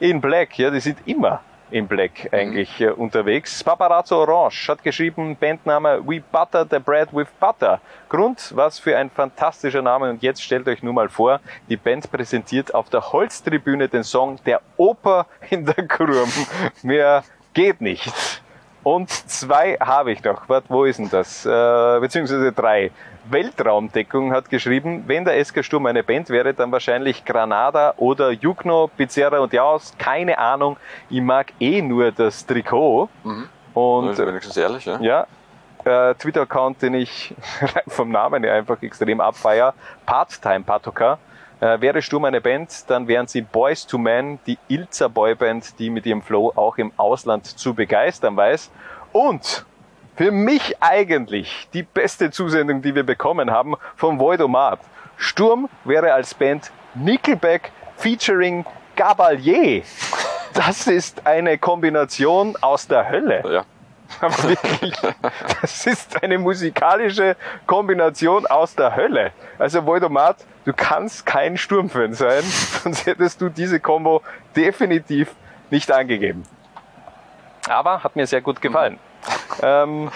in 0.00 0.20
Black. 0.20 0.58
Ja, 0.58 0.70
die 0.70 0.80
sind 0.80 0.98
immer 1.06 1.40
in 1.70 1.86
Black 1.88 2.24
Mhm. 2.24 2.38
eigentlich 2.38 2.80
äh, 2.80 2.90
unterwegs. 2.90 3.62
Paparazzo 3.64 4.20
Orange 4.20 4.68
hat 4.68 4.82
geschrieben, 4.82 5.36
Bandname 5.36 6.02
We 6.06 6.20
Butter 6.20 6.66
the 6.70 6.78
Bread 6.78 7.08
with 7.12 7.28
Butter. 7.40 7.80
Grund, 8.08 8.52
was 8.54 8.78
für 8.78 8.96
ein 8.96 9.10
fantastischer 9.10 9.82
Name. 9.82 10.10
Und 10.10 10.22
jetzt 10.22 10.42
stellt 10.42 10.68
euch 10.68 10.82
nur 10.82 10.92
mal 10.92 11.08
vor, 11.08 11.40
die 11.68 11.76
Band 11.76 12.10
präsentiert 12.10 12.74
auf 12.74 12.90
der 12.90 13.12
Holztribüne 13.12 13.88
den 13.88 14.04
Song 14.04 14.38
Der 14.46 14.60
Oper 14.76 15.26
in 15.50 15.64
der 15.64 15.86
Kurm. 15.88 16.30
Mehr 16.82 17.24
geht 17.54 17.80
nicht. 17.80 18.42
Und 18.84 19.10
zwei 19.10 19.76
habe 19.80 20.12
ich 20.12 20.22
noch. 20.22 20.48
Warte, 20.48 20.68
wo 20.68 20.84
ist 20.84 20.98
denn 20.98 21.10
das? 21.10 21.44
Äh, 21.44 22.00
beziehungsweise 22.00 22.52
drei. 22.52 22.92
Weltraumdeckung 23.30 24.32
hat 24.32 24.50
geschrieben, 24.50 25.04
wenn 25.06 25.24
der 25.24 25.42
SK 25.42 25.64
Sturm 25.64 25.86
eine 25.86 26.02
Band 26.02 26.28
wäre, 26.28 26.52
dann 26.52 26.70
wahrscheinlich 26.70 27.24
Granada 27.24 27.94
oder 27.96 28.30
Jugno, 28.30 28.90
Pizzeria 28.94 29.38
und 29.38 29.52
Jaus. 29.54 29.94
Keine 29.98 30.38
Ahnung. 30.38 30.76
Ich 31.08 31.22
mag 31.22 31.52
eh 31.58 31.80
nur 31.80 32.12
das 32.12 32.44
Trikot. 32.44 33.08
Mhm. 33.24 33.48
Und 33.72 34.10
ist 34.10 34.18
ja 34.18 34.26
wenigstens 34.26 34.56
ehrlich, 34.56 34.84
ja. 34.84 35.00
ja, 35.00 35.26
äh, 35.84 36.14
Twitter-Account, 36.14 36.82
den 36.82 36.94
ich 36.94 37.34
vom 37.88 38.10
Namen 38.10 38.44
her 38.44 38.54
einfach 38.54 38.80
extrem 38.82 39.20
abfeier, 39.20 39.74
Part-Time 40.06 40.60
Patoka. 40.60 41.18
Äh, 41.60 41.80
wäre 41.80 42.02
Sturm 42.02 42.24
eine 42.24 42.40
Band, 42.40 42.88
dann 42.88 43.08
wären 43.08 43.26
sie 43.26 43.42
Boys 43.42 43.86
to 43.86 43.98
Men, 43.98 44.38
die 44.46 44.58
Ilzer 44.68 45.08
Boyband, 45.08 45.78
die 45.78 45.90
mit 45.90 46.06
ihrem 46.06 46.22
Flow 46.22 46.52
auch 46.54 46.78
im 46.78 46.92
Ausland 46.96 47.46
zu 47.46 47.74
begeistern 47.74 48.36
weiß. 48.36 48.70
Und 49.12 49.64
für 50.16 50.30
mich 50.30 50.76
eigentlich 50.80 51.68
die 51.72 51.82
beste 51.82 52.30
Zusendung, 52.30 52.82
die 52.82 52.94
wir 52.94 53.04
bekommen 53.04 53.50
haben, 53.50 53.74
von 53.96 54.18
Voidomat. 54.18 54.80
Sturm 55.16 55.68
wäre 55.84 56.12
als 56.12 56.34
Band 56.34 56.70
Nickelback 56.94 57.72
featuring 57.96 58.64
Gabalier. 58.96 59.82
Das 60.52 60.86
ist 60.86 61.26
eine 61.26 61.58
Kombination 61.58 62.56
aus 62.60 62.86
der 62.86 63.08
Hölle. 63.08 63.42
Ja. 63.44 63.64
Aber 64.20 64.42
wirklich, 64.44 64.94
das 65.60 65.86
ist 65.86 66.22
eine 66.22 66.38
musikalische 66.38 67.36
Kombination 67.66 68.46
aus 68.46 68.74
der 68.74 68.94
Hölle. 68.94 69.32
Also 69.58 69.84
Voldemort, 69.86 70.36
du 70.64 70.72
kannst 70.72 71.26
kein 71.26 71.56
Sturmfan 71.56 72.14
sein, 72.14 72.42
sonst 72.82 73.06
hättest 73.06 73.40
du 73.40 73.48
diese 73.48 73.80
Combo 73.80 74.22
definitiv 74.54 75.34
nicht 75.70 75.90
angegeben. 75.90 76.44
Aber 77.68 78.04
hat 78.04 78.14
mir 78.14 78.26
sehr 78.26 78.42
gut 78.42 78.60
gefallen. 78.60 78.98
Ähm, 79.62 80.10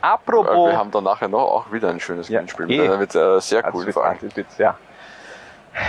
apropos. 0.00 0.70
Wir 0.70 0.78
haben 0.78 0.90
dann 0.90 1.04
nachher 1.04 1.28
noch 1.28 1.42
auch 1.42 1.72
wieder 1.72 1.90
ein 1.90 2.00
schönes 2.00 2.28
Ja, 2.28 2.40
Gewinnspiel 2.40 2.70
eh. 2.70 2.88
mit, 2.88 2.90
äh, 2.90 2.96
mit 2.98 3.14
äh, 3.14 3.40
sehr 3.40 3.62
coolen 3.62 3.86
mit 3.86 3.94
Fragen. 3.94 4.20
Antiwitz, 4.22 4.58
ja. 4.58 4.76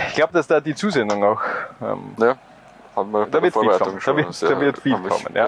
Ich 0.09 0.15
glaube, 0.15 0.33
dass 0.33 0.47
da 0.47 0.59
die 0.59 0.75
Zusendung 0.75 1.23
auch. 1.23 1.41
Ähm, 1.81 2.15
Ja, 2.17 2.35
haben 2.95 3.11
wir 3.11 3.25
Da 3.25 3.41
wird 3.41 3.53
viel 3.53 3.63
Vorbereitung 3.63 3.87
kommen. 3.87 3.95
Da 3.95 4.01
schon 4.01 4.17
wird- 4.17 4.33
sehr, 4.33 4.49
da 4.49 4.59
wird 4.61 4.77
viel 4.79 4.93
haben 4.93 5.03
wir 5.03 5.09
kommen, 5.09 5.35
ja. 5.35 5.47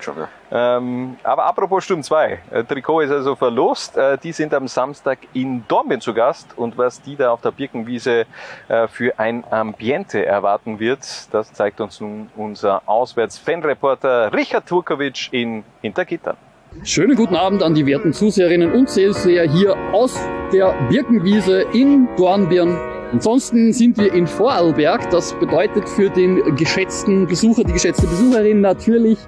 schon, 0.00 0.16
ja. 0.50 0.76
Ähm, 0.76 1.16
aber 1.22 1.44
apropos 1.44 1.84
Sturm 1.84 2.02
2, 2.02 2.38
äh, 2.50 2.64
Trikot 2.64 3.00
ist 3.00 3.10
also 3.10 3.36
verlost. 3.36 3.96
Äh, 3.96 4.18
die 4.18 4.32
sind 4.32 4.52
am 4.54 4.68
Samstag 4.68 5.18
in 5.32 5.64
Dornbirn 5.68 6.00
zu 6.00 6.14
Gast 6.14 6.56
und 6.56 6.76
was 6.76 7.00
die 7.02 7.16
da 7.16 7.30
auf 7.30 7.40
der 7.40 7.50
Birkenwiese 7.50 8.26
äh, 8.68 8.88
für 8.88 9.18
ein 9.18 9.44
Ambiente 9.50 10.24
erwarten 10.24 10.78
wird, 10.80 11.00
das 11.32 11.52
zeigt 11.52 11.80
uns 11.80 12.00
nun 12.00 12.30
unser 12.36 12.82
Auswärts-Fanreporter 12.86 14.32
Richard 14.32 14.66
Turkovic 14.66 15.28
in 15.32 15.64
Hintergittern. 15.80 16.36
Schönen 16.84 17.16
guten 17.16 17.34
Abend 17.34 17.62
an 17.62 17.74
die 17.74 17.86
werten 17.86 18.12
Zuseherinnen 18.12 18.72
und 18.72 18.88
Zuseher 18.90 19.50
hier 19.50 19.76
aus 19.92 20.18
der 20.52 20.74
Birkenwiese 20.88 21.62
in 21.72 22.08
Dornbirn. 22.16 22.97
Ansonsten 23.12 23.72
sind 23.72 23.96
wir 23.96 24.12
in 24.12 24.26
Vorarlberg. 24.26 25.08
Das 25.10 25.32
bedeutet 25.40 25.88
für 25.88 26.10
den 26.10 26.56
geschätzten 26.56 27.26
Besucher, 27.26 27.64
die 27.64 27.72
geschätzte 27.72 28.06
Besucherin 28.06 28.60
natürlich 28.60 29.18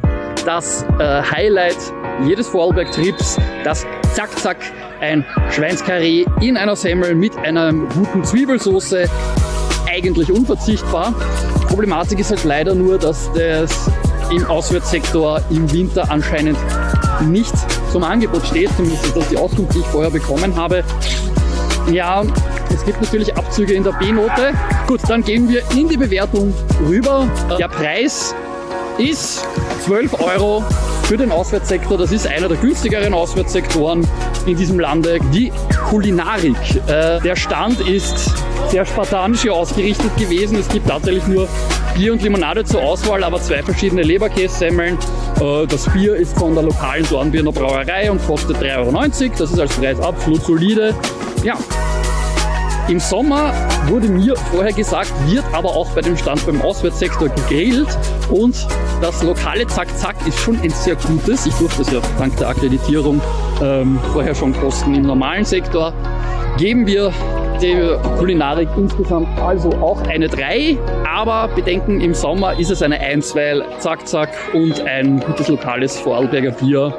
das 0.45 0.85
äh, 0.99 1.23
Highlight 1.23 1.79
jedes 2.27 2.49
Vorarlberg-Trips, 2.49 3.39
das 3.65 3.87
Zack 4.15 4.39
Zack, 4.39 4.59
ein 5.01 5.25
Schweinskarree 5.51 6.27
in 6.43 6.57
einer 6.57 6.77
Semmel 6.77 7.15
mit 7.15 7.37
einer 7.39 7.73
guten 7.73 8.23
Zwiebelsoße 8.23 9.09
eigentlich 9.91 10.31
unverzichtbar. 10.31 11.15
Problematik 11.69 12.19
ist 12.19 12.31
halt 12.31 12.45
leider 12.45 12.75
nur, 12.75 12.99
dass 12.99 13.31
das 13.33 13.91
im 14.31 14.45
Auswärtssektor 14.47 15.41
im 15.51 15.73
Winter 15.73 16.11
anscheinend 16.11 16.59
nicht 17.27 17.55
zum 17.91 18.05
Angebot 18.05 18.47
steht, 18.47 18.71
zumindest 18.77 19.07
ist 19.07 19.17
das 19.17 19.29
die 19.29 19.37
Auskunft, 19.37 19.75
die 19.75 19.81
ich 19.81 19.87
vorher 19.87 20.11
bekommen 20.11 20.55
habe. 20.55 20.85
Ja, 21.91 22.23
es 22.73 22.85
gibt 22.85 23.01
natürlich 23.01 23.37
Abzüge 23.37 23.75
in 23.75 23.83
der 23.83 23.93
B-Note. 23.93 24.53
Gut, 24.87 25.01
dann 25.09 25.23
gehen 25.23 25.49
wir 25.49 25.63
in 25.77 25.89
die 25.89 25.97
Bewertung 25.97 26.55
rüber. 26.87 27.27
Der 27.59 27.69
Preis 27.69 28.35
ist 28.99 29.45
12 29.81 30.21
Euro 30.21 30.65
für 31.05 31.17
den 31.17 31.33
Auswärtssektor. 31.33 31.97
Das 31.99 32.13
ist 32.13 32.27
einer 32.27 32.49
der 32.49 32.57
günstigeren 32.59 33.15
Auswärtssektoren 33.15 34.07
in 34.47 34.57
diesem 34.57 34.79
Lande. 34.79 35.19
Die 35.33 35.53
Kulinarik. 35.89 36.57
Äh, 36.87 37.21
der 37.21 37.35
Stand 37.37 37.81
ist 37.81 38.33
sehr 38.69 38.85
spartanisch 38.85 39.43
hier 39.43 39.55
ausgerichtet 39.55 40.17
gewesen. 40.17 40.59
Es 40.59 40.69
gibt 40.69 40.89
tatsächlich 40.89 41.27
nur 41.27 41.49
Bier 41.95 42.13
und 42.13 42.23
Limonade 42.23 42.65
zur 42.65 42.83
Auswahl, 42.83 43.25
aber 43.25 43.41
zwei 43.41 43.63
verschiedene 43.63 44.03
Leberkässemmeln. 44.03 44.99
Äh, 45.41 45.67
das 45.67 45.87
Bier 45.93 46.15
ist 46.15 46.39
von 46.39 46.55
der 46.55 46.63
lokalen 46.63 47.07
Dornbirner 47.09 47.53
Brauerei 47.53 48.11
und 48.11 48.25
kostet 48.27 48.59
3,90 48.59 48.77
Euro. 48.77 49.35
Das 49.39 49.51
ist 49.51 49.59
als 49.59 49.73
Preis 49.73 50.01
absolut 50.01 50.43
solide. 50.45 50.95
Ja, 51.43 51.55
im 52.91 52.99
Sommer 52.99 53.53
wurde 53.87 54.09
mir 54.09 54.35
vorher 54.37 54.73
gesagt, 54.73 55.13
wird 55.29 55.45
aber 55.53 55.69
auch 55.69 55.89
bei 55.93 56.01
dem 56.01 56.17
Stand 56.17 56.45
beim 56.45 56.61
Auswärtssektor 56.61 57.29
gegrillt 57.29 57.89
und 58.31 58.67
das 59.01 59.23
lokale 59.23 59.67
Zack-Zack 59.67 60.17
ist 60.27 60.39
schon 60.39 60.61
ein 60.61 60.71
sehr 60.71 60.97
gutes. 60.97 61.47
Ich 61.47 61.55
durfte 61.55 61.83
es 61.83 61.93
ja 61.93 62.01
dank 62.19 62.37
der 62.39 62.49
Akkreditierung 62.49 63.21
ähm, 63.63 64.01
vorher 64.13 64.35
schon 64.35 64.53
kosten 64.55 64.95
im 64.95 65.03
normalen 65.03 65.45
Sektor. 65.45 65.93
Geben 66.59 66.87
wir 66.87 67.13
der 67.63 67.99
Kulinarik 68.19 68.69
insgesamt 68.77 69.29
also 69.39 69.71
auch 69.81 70.01
eine 70.09 70.29
3, 70.29 70.77
aber 71.09 71.49
bedenken, 71.55 72.01
im 72.01 72.13
Sommer 72.13 72.59
ist 72.59 72.71
es 72.71 72.83
eine 72.83 72.99
1, 72.99 73.37
weil 73.37 73.65
Zack-Zack 73.79 74.31
und 74.53 74.81
ein 74.81 75.21
gutes 75.21 75.47
lokales 75.47 75.97
Vorarlberger 76.01 76.51
Bier 76.53 76.93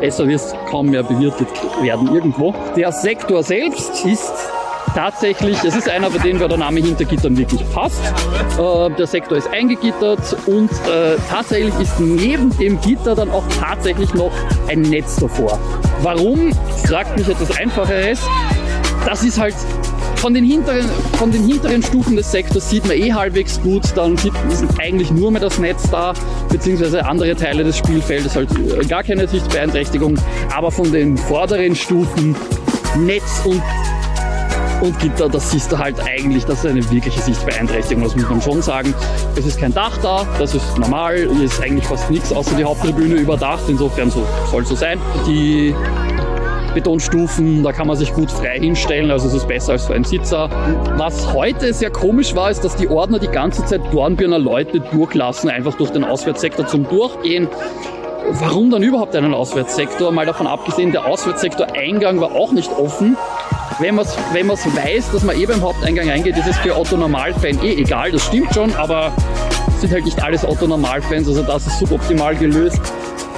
besser 0.00 0.28
wird 0.28 0.42
kaum 0.68 0.90
mehr 0.90 1.02
bewirtet 1.02 1.48
werden 1.80 2.14
irgendwo. 2.14 2.54
Der 2.76 2.92
Sektor 2.92 3.42
selbst 3.42 4.04
ist 4.04 4.50
tatsächlich, 4.94 5.62
es 5.64 5.76
ist 5.76 5.88
einer, 5.88 6.10
bei 6.10 6.18
dem 6.18 6.38
der 6.38 6.56
Name 6.56 6.80
Hintergittern 6.80 7.36
wirklich 7.36 7.62
passt. 7.72 8.00
Äh, 8.58 8.90
der 8.96 9.06
Sektor 9.06 9.38
ist 9.38 9.48
eingegittert 9.48 10.36
und 10.46 10.70
äh, 10.70 11.16
tatsächlich 11.28 11.74
ist 11.80 11.98
neben 12.00 12.56
dem 12.58 12.80
Gitter 12.80 13.14
dann 13.14 13.30
auch 13.30 13.44
tatsächlich 13.58 14.12
noch 14.14 14.32
ein 14.68 14.82
Netz 14.82 15.16
davor. 15.16 15.58
Warum? 16.02 16.52
Fragt 16.86 17.18
mich 17.18 17.28
etwas 17.28 17.56
Einfacheres. 17.58 18.20
Das 19.06 19.22
ist 19.22 19.38
halt 19.38 19.54
von 20.16 20.34
den, 20.34 20.44
hinteren, 20.44 20.84
von 21.18 21.32
den 21.32 21.46
hinteren 21.46 21.82
Stufen 21.82 22.14
des 22.14 22.30
Sektors 22.30 22.68
sieht 22.68 22.86
man 22.86 22.96
eh 22.96 23.12
halbwegs 23.12 23.58
gut, 23.62 23.84
dann 23.94 24.18
sieht 24.18 24.34
eigentlich 24.78 25.10
nur 25.10 25.30
mehr 25.30 25.40
das 25.40 25.58
Netz 25.58 25.88
da, 25.90 26.12
beziehungsweise 26.50 27.06
andere 27.06 27.34
Teile 27.34 27.64
des 27.64 27.78
Spielfeldes 27.78 28.36
halt 28.36 28.50
äh, 28.50 28.84
gar 28.84 29.02
keine 29.02 29.26
Sichtbeeinträchtigung, 29.26 30.18
aber 30.54 30.70
von 30.70 30.92
den 30.92 31.16
vorderen 31.16 31.74
Stufen 31.74 32.36
Netz 32.98 33.42
und 33.46 33.62
und 34.80 34.98
Gitter, 34.98 35.28
das 35.28 35.50
siehst 35.50 35.70
du 35.72 35.78
halt 35.78 35.96
eigentlich, 36.00 36.44
das 36.44 36.64
ist 36.64 36.66
eine 36.66 36.90
wirkliche 36.90 37.20
Sichtbeeinträchtigung, 37.20 38.04
das 38.04 38.16
muss 38.16 38.28
man 38.28 38.40
schon 38.40 38.62
sagen. 38.62 38.94
Es 39.36 39.46
ist 39.46 39.60
kein 39.60 39.74
Dach 39.74 39.96
da, 40.02 40.26
das 40.38 40.54
ist 40.54 40.78
normal, 40.78 41.16
hier 41.16 41.44
ist 41.44 41.62
eigentlich 41.62 41.86
fast 41.86 42.10
nichts 42.10 42.32
außer 42.32 42.56
die 42.56 42.64
Haupttribüne 42.64 43.16
überdacht, 43.16 43.62
insofern 43.68 44.10
so, 44.10 44.26
soll 44.50 44.64
so 44.64 44.74
sein. 44.74 44.98
Die 45.26 45.74
Betonstufen, 46.74 47.62
da 47.62 47.72
kann 47.72 47.86
man 47.86 47.96
sich 47.96 48.14
gut 48.14 48.30
frei 48.30 48.58
hinstellen, 48.58 49.10
also 49.10 49.28
es 49.28 49.34
ist 49.34 49.48
besser 49.48 49.72
als 49.72 49.86
für 49.86 49.94
einen 49.94 50.04
Sitzer. 50.04 50.48
Was 50.96 51.32
heute 51.32 51.74
sehr 51.74 51.90
komisch 51.90 52.34
war, 52.34 52.50
ist, 52.50 52.64
dass 52.64 52.76
die 52.76 52.88
Ordner 52.88 53.18
die 53.18 53.28
ganze 53.28 53.64
Zeit 53.64 53.80
Dornbirner 53.92 54.38
Leute 54.38 54.80
durchlassen, 54.80 55.50
einfach 55.50 55.74
durch 55.74 55.90
den 55.90 56.04
Auswärtssektor 56.04 56.66
zum 56.66 56.88
Durchgehen. 56.88 57.48
Warum 58.32 58.70
dann 58.70 58.82
überhaupt 58.82 59.16
einen 59.16 59.34
Auswärtssektor? 59.34 60.12
Mal 60.12 60.26
davon 60.26 60.46
abgesehen, 60.46 60.92
der 60.92 61.04
Auswärtssektor-Eingang 61.06 62.20
war 62.20 62.32
auch 62.32 62.52
nicht 62.52 62.70
offen. 62.70 63.16
Wenn 63.80 63.94
man 63.94 64.04
es 64.04 64.14
wenn 64.34 64.46
weiß, 64.46 65.10
dass 65.10 65.22
man 65.22 65.40
eh 65.40 65.46
beim 65.46 65.62
Haupteingang 65.62 66.10
reingeht, 66.10 66.36
ist 66.36 66.46
es 66.46 66.56
für 66.58 66.76
Otto 66.76 66.98
Normalfan 66.98 67.64
eh 67.64 67.80
egal, 67.80 68.12
das 68.12 68.26
stimmt 68.26 68.52
schon, 68.52 68.74
aber 68.74 69.10
es 69.68 69.80
sind 69.80 69.90
halt 69.90 70.04
nicht 70.04 70.22
alles 70.22 70.44
Otto 70.44 70.66
Normalfans, 70.66 71.26
also 71.26 71.42
das 71.42 71.66
ist 71.66 71.78
suboptimal 71.78 72.36
gelöst. 72.36 72.78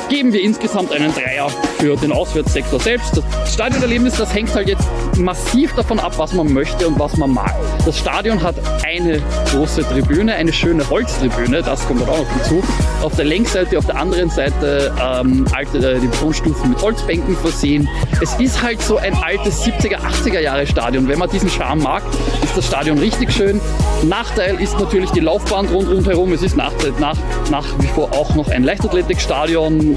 Geben 0.08 0.32
wir 0.32 0.42
insgesamt 0.42 0.92
einen 0.92 1.12
Dreier 1.14 1.48
für 1.78 1.96
den 1.96 2.12
Auswärtssektor 2.12 2.78
selbst. 2.78 3.16
Das 3.16 3.54
Stadionerlebnis, 3.54 4.16
das 4.16 4.34
hängt 4.34 4.54
halt 4.54 4.68
jetzt 4.68 4.84
massiv 5.18 5.74
davon 5.74 5.98
ab, 5.98 6.12
was 6.16 6.32
man 6.32 6.52
möchte 6.52 6.86
und 6.86 6.98
was 6.98 7.16
man 7.16 7.32
mag. 7.32 7.54
Das 7.84 7.98
Stadion 7.98 8.42
hat 8.42 8.56
eine 8.84 9.22
große 9.50 9.82
Tribüne, 9.82 10.34
eine 10.34 10.52
schöne 10.52 10.88
Holztribüne, 10.88 11.62
das 11.62 11.86
kommt 11.86 12.02
auch 12.08 12.18
noch 12.18 12.28
hinzu. 12.34 12.62
Auf 13.02 13.16
der 13.16 13.24
Längsseite, 13.24 13.78
auf 13.78 13.86
der 13.86 13.96
anderen 13.96 14.30
Seite 14.30 14.94
ähm, 15.02 15.46
alte, 15.52 15.78
äh, 15.78 15.98
die 15.98 16.06
Betonstufen 16.06 16.70
mit 16.70 16.82
Holzbänken 16.82 17.36
versehen. 17.36 17.88
Es 18.20 18.34
ist 18.34 18.62
halt 18.62 18.80
so 18.80 18.98
ein 18.98 19.14
altes 19.14 19.64
70er, 19.64 19.96
80er 19.96 20.40
Jahre 20.40 20.66
Stadion. 20.66 21.08
Wenn 21.08 21.18
man 21.18 21.30
diesen 21.30 21.50
Charme 21.50 21.82
mag, 21.82 22.02
ist 22.42 22.56
das 22.56 22.66
Stadion 22.66 22.98
richtig 22.98 23.32
schön. 23.32 23.60
Nachteil 24.04 24.60
ist 24.60 24.78
natürlich 24.78 25.10
die 25.10 25.20
Laufbahn 25.20 25.66
rund, 25.66 25.88
rundherum. 25.88 26.32
Es 26.32 26.42
ist 26.42 26.56
nach, 26.56 26.72
nach, 27.00 27.16
nach 27.50 27.66
wie 27.80 27.88
vor 27.88 28.12
auch 28.12 28.34
noch 28.34 28.48
ein 28.48 28.62
Leichtathletikstadion 28.62 29.96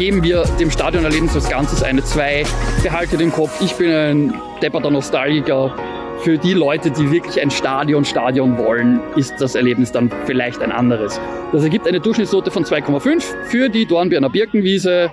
geben 0.00 0.22
wir 0.22 0.44
dem 0.58 0.70
Stadionerlebnis 0.70 1.34
als 1.34 1.50
Ganzes 1.50 1.82
eine 1.82 2.02
2. 2.02 2.44
Behalte 2.82 3.18
den 3.18 3.30
Kopf, 3.30 3.60
ich 3.60 3.74
bin 3.74 3.90
ein 3.90 4.34
depperter 4.62 4.90
Nostalgiker. 4.90 5.76
Für 6.20 6.38
die 6.38 6.54
Leute, 6.54 6.90
die 6.90 7.10
wirklich 7.10 7.38
ein 7.38 7.50
Stadion, 7.50 8.06
Stadion 8.06 8.56
wollen, 8.56 9.00
ist 9.16 9.38
das 9.42 9.54
Erlebnis 9.54 9.92
dann 9.92 10.10
vielleicht 10.24 10.62
ein 10.62 10.72
anderes. 10.72 11.20
Das 11.52 11.62
ergibt 11.64 11.86
eine 11.86 12.00
Durchschnittsnote 12.00 12.50
von 12.50 12.64
2,5 12.64 13.22
für 13.44 13.68
die 13.68 13.84
Dornbirner 13.84 14.30
Birkenwiese. 14.30 15.12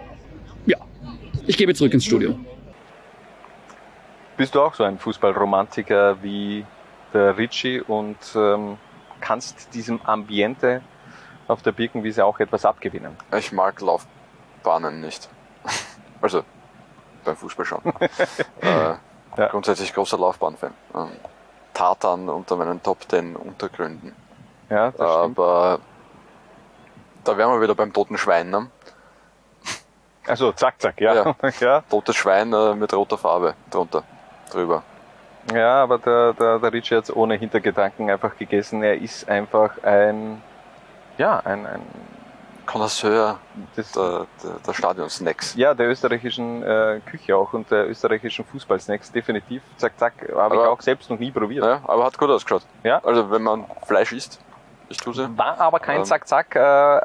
Ja, 0.65 0.77
ich 1.45 1.57
gebe 1.57 1.73
zurück 1.73 1.93
ins 1.93 2.05
Studio. 2.05 2.39
Bist 4.37 4.55
du 4.55 4.61
auch 4.61 4.73
so 4.73 4.83
ein 4.83 4.97
Fußballromantiker 4.97 6.23
wie 6.23 6.65
der 7.13 7.37
Ritchie 7.37 7.81
und 7.81 8.17
ähm, 8.35 8.77
kannst 9.19 9.73
diesem 9.73 10.01
Ambiente 10.03 10.81
auf 11.47 11.61
der 11.61 11.71
Birkenwiese 11.71 12.25
auch 12.25 12.39
etwas 12.39 12.65
abgewinnen? 12.65 13.15
Ich 13.35 13.51
mag 13.51 13.79
Laufbahnen 13.81 15.01
nicht. 15.01 15.29
Also 16.19 16.43
beim 17.23 17.35
Fußball 17.35 17.63
schon. 17.63 17.81
äh, 18.61 18.95
Ja. 19.37 19.47
Grundsätzlich 19.49 19.93
großer 19.93 20.17
Laufbahnfan. 20.17 20.73
Ähm, 20.95 21.11
Tartan 21.73 22.27
unter 22.27 22.55
meinen 22.55 22.81
Top 22.81 22.97
10 23.07 23.35
Untergründen. 23.35 24.15
Ja, 24.69 24.91
das 24.91 24.95
stimmt. 24.95 25.37
Aber 25.37 25.79
da 27.23 27.37
wären 27.37 27.51
wir 27.51 27.61
wieder 27.61 27.75
beim 27.75 27.93
toten 27.93 28.17
Schwein. 28.17 28.49
Ne? 28.49 28.69
Also 30.25 30.51
zack, 30.53 30.81
zack, 30.81 30.99
ja. 30.99 31.13
Ja, 31.13 31.35
ja. 31.59 31.81
Totes 31.81 32.15
Schwein 32.15 32.51
äh, 32.51 32.73
mit 32.73 32.93
roter 32.93 33.17
Farbe 33.17 33.53
drunter, 33.69 34.03
drüber. 34.51 34.81
aber 35.83 35.99
der, 35.99 36.33
der, 36.33 36.59
der 36.59 36.73
Ritchie 36.73 36.95
hat 36.95 37.03
es 37.05 37.15
ohne 37.15 37.35
Hintergedanken 37.35 38.09
einfach 38.09 38.35
gegessen. 38.37 38.81
Er 38.81 38.99
ist 38.99 39.29
einfach 39.29 39.83
ein, 39.83 40.41
ja, 41.17 41.39
ein, 41.43 41.65
ein 41.65 41.81
Connoisseur 42.65 43.37
Das- 43.75 43.91
der, 43.93 44.25
der, 44.43 44.51
der 44.65 44.73
Stadion-Snacks. 44.73 45.55
Ja, 45.55 45.73
der 45.73 45.87
österreichischen 45.89 46.63
äh, 46.63 46.99
Küche 47.09 47.35
auch 47.35 47.53
und 47.53 47.71
der 47.71 47.89
österreichischen 47.89 48.43
Fußballsnacks, 48.45 49.11
definitiv. 49.11 49.61
Zack, 49.77 49.93
zack, 49.97 50.13
habe 50.35 50.55
ich 50.55 50.61
auch 50.61 50.81
selbst 50.81 51.09
noch 51.09 51.17
nie 51.17 51.31
probiert. 51.31 51.63
Ja, 51.63 51.81
aber 51.85 52.03
hat 52.05 52.17
gut 52.17 52.29
ausgeschaut. 52.29 52.63
Ja. 52.83 52.99
Also 53.05 53.31
wenn 53.31 53.43
man 53.43 53.65
Fleisch 53.85 54.11
isst, 54.11 54.39
ich 54.89 54.97
tue 54.97 55.13
sie. 55.13 55.37
War 55.37 55.59
aber 55.61 55.79
kein 55.79 55.99
Ähm. 55.99 56.05
Zack-Zack 56.05 56.55
äh, 56.55 57.01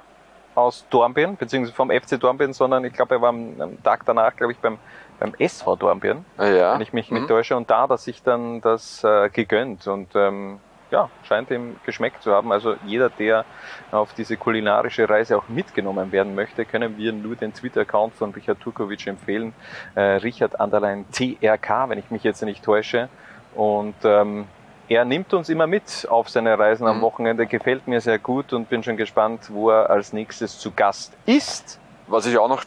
aus 0.56 0.84
Dornbirn, 0.90 1.36
beziehungsweise 1.36 1.74
vom 1.74 1.90
FC 1.90 2.18
Dornbirn, 2.20 2.52
sondern 2.52 2.84
ich 2.84 2.92
glaube, 2.92 3.14
er 3.14 3.22
war 3.22 3.28
am, 3.30 3.60
am 3.60 3.82
Tag 3.82 4.04
danach, 4.04 4.34
glaube 4.36 4.52
ich, 4.52 4.58
beim, 4.58 4.78
beim 5.20 5.32
SV 5.38 5.76
Dornbirn, 5.76 6.24
Ja. 6.38 6.74
wenn 6.74 6.80
ich 6.80 6.92
mich 6.92 7.10
Mhm. 7.10 7.18
nicht 7.18 7.28
täusche. 7.28 7.56
Und 7.56 7.70
da 7.70 7.82
hat 7.82 7.90
er 7.90 7.98
sich 7.98 8.22
dann 8.24 8.60
das 8.60 9.02
äh, 9.04 9.30
gegönnt 9.30 9.86
und 9.86 10.08
ähm, 10.16 10.58
ja, 10.93 11.09
scheint 11.26 11.51
ihm 11.51 11.76
geschmeckt 11.84 12.22
zu 12.22 12.32
haben. 12.32 12.53
Also 12.53 12.76
jeder, 12.86 13.09
der 13.11 13.45
auf 13.90 14.12
diese 14.12 14.36
kulinarische 14.36 15.09
Reise 15.09 15.36
auch 15.38 15.49
mitgenommen 15.49 16.12
werden 16.12 16.34
möchte, 16.36 16.64
können 16.64 16.97
wir 16.99 17.12
nur 17.12 17.34
den 17.34 17.53
Twitter-Account 17.55 18.14
von 18.14 18.30
Richard 18.32 18.61
Turkovic 18.61 19.07
empfehlen. 19.07 19.55
Äh, 19.97 20.03
Richard 20.18 20.61
Anderlein 20.61 21.07
TRK, 21.11 21.88
wenn 21.88 21.99
ich 21.99 22.11
mich 22.11 22.22
jetzt 22.22 22.43
nicht 22.43 22.62
täusche. 22.62 23.09
Und 23.55 23.95
ähm, 24.05 24.47
er 24.88 25.05
nimmt 25.07 25.32
uns 25.32 25.49
immer 25.49 25.66
mit 25.66 26.07
auf 26.11 26.28
seine 26.28 26.59
Reisen 26.59 26.86
am 26.86 26.99
Mhm. 26.99 27.03
Wochenende, 27.03 27.47
gefällt 27.47 27.88
mir 27.88 28.01
sehr 28.01 28.18
gut 28.18 28.53
und 28.53 28.68
bin 28.68 28.82
schon 28.82 28.99
gespannt, 28.99 29.49
wo 29.51 29.70
er 29.70 29.88
als 29.88 30.12
nächstes 30.12 30.59
zu 30.59 30.70
Gast 30.72 31.14
ist. 31.24 31.80
Was 32.07 32.26
ich 32.26 32.36
auch 32.36 32.49
noch 32.49 32.64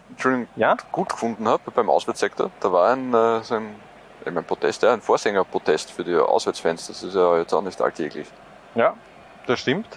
Ja? 0.56 0.76
gut 0.92 1.10
gefunden 1.10 1.48
habe 1.48 1.70
beim 1.76 1.90
Auswärtssektor, 1.90 2.50
da 2.62 2.72
war 2.72 2.94
ein, 2.94 3.14
äh, 3.14 3.44
so 3.44 3.56
ein, 3.56 3.76
ich 4.30 4.34
mein 4.34 4.44
Protest, 4.44 4.84
ja, 4.84 4.94
ein 4.94 5.02
Vorsängerprotest 5.02 5.92
für 5.92 6.04
die 6.04 6.16
Auswärtsfans. 6.16 6.88
Das 6.88 7.04
ist 7.04 7.16
ja 7.16 7.38
jetzt 7.38 7.54
auch 7.54 7.62
nicht 7.62 7.82
alltäglich. 7.82 8.28
Ja, 8.76 8.94
das 9.46 9.60
stimmt. 9.60 9.88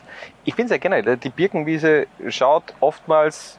Ich 0.45 0.55
finde 0.55 0.69
sehr 0.71 0.79
generell, 0.79 1.17
die 1.17 1.31
Birkenwiese 1.31 2.07
schaut 2.29 2.75
oftmals, 2.81 3.59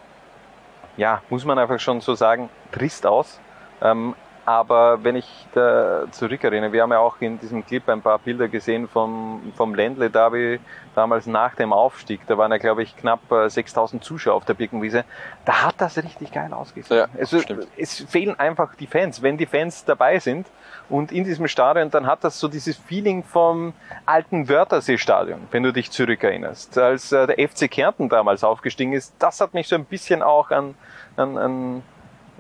ja, 0.98 1.22
muss 1.30 1.46
man 1.46 1.58
einfach 1.58 1.80
schon 1.80 2.02
so 2.02 2.16
sagen, 2.16 2.50
trist 2.72 3.06
aus. 3.06 3.40
Ähm, 3.82 4.16
aber 4.50 5.04
wenn 5.04 5.16
ich 5.16 5.46
da 5.54 6.06
zurückerinnere, 6.10 6.72
wir 6.72 6.82
haben 6.82 6.92
ja 6.92 6.98
auch 6.98 7.18
in 7.20 7.40
diesem 7.40 7.64
Clip 7.64 7.88
ein 7.88 8.02
paar 8.02 8.18
Bilder 8.18 8.48
gesehen 8.48 8.88
vom, 8.88 9.54
vom 9.56 9.76
Ländle 9.76 10.10
Derby 10.10 10.60
damals 10.96 11.28
nach 11.28 11.54
dem 11.54 11.72
Aufstieg. 11.72 12.22
Da 12.26 12.36
waren 12.36 12.52
ja, 12.52 12.58
glaube 12.58 12.82
ich, 12.82 12.98
knapp 12.98 13.32
äh, 13.32 13.48
6000 13.48 14.04
Zuschauer 14.04 14.34
auf 14.34 14.46
der 14.46 14.56
Birkenwiese. 14.56 15.06
Da 15.46 15.66
hat 15.66 15.76
das 15.78 15.98
richtig 15.98 16.32
geil 16.32 16.52
ausgesehen. 16.52 17.00
Ja, 17.00 17.08
es, 17.16 17.30
stimmt. 17.30 17.68
es 17.78 18.00
fehlen 18.10 18.40
einfach 18.40 18.74
die 18.74 18.88
Fans. 18.88 19.22
Wenn 19.22 19.38
die 19.38 19.46
Fans 19.46 19.86
dabei 19.86 20.18
sind 20.18 20.48
und 20.90 21.12
in 21.12 21.24
diesem 21.24 21.48
Stadion, 21.48 21.92
dann 21.92 22.08
hat 22.08 22.24
das 22.24 22.40
so 22.40 22.48
dieses 22.48 22.76
Feeling 22.78 23.24
vom 23.24 23.74
alten 24.06 24.50
Wörthersee-Stadion, 24.50 25.48
wenn 25.52 25.64
du 25.64 25.72
dich 25.72 25.92
zurückerinnerst. 25.92 26.78
Als 26.78 27.12
äh, 27.12 27.28
der 27.28 27.48
FC 27.48 27.70
Kärnten 27.70 28.10
damals 28.10 28.44
aufgestiegen 28.44 28.94
ist, 28.94 29.14
das 29.20 29.40
hat 29.40 29.54
mich 29.54 29.68
so 29.68 29.76
ein 29.76 29.86
bisschen 29.86 30.24
auch 30.24 30.50
an, 30.50 30.76
an, 31.16 31.38
an 31.38 31.84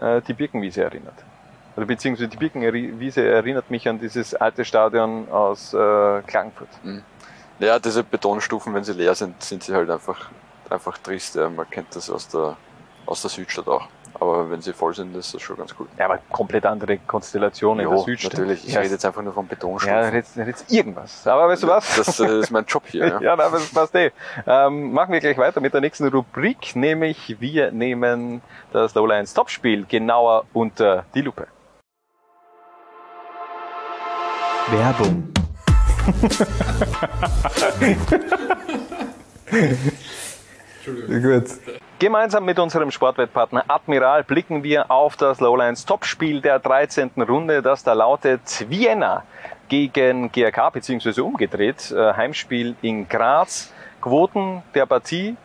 äh, 0.01 0.21
die 0.21 0.33
Birkenwiese 0.33 0.83
erinnert. 0.83 1.13
Oder 1.77 1.85
beziehungsweise 1.85 2.27
die 2.27 2.37
Birkenwiese 2.37 3.27
erinnert 3.27 3.69
mich 3.69 3.87
an 3.87 3.99
dieses 3.99 4.33
alte 4.33 4.65
Stadion 4.65 5.29
aus 5.31 5.73
äh, 5.73 6.21
Klagenfurt. 6.23 6.69
Ja, 7.59 7.77
diese 7.77 8.03
Betonstufen, 8.03 8.73
wenn 8.73 8.83
sie 8.83 8.93
leer 8.93 9.13
sind, 9.13 9.41
sind 9.43 9.63
sie 9.63 9.73
halt 9.73 9.89
einfach, 9.89 10.29
einfach 10.69 10.97
trist. 10.97 11.35
Man 11.35 11.69
kennt 11.69 11.95
das 11.95 12.09
aus 12.09 12.27
der, 12.27 12.57
aus 13.05 13.21
der 13.21 13.29
Südstadt 13.29 13.67
auch. 13.67 13.87
Aber 14.21 14.51
wenn 14.51 14.61
sie 14.61 14.73
voll 14.73 14.93
sind, 14.93 15.15
ist 15.15 15.33
das 15.33 15.41
schon 15.41 15.55
ganz 15.55 15.73
gut. 15.75 15.87
Ja, 15.97 16.05
aber 16.05 16.19
komplett 16.31 16.65
andere 16.65 16.97
Konstellation 16.97 17.79
in 17.79 17.85
Jo, 17.85 17.91
der 17.91 17.99
Südstadt. 17.99 18.33
natürlich. 18.33 18.67
Ich 18.67 18.73
ja, 18.73 18.81
rede 18.81 18.91
jetzt 18.93 19.05
einfach 19.05 19.21
nur 19.21 19.33
von 19.33 19.47
Betonstufen. 19.47 19.95
ja, 19.97 20.09
jetzt, 20.09 20.35
jetzt 20.35 20.69
irgendwas. 20.71 21.25
Aber 21.25 21.47
weißt 21.47 21.63
du 21.63 21.67
was? 21.67 21.95
Das 21.95 22.19
äh, 22.19 22.39
ist 22.39 22.51
mein 22.51 22.65
Job 22.65 22.83
hier. 22.87 22.99
Ja. 23.09 23.21
Ja, 23.21 23.35
na, 23.37 23.49
das 23.49 23.73
passt 23.73 23.95
eh. 23.95 24.11
Ähm, 24.45 24.91
machen 24.91 25.13
wir 25.13 25.19
gleich 25.21 25.37
weiter 25.37 25.61
mit 25.61 25.73
der 25.73 25.79
nächsten 25.81 26.07
Rubrik, 26.09 26.75
nämlich 26.75 27.37
wir 27.39 27.71
nehmen 27.71 28.41
das 28.73 28.93
Lowlines 28.93 29.33
Topspiel 29.33 29.85
genauer 29.87 30.43
unter 30.53 31.05
die 31.15 31.21
Lupe. 31.21 31.47
Werbung. 34.71 35.29
Gut. 41.07 41.49
Gemeinsam 41.99 42.45
mit 42.45 42.57
unserem 42.59 42.91
Sportwettpartner 42.91 43.65
Admiral 43.67 44.23
blicken 44.23 44.63
wir 44.63 44.89
auf 44.89 45.17
das 45.17 45.41
Lowlines 45.41 45.85
Topspiel 45.85 46.39
der 46.39 46.57
13. 46.57 47.11
Runde, 47.27 47.61
das 47.61 47.83
da 47.83 47.91
lautet 47.91 48.69
Vienna 48.69 49.25
gegen 49.67 50.31
GRK, 50.31 50.69
beziehungsweise 50.69 51.21
umgedreht, 51.21 51.91
äh, 51.91 52.13
Heimspiel 52.13 52.77
in 52.81 53.09
Graz. 53.09 53.73
Quoten 53.99 54.63
der 54.73 54.85
Partie, 54.85 55.35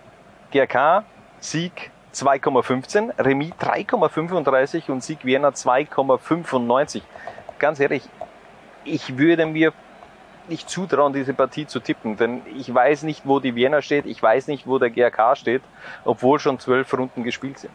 GRK, 0.53 1.03
Sieg 1.41 1.91
2,15, 2.13 3.11
Remis 3.19 3.51
3,35 3.59 4.93
und 4.93 5.03
Sieg 5.03 5.25
Vienna 5.25 5.49
2,95. 5.49 7.03
Ganz 7.59 7.81
ehrlich, 7.81 8.05
ich 8.85 9.19
würde 9.19 9.47
mir 9.47 9.73
nicht 10.49 10.69
zutrauen, 10.69 11.13
diese 11.13 11.35
Partie 11.35 11.67
zu 11.67 11.81
tippen, 11.81 12.17
denn 12.17 12.43
ich 12.57 12.73
weiß 12.73 13.03
nicht, 13.03 13.23
wo 13.25 13.41
die 13.41 13.55
Vienna 13.55 13.83
steht, 13.83 14.07
ich 14.07 14.23
weiß 14.23 14.47
nicht, 14.49 14.67
wo 14.67 14.79
der 14.79 14.91
GRK 14.91 15.37
steht, 15.37 15.63
obwohl 16.05 16.39
schon 16.39 16.59
zwölf 16.59 16.93
Runden 16.93 17.25
gespielt 17.25 17.59
sind. 17.59 17.73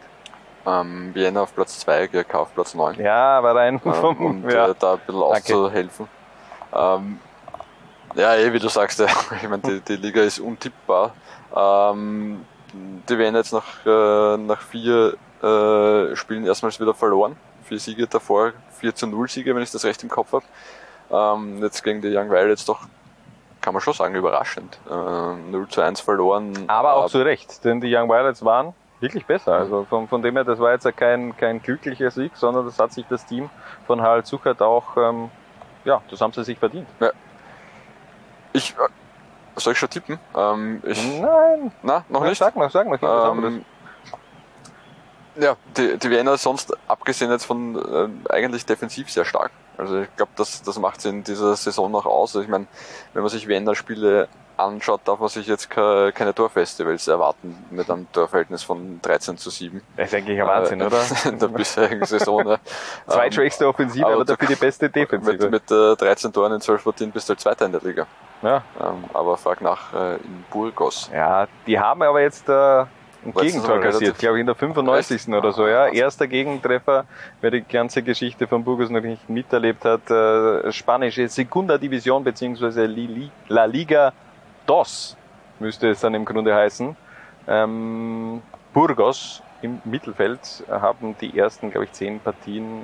Ähm, 0.66 1.12
Vienna 1.14 1.42
auf 1.42 1.56
Platz 1.56 1.80
2, 1.80 2.08
GRK 2.08 2.40
auf 2.40 2.54
Platz 2.54 2.76
9. 2.76 3.00
Ja, 3.00 3.38
aber 3.38 3.56
rein 3.56 3.82
ähm, 3.84 3.94
vom, 3.94 4.26
und 4.26 4.50
ja. 4.52 4.70
äh, 4.70 4.76
da 4.78 4.94
ein 4.94 5.00
bisschen 5.06 5.22
auszuhelfen. 5.22 6.08
Ähm, 6.74 7.20
ja, 8.16 8.36
eh, 8.36 8.52
wie 8.54 8.60
du 8.60 8.70
sagst, 8.70 9.00
ja. 9.00 9.08
ich 9.42 9.50
meine, 9.50 9.62
die, 9.64 9.80
die 9.82 9.96
Liga 9.96 10.22
ist 10.22 10.40
untippbar. 10.40 11.14
Ähm, 11.56 12.46
die 12.74 13.18
werden 13.18 13.36
jetzt 13.36 13.54
nach, 13.54 13.86
äh, 13.86 14.38
nach 14.38 14.62
vier 14.62 15.16
äh, 15.42 16.16
Spielen 16.16 16.46
erstmals 16.46 16.80
wieder 16.80 16.94
verloren. 16.94 17.36
Vier 17.64 17.80
Siege 17.80 18.08
davor, 18.08 18.54
4 18.80 18.96
zu 18.96 19.08
0 19.08 19.30
Siege, 19.30 19.56
wenn 19.56 19.62
ich 19.62 19.72
das 19.72 19.86
recht 19.86 20.02
im 20.04 20.10
Kopf 20.10 20.34
habe. 20.34 20.46
Ähm, 21.12 21.62
jetzt 21.64 21.84
gegen 21.84 22.02
die 22.02 22.16
Young 22.16 22.30
Violets 22.30 22.66
doch, 22.66 22.82
kann 23.62 23.74
man 23.74 23.82
schon 23.82 23.94
sagen, 23.94 24.16
überraschend. 24.16 24.80
Äh, 24.90 24.94
0 25.52 25.68
zu 25.70 25.82
1 25.82 26.02
verloren. 26.02 26.54
aber 26.68 26.94
auch 26.96 27.06
Äh, 27.06 27.10
zu 27.10 27.22
Recht, 27.22 27.64
denn 27.66 27.82
die 27.82 27.94
Young 27.96 28.08
Violets 28.10 28.44
waren 28.46 28.74
wirklich 29.00 29.26
besser. 29.26 29.54
Also 29.54 29.86
von, 29.90 30.08
von 30.08 30.22
dem 30.22 30.36
her, 30.36 30.44
das 30.44 30.60
war 30.60 30.72
jetzt 30.74 30.84
ja 30.86 30.92
kein, 30.92 31.36
kein 31.38 31.62
glücklicher 31.62 32.12
Sieg, 32.12 32.34
sondern 32.36 32.66
das 32.66 32.78
hat 32.80 32.92
sich 32.94 33.06
das 33.10 33.26
Team 33.26 33.50
von 33.88 34.02
Harald 34.02 34.26
Zuckert 34.28 34.62
auch, 34.62 34.98
ähm, 34.98 35.30
ja, 35.86 36.02
das 36.10 36.20
haben 36.22 36.34
sie 36.34 36.44
sich 36.44 36.60
verdient. 36.60 36.88
Ich, 38.54 38.72
äh, 38.72 38.88
soll 39.56 39.74
ich 39.74 39.80
schon 39.80 39.90
tippen? 39.90 40.20
Ähm, 40.36 40.82
ich, 40.86 41.20
Nein, 41.20 41.72
na, 41.82 42.04
noch 42.10 42.24
nicht? 42.24 42.38
Sag 42.38 42.56
noch, 42.56 42.70
sag 42.72 42.88
noch. 42.88 43.34
Ähm, 43.34 43.64
ja, 45.40 45.56
die, 45.78 45.98
die 45.98 46.10
Wiener 46.10 46.38
sonst, 46.38 46.76
abgesehen 46.88 47.32
jetzt 47.32 47.46
von 47.46 47.76
äh, 48.28 48.32
eigentlich 48.32 48.66
defensiv 48.66 49.10
sehr 49.10 49.26
stark. 49.26 49.52
Also 49.78 50.02
ich 50.02 50.16
glaube, 50.18 50.32
das, 50.36 50.62
das 50.62 50.78
macht 50.80 51.02
sie 51.02 51.10
in 51.10 51.24
dieser 51.24 51.56
Saison 51.56 51.90
noch 51.92 52.06
aus. 52.06 52.32
Also 52.36 52.42
ich 52.42 52.50
meine, 52.50 52.68
wenn 53.14 53.22
man 53.22 53.30
sich 53.30 53.48
Wiener 53.48 53.76
Spiele 53.76 54.28
anschaut, 54.58 55.00
darf 55.06 55.20
man 55.20 55.30
sich 55.30 55.48
jetzt 55.48 55.70
ke 55.70 56.12
keine 56.14 56.36
Torfestivals 56.36 57.08
erwarten 57.08 57.56
mit 57.72 57.90
einem 57.90 58.12
Torverhältnis 58.12 58.62
von 58.62 59.00
13 59.02 59.38
zu 59.38 59.50
7. 59.50 59.82
Das 59.96 60.08
ist 60.10 60.16
eigentlich 60.16 60.42
ein 60.42 60.46
Wahnsinn, 60.48 60.82
Äh, 60.82 60.86
oder? 60.86 61.02
In 61.26 61.40
der 61.40 61.48
bisherigen 61.48 62.06
Saison. 62.06 62.46
Ja. 62.46 62.58
Zweitschwächste 63.08 63.66
Offensive, 63.66 64.06
aber 64.06 64.16
aber 64.16 64.26
dafür 64.26 64.50
die 64.50 64.56
beste 64.56 64.90
Defensive. 64.90 65.50
Mit, 65.50 65.70
mit 65.70 65.72
äh, 65.72 65.96
13 65.96 66.34
Toren 66.34 66.52
in 66.54 66.60
12 66.62 66.84
Partien 66.84 67.12
bist 67.12 67.30
du 67.30 67.32
halt 67.32 67.40
Zweiter 67.40 67.66
in 67.68 67.72
der 67.72 67.82
Liga. 67.82 68.06
ja. 68.42 68.62
Ähm, 68.82 69.06
aber 69.14 69.38
frag 69.38 69.62
nach 69.62 69.94
äh, 69.94 70.16
in 70.16 70.44
Burgos. 70.52 71.10
ja, 71.14 71.48
die 71.66 71.80
haben 71.80 72.02
aber 72.02 72.20
jetzt 72.20 72.50
äh, 72.50 72.84
ein 73.26 73.34
Gegentor 73.34 73.80
kassiert, 73.82 74.02
relativ- 74.02 74.18
glaube 74.18 74.38
ich, 74.38 74.42
in 74.42 74.46
der 74.46 74.56
95. 74.56 75.16
Echt? 75.18 75.30
oder 75.30 75.52
so. 75.52 75.68
Ja, 75.68 75.88
erster 75.88 76.28
Gegentreffer, 76.28 77.06
wer 77.42 77.52
die 77.52 77.62
ganze 77.62 78.02
Geschichte 78.02 78.48
von 78.48 78.64
Burgos 78.64 78.90
noch 78.90 79.02
nicht 79.02 79.30
miterlebt 79.30 79.84
hat, 79.86 80.10
äh, 80.10 80.72
spanische 80.72 81.28
Segunda 81.28 81.78
Division 81.78 82.24
beziehungsweise 82.24 82.86
La 83.50 83.66
Liga 83.66 84.14
DOS 84.66 85.18
müsste 85.60 85.90
es 85.90 86.00
dann 86.00 86.14
im 86.14 86.24
Grunde 86.26 86.56
heißen. 86.56 86.96
Ähm, 87.48 88.42
Burgos 88.74 89.42
im 89.62 89.82
Mittelfeld 89.84 90.64
haben 90.70 91.16
die 91.20 91.38
ersten, 91.38 91.72
glaube 91.72 91.86
ich, 91.86 91.92
zehn 91.92 92.20
Partien 92.20 92.84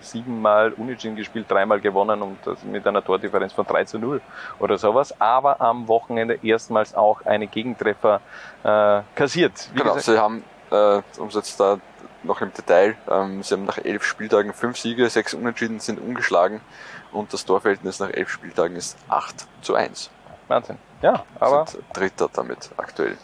siebenmal 0.00 0.72
unentschieden 0.72 1.16
gespielt, 1.16 1.46
dreimal 1.48 1.80
gewonnen 1.80 2.22
und 2.22 2.38
das 2.44 2.62
mit 2.64 2.86
einer 2.86 3.04
Tordifferenz 3.04 3.52
von 3.52 3.66
3 3.66 3.84
zu 3.84 3.98
0 3.98 4.20
oder 4.58 4.78
sowas. 4.78 5.20
Aber 5.20 5.60
am 5.60 5.88
Wochenende 5.88 6.38
erstmals 6.42 6.94
auch 6.94 7.24
eine 7.24 7.46
Gegentreffer 7.46 8.20
äh, 8.64 9.02
kassiert. 9.14 9.68
Wie 9.72 9.78
Genau, 9.78 9.94
gesagt, 9.94 10.04
sie 10.06 10.18
haben, 10.18 10.44
äh, 10.70 11.02
um 11.20 11.28
es 11.28 11.34
jetzt 11.34 11.60
da 11.60 11.78
noch 12.24 12.40
im 12.40 12.52
Detail, 12.52 12.96
ähm, 13.10 13.42
sie 13.42 13.54
haben 13.54 13.64
nach 13.64 13.78
elf 13.78 14.04
Spieltagen 14.04 14.52
fünf 14.52 14.78
Siege, 14.78 15.08
sechs 15.08 15.34
Unentschieden 15.34 15.80
sind 15.80 16.00
ungeschlagen 16.00 16.60
und 17.12 17.32
das 17.32 17.44
Torverhältnis 17.44 18.00
nach 18.00 18.10
elf 18.10 18.30
Spieltagen 18.30 18.76
ist 18.76 18.96
8 19.08 19.46
zu 19.60 19.74
1. 19.74 20.10
Wahnsinn. 20.48 20.78
Ja, 21.00 21.24
aber 21.40 21.66
sind 21.66 21.84
Dritter 21.92 22.28
damit 22.32 22.70
aktuell. 22.76 23.16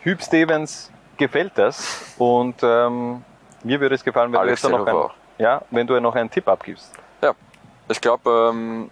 Hüb 0.00 0.22
Stevens 0.22 0.90
gefällt 1.16 1.52
das 1.56 2.14
und 2.18 2.62
ähm, 2.62 3.24
mir 3.62 3.80
würde 3.80 3.94
es 3.94 4.04
gefallen, 4.04 4.32
wenn 4.32 4.40
Alex 4.40 4.62
du 4.62 4.68
jetzt 4.68 4.78
noch 4.78 4.86
ein, 4.86 5.10
ja, 5.38 5.62
wenn 5.70 5.86
du 5.86 6.00
noch 6.00 6.14
einen 6.14 6.30
Tipp 6.30 6.48
abgibst. 6.48 6.92
Ich 7.88 8.00
glaube, 8.00 8.50
ähm, 8.52 8.90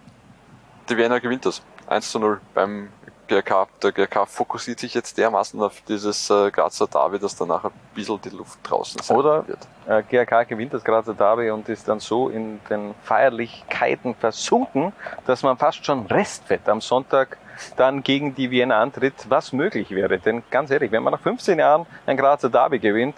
die 0.88 0.96
Wiener 0.96 1.20
gewinnt 1.20 1.44
das. 1.46 1.62
1 1.88 2.12
zu 2.12 2.18
0 2.18 2.40
beim 2.54 2.88
GRK, 3.26 3.66
der 3.82 3.92
GRK 3.92 4.26
fokussiert 4.26 4.78
sich 4.78 4.94
jetzt 4.94 5.18
dermaßen 5.18 5.60
auf 5.62 5.80
dieses 5.88 6.30
äh, 6.30 6.50
Grazer 6.50 6.86
Derby, 6.86 7.18
dass 7.18 7.36
danach 7.36 7.64
ein 7.64 7.72
bisschen 7.94 8.20
die 8.20 8.30
Luft 8.30 8.58
draußen 8.62 9.02
sein 9.02 9.16
Oder 9.16 9.46
wird. 9.48 9.66
äh, 9.86 10.02
GRK 10.02 10.44
gewinnt 10.44 10.72
das 10.74 10.84
Grazer 10.84 11.14
Derby 11.14 11.50
und 11.50 11.68
ist 11.68 11.88
dann 11.88 12.00
so 12.00 12.28
in 12.28 12.60
den 12.70 12.94
Feierlichkeiten 13.02 14.14
versunken, 14.14 14.92
dass 15.26 15.42
man 15.42 15.56
fast 15.56 15.84
schon 15.84 16.06
Restfett 16.06 16.68
am 16.68 16.80
Sonntag 16.80 17.38
dann 17.76 18.02
gegen 18.02 18.34
die 18.34 18.50
Wiener 18.50 18.76
antritt, 18.76 19.14
was 19.28 19.52
möglich 19.52 19.90
wäre. 19.90 20.18
Denn 20.18 20.42
ganz 20.50 20.70
ehrlich, 20.70 20.92
wenn 20.92 21.02
man 21.02 21.12
nach 21.12 21.20
15 21.20 21.58
Jahren 21.58 21.86
ein 22.06 22.16
Grazer 22.16 22.50
Derby 22.50 22.78
gewinnt, 22.78 23.16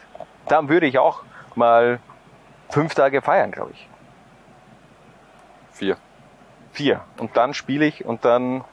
dann 0.49 0.69
würde 0.69 0.87
ich 0.87 0.99
auch 0.99 1.23
mal 1.55 1.99
fünf 2.71 2.95
Tage 2.95 3.23
feiern, 3.23 3.51
glaube 3.51 3.73
ich. 3.73 3.89
Vier. 5.73 5.97
Vier. 6.73 7.01
Und 7.19 7.37
dann 7.37 7.55
spiele 7.55 7.85
ich 7.85 8.05
und 8.05 8.25
dann 8.25 8.65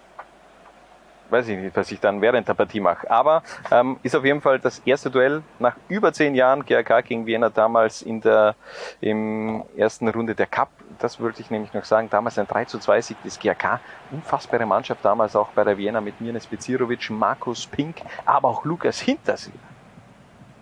weiß 1.34 1.49
ich 1.49 1.57
nicht, 1.57 1.75
was 1.75 1.91
ich 1.91 1.99
dann 1.99 2.21
während 2.21 2.47
der 2.47 2.53
Partie 2.53 2.79
mache. 2.79 3.09
Aber 3.11 3.43
ähm, 3.71 3.97
ist 4.03 4.15
auf 4.15 4.23
jeden 4.23 4.39
Fall 4.39 4.59
das 4.59 4.79
erste 4.86 5.11
Duell 5.11 5.43
nach 5.59 5.75
über 5.89 6.13
zehn 6.13 6.36
Jahren 6.36 6.63
GRK 6.63 7.01
gegen 7.01 7.25
Vienna 7.25 7.49
damals 7.49 8.01
in 8.01 8.21
der 8.21 8.55
im 9.01 9.63
ersten 9.75 10.07
Runde 10.07 10.36
der 10.36 10.47
Cup. 10.47 10.69
Das 10.99 11.19
wollte 11.19 11.41
ich 11.41 11.51
nämlich 11.51 11.73
noch 11.73 11.84
sagen. 11.84 12.09
Damals 12.09 12.39
ein 12.39 12.47
3 12.47 12.65
zu 12.65 12.79
2 12.79 13.01
Sieg 13.01 13.23
des 13.23 13.38
GRK. 13.38 13.81
Unfassbare 14.11 14.65
Mannschaft 14.65 15.03
damals 15.03 15.36
auch 15.36 15.49
bei 15.49 15.65
der 15.65 15.77
Vienna 15.77 15.99
mit 15.99 16.21
Mirnes 16.21 16.47
Bezirovic, 16.47 17.09
Markus 17.09 17.67
Pink, 17.67 17.97
aber 18.25 18.47
auch 18.47 18.63
Lukas 18.63 19.01
Hintersee. 19.01 19.51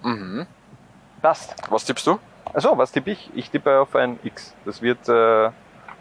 Mhm. 0.01 0.47
Passt. 1.21 1.55
Was 1.69 1.85
tippst 1.85 2.07
du? 2.07 2.17
Also, 2.53 2.77
was 2.77 2.91
tippe 2.91 3.11
ich? 3.11 3.29
Ich 3.35 3.49
tippe 3.49 3.79
auf 3.79 3.95
ein 3.95 4.19
X. 4.23 4.55
Das 4.65 4.81
wird 4.81 5.07
äh, 5.07 5.51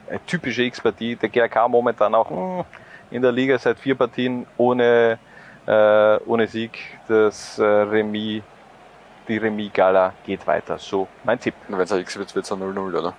eine 0.08 0.24
typische 0.26 0.62
X-Partie. 0.62 1.16
Der 1.16 1.28
GRK 1.28 1.68
momentan 1.68 2.14
auch 2.14 2.30
mh, 2.30 2.64
in 3.10 3.22
der 3.22 3.32
Liga 3.32 3.58
seit 3.58 3.78
vier 3.78 3.94
Partien 3.94 4.46
ohne, 4.56 5.18
äh, 5.66 6.16
ohne 6.26 6.46
Sieg. 6.46 6.78
Das 7.08 7.58
äh, 7.58 7.64
Remis, 7.64 8.42
die 9.28 9.36
Remis-Gala 9.36 10.14
geht 10.24 10.46
weiter. 10.46 10.78
So, 10.78 11.08
mein 11.24 11.38
Tipp. 11.38 11.54
Wenn 11.68 11.80
es 11.80 11.92
ein 11.92 12.00
X 12.00 12.18
wird, 12.18 12.34
wird 12.34 12.44
es 12.44 12.52
ein 12.52 12.60
0-0, 12.60 12.98
oder? 12.98 13.14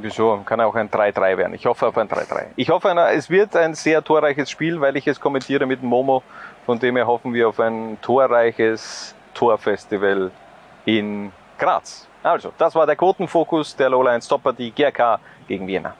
Wieso? 0.00 0.40
Kann 0.44 0.60
auch 0.62 0.74
ein 0.74 0.88
3-3 0.88 1.36
werden. 1.36 1.54
Ich 1.54 1.66
hoffe 1.66 1.86
auf 1.86 1.98
ein 1.98 2.08
3-3. 2.08 2.46
Ich 2.56 2.70
hoffe, 2.70 2.88
es 3.12 3.28
wird 3.28 3.54
ein 3.56 3.74
sehr 3.74 4.02
torreiches 4.02 4.50
Spiel, 4.50 4.80
weil 4.80 4.96
ich 4.96 5.06
es 5.06 5.20
kommentiere 5.20 5.66
mit 5.66 5.82
Momo. 5.82 6.22
Von 6.64 6.78
dem 6.78 6.96
her 6.96 7.06
hoffen 7.06 7.34
wir 7.34 7.48
auf 7.48 7.60
ein 7.60 7.98
torreiches 8.00 9.14
Torfestival 9.34 10.30
in 10.86 11.32
Graz. 11.58 12.08
Also, 12.22 12.52
das 12.56 12.74
war 12.74 12.86
der 12.86 12.96
Quotenfokus 12.96 13.76
der 13.76 13.90
Lowline 13.90 14.22
Stopper, 14.22 14.52
die 14.52 14.70
GRK 14.70 15.20
gegen 15.46 15.66
Vienna. 15.66 15.94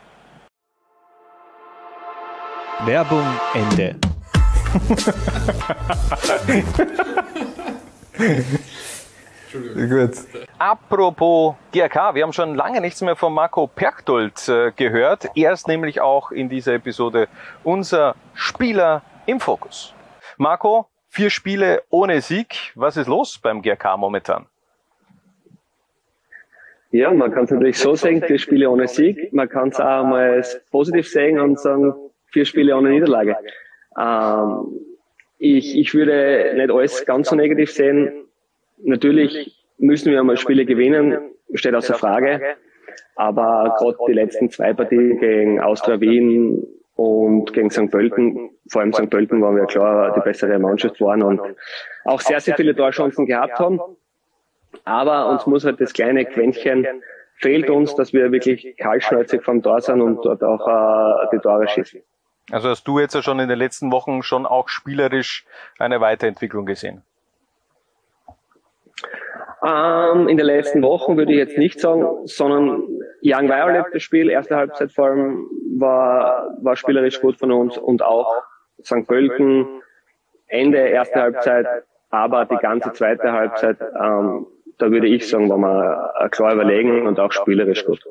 Werbung 2.87 3.27
Ende. 3.53 3.95
Gut. 9.75 10.13
Apropos 10.59 11.57
GRK, 11.73 12.15
wir 12.15 12.23
haben 12.23 12.33
schon 12.33 12.55
lange 12.55 12.81
nichts 12.81 13.03
mehr 13.03 13.17
von 13.17 13.35
Marco 13.35 13.67
Perchtold 13.67 14.49
äh, 14.49 14.73
gehört. 14.75 15.27
Er 15.35 15.53
ist 15.53 15.69
nämlich 15.69 16.01
auch 16.01 16.31
in 16.31 16.49
dieser 16.49 16.75
Episode 16.75 17.29
unser 17.65 18.15
Spieler 18.33 19.03
im 19.27 19.41
Fokus. 19.41 19.95
Marco, 20.39 20.87
vier 21.09 21.29
Spiele 21.29 21.83
ohne 21.91 22.23
Sieg. 22.23 22.73
Was 22.77 22.97
ist 22.97 23.09
los 23.09 23.39
beim 23.39 23.61
GRK 23.61 23.99
momentan? 23.99 24.47
Ja, 26.93 27.13
man 27.13 27.31
kann 27.31 27.45
es 27.45 27.51
natürlich 27.51 27.79
so 27.79 27.95
sehen, 27.95 28.23
vier 28.23 28.39
Spiele 28.39 28.71
ohne 28.71 28.89
Sieg. 28.89 29.33
Man 29.33 29.49
kann 29.49 29.69
es 29.69 29.79
auch 29.79 30.05
mal 30.05 30.43
positiv 30.71 31.09
sehen 31.09 31.39
und 31.39 31.61
sagen, 31.61 31.95
vier 32.33 32.45
Spiele 32.45 32.77
ohne 32.77 32.91
Niederlage. 32.91 33.37
Ähm, 33.99 34.81
ich, 35.39 35.79
ich 35.79 35.95
würde 35.95 36.53
nicht 36.55 36.71
alles 36.71 37.05
ganz 37.07 37.31
so 37.31 37.37
negativ 37.37 37.73
sehen. 37.73 38.27
Natürlich 38.83 39.65
müssen 39.79 40.13
wir 40.13 40.21
einmal 40.21 40.37
Spiele 40.37 40.65
gewinnen, 40.65 41.19
steht 41.55 41.75
außer 41.75 41.95
Frage. 41.95 42.41
Aber 43.17 43.75
gerade 43.79 43.97
die 44.09 44.13
letzten 44.13 44.51
zwei 44.51 44.73
Partien 44.73 45.19
gegen 45.19 45.61
Austria 45.61 46.01
Wien 46.01 46.67
und 46.95 47.53
gegen 47.53 47.71
St. 47.71 47.91
Pölten, 47.91 48.51
vor 48.69 48.83
allem 48.83 48.93
St. 48.93 49.11
Pölten 49.11 49.41
waren 49.41 49.57
wir 49.57 49.67
klar 49.67 50.15
die 50.15 50.21
bessere 50.21 50.59
Mannschaft 50.59 51.01
waren 51.01 51.23
und 51.23 51.41
auch 52.05 52.21
sehr, 52.21 52.41
sehr 52.41 52.57
viele 52.57 52.75
Torchancen 52.75 53.27
gehabt 53.27 53.59
haben. 53.59 53.81
Aber 54.85 55.31
uns 55.31 55.47
muss 55.47 55.65
halt 55.65 55.81
das 55.81 55.93
kleine 55.93 56.25
Quäntchen 56.25 56.87
fehlt 57.41 57.71
uns, 57.71 57.95
dass 57.95 58.13
wir 58.13 58.31
wirklich 58.33 58.77
kaltschnäuzig 58.77 59.43
vom 59.43 59.63
Tor 59.63 59.81
sind 59.81 60.01
und 60.01 60.25
dort 60.25 60.43
auch 60.43 60.69
äh, 60.69 61.27
die 61.33 61.39
Tore 61.39 61.67
schießen. 61.69 62.03
Also 62.51 62.69
hast 62.69 62.85
du 62.85 62.99
jetzt 62.99 63.15
ja 63.15 63.23
schon 63.23 63.39
in 63.39 63.49
den 63.49 63.59
letzten 63.59 63.93
Wochen 63.93 64.23
schon 64.23 64.47
auch 64.47 64.69
spielerisch 64.69 65.45
eine 65.79 66.01
Weiterentwicklung 66.01 66.67
gesehen? 66.67 67.03
Ähm, 69.63 70.29
in 70.29 70.37
den 70.37 70.47
letzten 70.47 70.83
Wochen 70.83 71.17
würde 71.17 71.33
ich 71.33 71.39
jetzt 71.39 71.59
nicht 71.59 71.81
sagen, 71.81 72.07
sondern 72.25 72.83
Young 73.23 73.49
Violet, 73.49 73.85
das 73.93 74.03
Spiel, 74.03 74.31
erste 74.31 74.57
Halbzeit 74.57 74.91
vor 74.93 75.07
allem, 75.07 75.47
war, 75.79 76.57
war 76.63 76.77
spielerisch 76.77 77.21
gut 77.21 77.37
von 77.37 77.53
uns 77.53 77.77
und 77.77 78.03
auch 78.03 78.43
St. 78.83 79.07
Pölten, 79.07 79.83
Ende 80.47 80.79
erste 80.79 81.21
Halbzeit, 81.21 81.67
aber 82.09 82.47
die 82.47 82.57
ganze 82.57 82.93
zweite 82.93 83.33
Halbzeit, 83.33 83.77
ähm, 83.81 84.47
da 84.79 84.91
würde 84.91 85.07
ich 85.07 85.29
sagen, 85.29 85.51
war 85.51 85.59
wir 85.59 86.29
klar 86.31 86.55
überlegen 86.55 87.07
und 87.07 87.21
auch 87.21 87.31
spielerisch 87.31 87.85
gut. 87.85 88.03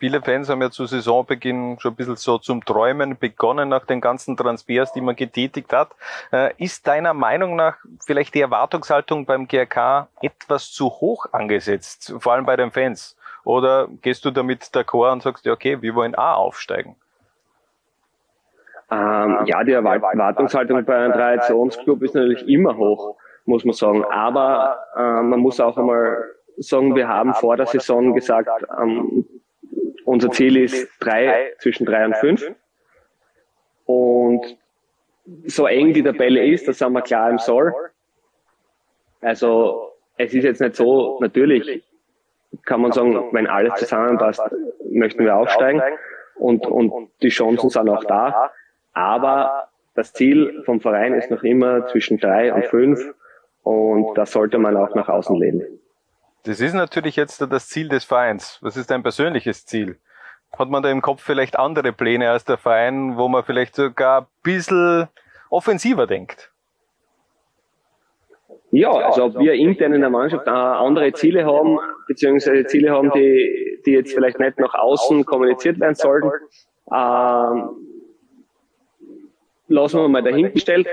Viele 0.00 0.22
Fans 0.22 0.48
haben 0.48 0.62
ja 0.62 0.70
zu 0.70 0.86
Saisonbeginn 0.86 1.76
schon 1.78 1.92
ein 1.92 1.94
bisschen 1.94 2.16
so 2.16 2.38
zum 2.38 2.64
Träumen 2.64 3.18
begonnen 3.18 3.68
nach 3.68 3.84
den 3.84 4.00
ganzen 4.00 4.34
Transfers, 4.34 4.94
die 4.94 5.02
man 5.02 5.14
getätigt 5.14 5.74
hat. 5.74 5.90
Äh, 6.32 6.54
ist 6.56 6.86
deiner 6.86 7.12
Meinung 7.12 7.54
nach 7.54 7.76
vielleicht 8.06 8.34
die 8.34 8.40
Erwartungshaltung 8.40 9.26
beim 9.26 9.46
GRK 9.46 10.08
etwas 10.22 10.72
zu 10.72 10.86
hoch 10.86 11.26
angesetzt, 11.32 12.14
vor 12.18 12.32
allem 12.32 12.46
bei 12.46 12.56
den 12.56 12.70
Fans? 12.70 13.14
Oder 13.44 13.88
gehst 14.00 14.24
du 14.24 14.30
damit 14.30 14.62
d'accord 14.62 15.12
und 15.12 15.22
sagst, 15.22 15.44
ja, 15.44 15.52
okay, 15.52 15.82
wir 15.82 15.94
wollen 15.94 16.14
A 16.14 16.32
aufsteigen? 16.32 16.96
Ähm, 18.90 19.40
ja, 19.44 19.62
die 19.64 19.72
Erwartungshaltung 19.72 20.82
bei 20.86 20.96
einem 20.96 21.12
Traditionsclub 21.12 22.02
ist 22.02 22.14
natürlich 22.14 22.48
immer 22.48 22.74
hoch, 22.74 23.16
muss 23.44 23.66
man 23.66 23.74
sagen. 23.74 24.02
Aber 24.04 24.78
äh, 24.96 25.20
man 25.20 25.40
muss 25.40 25.60
auch 25.60 25.76
einmal 25.76 26.24
sagen, 26.56 26.94
wir 26.94 27.06
haben 27.06 27.34
vor 27.34 27.58
der 27.58 27.66
Saison 27.66 28.14
gesagt, 28.14 28.48
ähm, 28.80 29.26
unser 30.04 30.30
Ziel 30.30 30.56
ist 30.56 30.88
drei, 31.00 31.52
zwischen 31.58 31.86
drei 31.86 32.04
und 32.04 32.16
fünf. 32.16 32.50
Und 33.84 34.58
so 35.46 35.66
eng 35.66 35.92
die 35.92 36.02
Tabelle 36.02 36.44
ist, 36.44 36.66
da 36.66 36.72
sind 36.72 36.92
wir 36.92 37.02
klar 37.02 37.30
im 37.30 37.38
Soll. 37.38 37.72
Also 39.20 39.92
es 40.16 40.34
ist 40.34 40.44
jetzt 40.44 40.60
nicht 40.60 40.76
so, 40.76 41.18
natürlich. 41.20 41.84
kann 42.64 42.80
man 42.80 42.92
sagen, 42.92 43.28
wenn 43.32 43.46
alles 43.46 43.74
zusammenpasst, 43.74 44.42
möchten 44.90 45.24
wir 45.24 45.36
aufsteigen. 45.36 45.80
und, 46.34 46.66
und 46.66 47.10
die 47.22 47.28
Chancen 47.28 47.70
sind 47.70 47.88
auch 47.88 48.04
da. 48.04 48.50
Aber 48.92 49.68
das 49.94 50.12
Ziel 50.12 50.62
vom 50.64 50.80
Verein 50.80 51.14
ist 51.14 51.30
noch 51.30 51.42
immer 51.42 51.86
zwischen 51.86 52.18
drei 52.18 52.52
und 52.52 52.66
fünf. 52.66 53.14
und 53.62 54.16
das 54.16 54.32
sollte 54.32 54.58
man 54.58 54.76
auch 54.76 54.94
nach 54.94 55.08
außen 55.08 55.36
leben. 55.36 55.79
Das 56.44 56.60
ist 56.60 56.74
natürlich 56.74 57.16
jetzt 57.16 57.40
das 57.40 57.68
Ziel 57.68 57.88
des 57.88 58.04
Vereins. 58.04 58.58
Was 58.62 58.76
ist 58.76 58.90
dein 58.90 59.02
persönliches 59.02 59.66
Ziel? 59.66 59.98
Hat 60.58 60.68
man 60.68 60.82
da 60.82 60.90
im 60.90 61.02
Kopf 61.02 61.22
vielleicht 61.22 61.58
andere 61.58 61.92
Pläne 61.92 62.30
als 62.30 62.44
der 62.44 62.56
Verein, 62.56 63.16
wo 63.16 63.28
man 63.28 63.44
vielleicht 63.44 63.74
sogar 63.74 64.22
ein 64.22 64.26
bisschen 64.42 65.08
offensiver 65.50 66.06
denkt? 66.06 66.50
Ja, 68.72 68.90
also 68.90 69.24
ob 69.24 69.38
wir 69.38 69.52
intern 69.54 69.94
in 69.94 70.00
der 70.00 70.10
Mannschaft 70.10 70.46
andere 70.46 71.12
Ziele 71.12 71.44
haben, 71.44 71.78
beziehungsweise 72.06 72.64
Ziele 72.66 72.90
haben, 72.90 73.10
die, 73.12 73.80
die 73.84 73.92
jetzt 73.92 74.14
vielleicht 74.14 74.38
nicht 74.38 74.58
nach 74.58 74.74
außen 74.74 75.24
kommuniziert 75.24 75.80
werden 75.80 75.96
sollten, 75.96 76.30
ähm, 76.92 77.70
lassen 79.66 80.00
wir 80.00 80.08
mal 80.08 80.22
dahingestellt. 80.22 80.88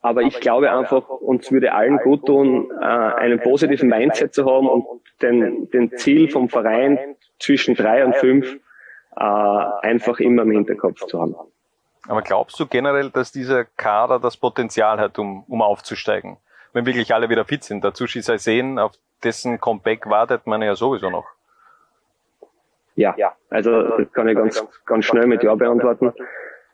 Aber 0.00 0.22
ich 0.22 0.40
glaube 0.40 0.70
einfach, 0.70 1.08
uns 1.08 1.50
würde 1.50 1.72
allen 1.72 1.98
gut 1.98 2.24
tun, 2.26 2.70
äh, 2.80 2.84
einen 2.84 3.40
positiven 3.40 3.88
Mindset 3.88 4.32
zu 4.32 4.46
haben 4.46 4.68
und 4.68 4.84
den, 5.22 5.70
den 5.70 5.90
Ziel 5.96 6.30
vom 6.30 6.48
Verein 6.48 7.16
zwischen 7.40 7.74
drei 7.74 8.04
und 8.04 8.14
fünf 8.16 8.58
äh, 9.16 9.22
einfach 9.22 10.20
immer 10.20 10.42
im 10.42 10.52
Hinterkopf 10.52 11.04
zu 11.06 11.20
haben. 11.20 11.34
Aber 12.06 12.22
glaubst 12.22 12.58
du 12.60 12.66
generell, 12.66 13.10
dass 13.10 13.32
dieser 13.32 13.64
Kader 13.64 14.18
das 14.20 14.36
Potenzial 14.36 14.98
hat, 14.98 15.18
um, 15.18 15.44
um 15.48 15.62
aufzusteigen? 15.62 16.38
Wenn 16.72 16.86
wirklich 16.86 17.12
alle 17.12 17.28
wieder 17.28 17.44
fit 17.44 17.64
sind. 17.64 17.82
Dazu 17.82 18.06
sei 18.06 18.38
sehen, 18.38 18.78
auf 18.78 18.92
dessen 19.24 19.60
Comeback 19.60 20.08
wartet 20.08 20.46
man 20.46 20.62
ja 20.62 20.74
sowieso 20.74 21.10
noch. 21.10 21.26
Ja, 22.94 23.14
also 23.50 23.82
das 23.82 24.12
kann 24.12 24.28
ich 24.28 24.36
ganz, 24.36 24.64
ganz 24.84 25.04
schnell 25.04 25.26
mit 25.26 25.42
Ja 25.42 25.54
beantworten. 25.54 26.12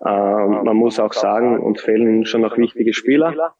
Ähm, 0.06 0.64
man 0.64 0.76
muss 0.76 1.00
auch 1.00 1.12
sagen, 1.12 1.58
uns 1.60 1.80
fehlen 1.80 2.26
schon 2.26 2.42
noch 2.42 2.56
wichtige 2.58 2.92
Spieler. 2.92 3.54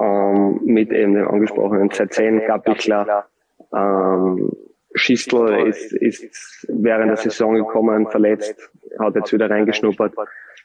Ähm, 0.00 0.60
mit 0.64 0.92
eben 0.92 1.14
dem 1.14 1.28
angesprochenen 1.28 1.90
Z10, 1.90 2.46
Gabichler, 2.46 3.26
ähm, 3.74 4.52
Schistel 4.94 5.66
ist, 5.66 5.92
ist 5.92 6.66
während 6.68 7.10
der 7.10 7.16
Saison 7.16 7.54
gekommen, 7.54 8.08
verletzt, 8.08 8.70
hat 8.98 9.14
jetzt 9.16 9.32
wieder 9.32 9.50
reingeschnuppert. 9.50 10.14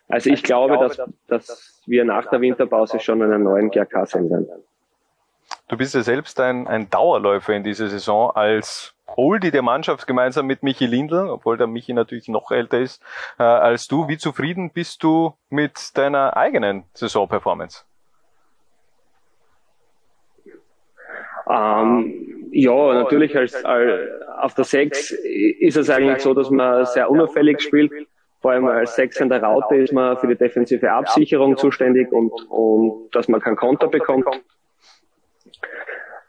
Also 0.08 0.30
ich 0.30 0.44
glaube, 0.44 0.78
dass, 0.78 1.02
dass 1.28 1.82
wir 1.88 2.06
nach 2.06 2.30
der 2.30 2.42
Winterpause 2.42 3.00
schon 3.00 3.22
einen 3.22 3.44
neuen 3.44 3.70
GRK 3.70 4.06
sehen 4.06 4.30
werden. 4.30 4.48
Du 5.68 5.78
bist 5.78 5.96
ja 5.96 6.02
selbst 6.02 6.40
ein, 6.40 6.68
ein 6.68 6.90
Dauerläufer 6.90 7.54
in 7.54 7.64
dieser 7.64 7.88
Saison 7.88 8.32
als 8.32 8.94
Oldie 9.06 9.52
der 9.52 9.62
Mannschaft 9.62 10.08
gemeinsam 10.08 10.48
mit 10.48 10.64
Michi 10.64 10.86
Lindl, 10.86 11.30
obwohl 11.30 11.58
der 11.58 11.68
Michi 11.68 11.94
natürlich 11.94 12.28
noch 12.28 12.52
älter 12.52 12.80
ist 12.80 13.04
äh, 13.38 13.44
als 13.44 13.88
du. 13.88 14.08
Wie 14.08 14.18
zufrieden 14.18 14.72
bist 14.72 15.04
du 15.04 15.34
mit 15.50 15.98
deiner 15.98 16.36
eigenen 16.36 16.86
Saisonperformance? 16.94 17.86
Ähm, 21.50 22.50
ja, 22.52 22.94
natürlich 22.94 23.36
als, 23.38 23.64
als 23.66 24.10
auf 24.40 24.54
der 24.54 24.64
Sechs 24.64 25.12
ist 25.12 25.78
es 25.78 25.90
eigentlich 25.90 26.20
so, 26.20 26.34
dass 26.34 26.50
man 26.50 26.86
sehr 26.86 27.10
unauffällig 27.10 27.62
spielt. 27.62 27.92
Vor 28.42 28.52
allem 28.52 28.66
als 28.68 28.96
Sechs 28.96 29.20
in 29.20 29.30
der 29.30 29.42
Raute 29.42 29.76
ist 29.76 29.94
man 29.94 30.18
für 30.18 30.28
die 30.28 30.36
defensive 30.36 30.92
Absicherung 30.92 31.58
zuständig 31.58 32.12
und, 32.12 32.32
und 32.50 33.10
dass 33.16 33.28
man 33.28 33.42
keinen 33.42 33.56
Konter 33.56 33.88
bekommt. 33.88 34.28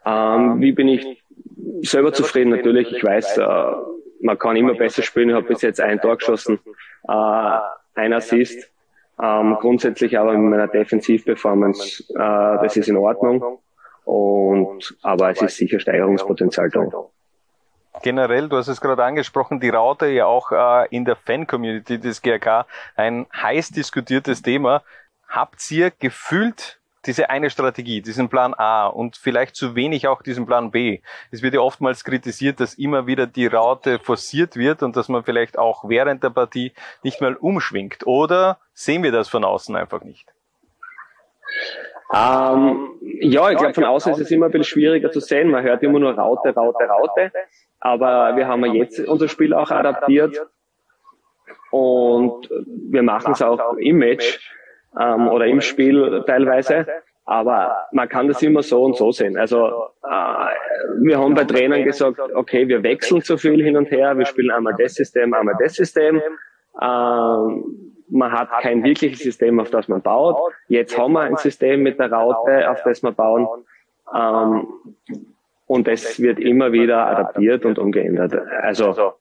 Ähm, 0.06 0.60
wie 0.60 0.72
bin 0.72 0.88
ich 0.88 1.23
selber 1.82 2.12
zufrieden? 2.12 2.50
Natürlich, 2.50 2.92
ich 2.92 3.02
weiß, 3.02 3.38
äh, 3.38 3.44
man 4.20 4.38
kann 4.38 4.56
immer 4.56 4.74
besser 4.74 5.02
spielen. 5.02 5.30
Ich 5.30 5.34
habe 5.34 5.46
bis 5.46 5.62
jetzt 5.62 5.80
ein 5.80 6.00
Tor 6.00 6.16
geschossen, 6.16 6.58
äh, 7.08 7.58
ein 7.94 8.12
Assist. 8.12 8.70
Ähm, 9.22 9.56
grundsätzlich 9.60 10.18
aber 10.18 10.32
mit 10.32 10.50
meiner 10.50 10.66
Defensivperformance, 10.66 12.02
äh, 12.14 12.62
das 12.62 12.76
ist 12.76 12.88
in 12.88 12.96
Ordnung. 12.96 13.60
Und, 14.04 14.96
aber 15.02 15.30
es 15.30 15.40
ist 15.40 15.56
sicher 15.56 15.78
Steigerungspotenzial 15.78 16.68
da. 16.70 16.82
Generell, 18.02 18.48
du 18.48 18.56
hast 18.56 18.68
es 18.68 18.80
gerade 18.80 19.04
angesprochen, 19.04 19.60
die 19.60 19.70
Raute 19.70 20.06
ja 20.06 20.26
auch 20.26 20.50
äh, 20.50 20.88
in 20.90 21.04
der 21.04 21.16
Fan-Community 21.16 21.98
des 21.98 22.20
GRK 22.22 22.66
ein 22.96 23.26
heiß 23.34 23.70
diskutiertes 23.70 24.42
Thema. 24.42 24.82
Habt 25.28 25.70
ihr 25.70 25.90
gefühlt 25.90 26.80
diese 27.06 27.30
eine 27.30 27.50
Strategie, 27.50 28.00
diesen 28.02 28.28
Plan 28.28 28.54
A 28.54 28.86
und 28.86 29.16
vielleicht 29.16 29.56
zu 29.56 29.74
wenig 29.74 30.08
auch 30.08 30.22
diesen 30.22 30.46
Plan 30.46 30.70
B. 30.70 31.00
Es 31.30 31.42
wird 31.42 31.54
ja 31.54 31.60
oftmals 31.60 32.04
kritisiert, 32.04 32.60
dass 32.60 32.74
immer 32.74 33.06
wieder 33.06 33.26
die 33.26 33.46
Raute 33.46 33.98
forciert 33.98 34.56
wird 34.56 34.82
und 34.82 34.96
dass 34.96 35.08
man 35.08 35.24
vielleicht 35.24 35.58
auch 35.58 35.88
während 35.88 36.22
der 36.22 36.30
Partie 36.30 36.72
nicht 37.02 37.20
mal 37.20 37.36
umschwingt. 37.36 38.06
Oder 38.06 38.58
sehen 38.72 39.02
wir 39.02 39.12
das 39.12 39.28
von 39.28 39.44
außen 39.44 39.76
einfach 39.76 40.02
nicht? 40.02 40.32
Ähm, 42.14 42.90
ja, 43.02 43.50
ich 43.50 43.58
glaube, 43.58 43.74
von 43.74 43.84
außen 43.84 44.12
ist 44.12 44.20
es 44.20 44.30
immer 44.30 44.46
ein 44.46 44.52
bisschen 44.52 44.64
schwieriger 44.64 45.10
zu 45.10 45.20
sehen. 45.20 45.50
Man 45.50 45.64
hört 45.64 45.82
immer 45.82 45.98
nur 45.98 46.12
Raute, 46.14 46.54
Raute, 46.54 46.84
Raute. 46.84 47.32
Aber 47.80 48.36
wir 48.36 48.46
haben 48.46 48.64
ja 48.64 48.72
jetzt 48.72 49.00
unser 49.00 49.28
Spiel 49.28 49.52
auch 49.52 49.70
adaptiert 49.70 50.46
und 51.70 52.48
wir 52.66 53.02
machen 53.02 53.32
es 53.32 53.42
auch 53.42 53.76
im 53.76 53.98
Match 53.98 54.38
ähm, 55.00 55.28
oder 55.28 55.46
im 55.46 55.60
Spiel 55.60 56.22
teilweise. 56.26 56.86
Aber 57.26 57.86
man 57.92 58.08
kann 58.08 58.28
das 58.28 58.42
immer 58.42 58.62
so 58.62 58.84
und 58.84 58.96
so 58.96 59.10
sehen. 59.10 59.38
Also 59.38 59.66
äh, 60.02 60.54
wir 61.00 61.18
haben 61.18 61.34
bei 61.34 61.44
Trainern 61.44 61.84
gesagt, 61.84 62.20
okay, 62.34 62.68
wir 62.68 62.82
wechseln 62.82 63.22
zu 63.22 63.38
viel 63.38 63.62
hin 63.62 63.76
und 63.76 63.90
her, 63.90 64.16
wir 64.18 64.26
spielen 64.26 64.50
einmal 64.50 64.74
das 64.78 64.94
System, 64.94 65.32
einmal 65.32 65.54
das 65.58 65.74
System. 65.74 66.20
Ähm, 66.82 67.94
man 68.08 68.32
hat 68.32 68.50
kein 68.60 68.84
wirkliches 68.84 69.20
System, 69.20 69.58
auf 69.58 69.70
das 69.70 69.88
man 69.88 70.02
baut. 70.02 70.36
Jetzt 70.68 70.98
haben 70.98 71.14
wir 71.14 71.20
ein 71.20 71.36
System 71.36 71.82
mit 71.82 71.98
der 71.98 72.12
Raute, 72.12 72.70
auf 72.70 72.82
das 72.84 73.02
wir 73.02 73.12
bauen. 73.12 73.48
Ähm, 74.14 74.66
und 75.66 75.88
das 75.88 76.20
wird 76.20 76.38
immer 76.38 76.72
wieder 76.72 77.06
adaptiert 77.06 77.64
und 77.64 77.78
umgeändert. 77.78 78.34
Also, 78.60 79.14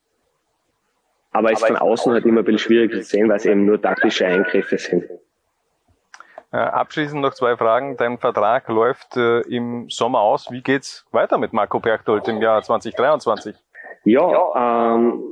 aber 1.31 1.51
es 1.51 1.61
ist 1.61 1.67
von 1.67 1.77
außen 1.77 2.13
halt 2.13 2.25
immer 2.25 2.41
ein 2.41 2.45
bisschen 2.45 2.59
schwierig 2.59 2.91
zu 2.91 3.01
sehen, 3.01 3.29
weil 3.29 3.37
es 3.37 3.45
eben 3.45 3.65
nur 3.65 3.81
taktische 3.81 4.25
Eingriffe 4.25 4.77
sind. 4.77 5.05
Äh, 6.53 6.57
abschließend 6.57 7.19
noch 7.19 7.33
zwei 7.33 7.57
Fragen. 7.57 7.97
Dein 7.97 8.19
Vertrag 8.19 8.69
läuft 8.69 9.17
äh, 9.17 9.39
im 9.41 9.89
Sommer 9.89 10.19
aus. 10.19 10.51
Wie 10.51 10.61
geht's 10.61 11.03
weiter 11.11 11.39
mit 11.39 11.51
Marco 11.51 11.79
Berchtold 11.79 12.27
im 12.27 12.43
Jahr 12.43 12.61
2023? 12.61 13.55
Ja, 14.05 14.93
ähm, 14.95 15.23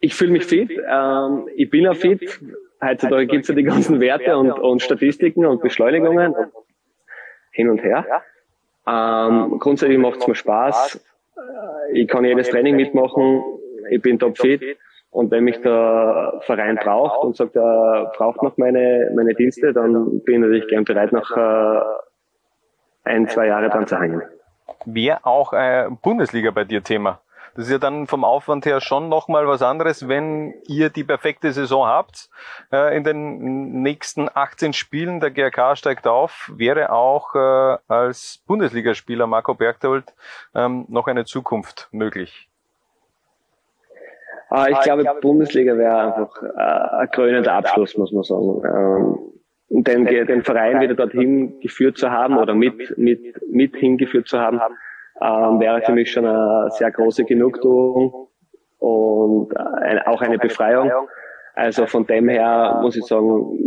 ich 0.00 0.14
fühle 0.14 0.32
mich 0.32 0.44
fit. 0.44 0.70
Ähm, 0.70 1.48
ich 1.56 1.70
bin 1.70 1.84
ja 1.84 1.94
fit. 1.94 2.40
Heutzutage 2.82 3.26
gibt's 3.26 3.48
ja 3.48 3.54
die 3.54 3.62
ganzen 3.62 4.00
Werte 4.00 4.36
und, 4.36 4.52
und 4.52 4.82
Statistiken 4.82 5.46
und 5.46 5.62
Beschleunigungen 5.62 6.34
hin 7.52 7.70
und 7.70 7.82
her. 7.82 8.04
Ähm, 8.86 9.58
grundsätzlich 9.58 9.96
macht's 9.96 10.28
mir 10.28 10.34
Spaß. 10.34 11.00
Äh, 11.38 12.00
ich 12.00 12.06
kann 12.06 12.22
jedes 12.26 12.50
Training 12.50 12.76
mitmachen. 12.76 13.42
Ich 13.88 14.02
bin 14.02 14.18
topfit. 14.18 14.76
Und 15.14 15.30
wenn 15.30 15.44
mich 15.44 15.60
der 15.60 16.40
Verein 16.40 16.74
braucht 16.74 17.24
und 17.24 17.36
sagt, 17.36 17.54
er 17.54 18.10
braucht 18.16 18.42
noch 18.42 18.56
meine, 18.56 19.12
meine 19.14 19.32
Dienste, 19.32 19.72
dann 19.72 19.92
bin 20.24 20.34
ich 20.34 20.40
natürlich 20.40 20.66
gern 20.66 20.84
bereit, 20.84 21.12
noch 21.12 21.30
äh, 21.36 21.80
ein, 23.04 23.28
zwei 23.28 23.46
Jahre 23.46 23.68
dran 23.68 23.86
zu 23.86 23.96
hängen. 23.96 24.22
Wäre 24.86 25.24
auch 25.24 25.52
äh, 25.52 25.88
Bundesliga 26.02 26.50
bei 26.50 26.64
dir 26.64 26.82
Thema? 26.82 27.20
Das 27.54 27.66
ist 27.66 27.70
ja 27.70 27.78
dann 27.78 28.08
vom 28.08 28.24
Aufwand 28.24 28.66
her 28.66 28.80
schon 28.80 29.08
nochmal 29.08 29.46
was 29.46 29.62
anderes, 29.62 30.08
wenn 30.08 30.52
ihr 30.66 30.90
die 30.90 31.04
perfekte 31.04 31.52
Saison 31.52 31.86
habt. 31.86 32.28
Äh, 32.72 32.96
in 32.96 33.04
den 33.04 33.82
nächsten 33.82 34.28
18 34.34 34.72
Spielen, 34.72 35.20
der 35.20 35.30
GRK 35.30 35.76
steigt 35.76 36.08
auf, 36.08 36.50
wäre 36.56 36.90
auch 36.90 37.36
äh, 37.36 37.78
als 37.86 38.42
Bundesligaspieler 38.48 39.28
Marco 39.28 39.54
Bergtold 39.54 40.12
ähm, 40.56 40.86
noch 40.88 41.06
eine 41.06 41.24
Zukunft 41.24 41.88
möglich. 41.92 42.48
Ah, 44.54 44.68
ich, 44.68 44.76
ah, 44.76 44.82
glaube, 44.82 45.02
ich 45.02 45.06
glaube, 45.06 45.20
Bundesliga 45.20 45.76
wäre 45.76 45.98
einfach 45.98 46.40
äh, 46.40 47.02
ein 47.02 47.10
krönender 47.10 47.54
Abschluss, 47.54 47.96
muss 47.96 48.12
man 48.12 48.22
sagen. 48.22 48.62
Ähm, 48.64 49.82
den, 49.82 50.04
den 50.04 50.44
Verein 50.44 50.80
wieder 50.80 50.94
dorthin 50.94 51.58
geführt 51.58 51.98
zu 51.98 52.08
haben 52.12 52.38
oder 52.38 52.54
mit, 52.54 52.96
mit, 52.96 53.20
mit 53.50 53.74
hingeführt 53.74 54.28
zu 54.28 54.38
haben, 54.38 54.60
ähm, 55.20 55.58
wäre 55.58 55.82
für 55.82 55.90
mich 55.90 56.12
schon 56.12 56.24
eine 56.24 56.70
sehr 56.70 56.92
große 56.92 57.24
Genugtuung 57.24 58.28
und 58.78 59.56
ein, 59.56 59.98
auch 60.06 60.22
eine 60.22 60.38
Befreiung. 60.38 60.88
Also 61.54 61.86
von 61.86 62.06
dem 62.06 62.28
her 62.28 62.78
muss 62.80 62.94
ich 62.94 63.04
sagen, 63.06 63.58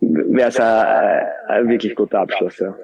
wäre 0.00 0.48
es 0.48 0.58
ein, 0.58 1.26
ein 1.48 1.68
wirklich 1.68 1.94
guter 1.94 2.20
Abschluss. 2.20 2.58
Ja. 2.60 2.74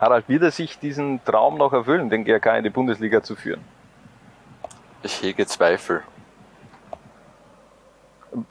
Harald, 0.00 0.28
wird 0.28 0.42
er 0.42 0.50
sich 0.50 0.76
diesen 0.80 1.20
Traum 1.24 1.56
noch 1.56 1.72
erfüllen, 1.72 2.10
den 2.10 2.24
GRK 2.24 2.56
in 2.56 2.64
die 2.64 2.70
Bundesliga 2.70 3.22
zu 3.22 3.36
führen? 3.36 3.60
Ich 5.04 5.22
hege 5.22 5.46
Zweifel 5.46 6.02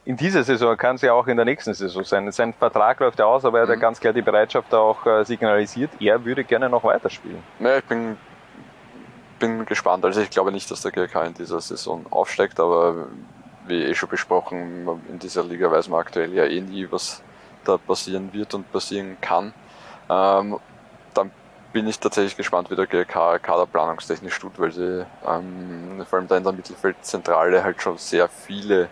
in 0.05 0.17
dieser 0.17 0.43
Saison 0.43 0.75
kann 0.77 0.95
es 0.95 1.01
ja 1.01 1.13
auch 1.13 1.27
in 1.27 1.35
der 1.35 1.45
nächsten 1.45 1.73
Saison 1.73 2.03
sein. 2.03 2.31
Sein 2.31 2.53
Vertrag 2.53 2.99
läuft 2.99 3.19
ja 3.19 3.25
aus, 3.25 3.45
aber 3.45 3.59
er 3.59 3.63
hat 3.63 3.69
ja 3.69 3.75
mhm. 3.75 3.81
ganz 3.81 3.99
klar 3.99 4.13
die 4.13 4.21
Bereitschaft 4.21 4.73
auch 4.73 5.05
äh, 5.05 5.23
signalisiert, 5.23 5.91
er 5.99 6.23
würde 6.23 6.43
gerne 6.43 6.69
noch 6.69 6.83
weiterspielen. 6.83 7.43
Ja, 7.59 7.77
ich 7.77 7.83
bin, 7.83 8.17
bin 9.39 9.65
gespannt. 9.65 10.05
Also 10.05 10.21
ich 10.21 10.29
glaube 10.29 10.51
nicht, 10.51 10.69
dass 10.71 10.81
der 10.81 10.91
GK 10.91 11.25
in 11.25 11.33
dieser 11.33 11.61
Saison 11.61 12.05
aufsteigt, 12.09 12.59
aber 12.59 13.07
wie 13.67 13.83
eh 13.83 13.95
schon 13.95 14.09
besprochen, 14.09 14.87
in 15.09 15.19
dieser 15.19 15.43
Liga 15.43 15.71
weiß 15.71 15.89
man 15.89 15.99
aktuell 15.99 16.33
ja 16.33 16.45
eh 16.45 16.61
nie, 16.61 16.87
was 16.89 17.21
da 17.63 17.77
passieren 17.77 18.31
wird 18.33 18.53
und 18.53 18.71
passieren 18.71 19.17
kann. 19.21 19.53
Ähm, 20.09 20.59
dann 21.13 21.31
bin 21.73 21.87
ich 21.87 21.99
tatsächlich 21.99 22.37
gespannt, 22.37 22.69
wie 22.71 22.75
der 22.75 22.87
GK 22.87 23.39
kaderplanungstechnisch 23.39 24.39
tut, 24.39 24.59
weil 24.59 24.71
sie 24.71 25.05
ähm, 25.27 26.05
vor 26.07 26.19
allem 26.19 26.27
da 26.27 26.37
in 26.37 26.43
der 26.43 26.53
Mittelfeldzentrale 26.53 27.63
halt 27.63 27.81
schon 27.81 27.97
sehr 27.97 28.29
viele 28.29 28.87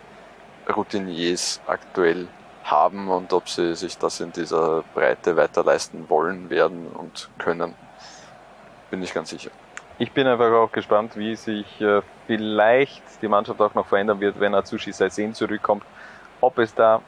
Routiniers 0.69 1.61
aktuell 1.67 2.27
haben 2.63 3.09
und 3.09 3.33
ob 3.33 3.49
sie 3.49 3.75
sich 3.75 3.97
das 3.97 4.19
in 4.19 4.31
dieser 4.31 4.83
Breite 4.93 5.35
weiter 5.35 5.63
leisten 5.63 6.09
wollen, 6.09 6.49
werden 6.49 6.87
und 6.87 7.29
können. 7.37 7.73
Bin 8.89 9.03
ich 9.03 9.13
ganz 9.13 9.29
sicher. 9.29 9.51
Ich 9.99 10.11
bin 10.11 10.27
einfach 10.27 10.51
auch 10.51 10.71
gespannt, 10.71 11.15
wie 11.15 11.35
sich 11.35 11.79
äh, 11.81 12.01
vielleicht 12.25 13.03
die 13.21 13.27
Mannschaft 13.27 13.61
auch 13.61 13.73
noch 13.73 13.85
verändern 13.85 14.19
wird, 14.19 14.39
wenn 14.39 14.55
Azushi 14.55 14.91
Saisen 14.91 15.33
zurückkommt. 15.33 15.83
Ob 16.41 16.57
es 16.57 16.73
da 16.73 17.01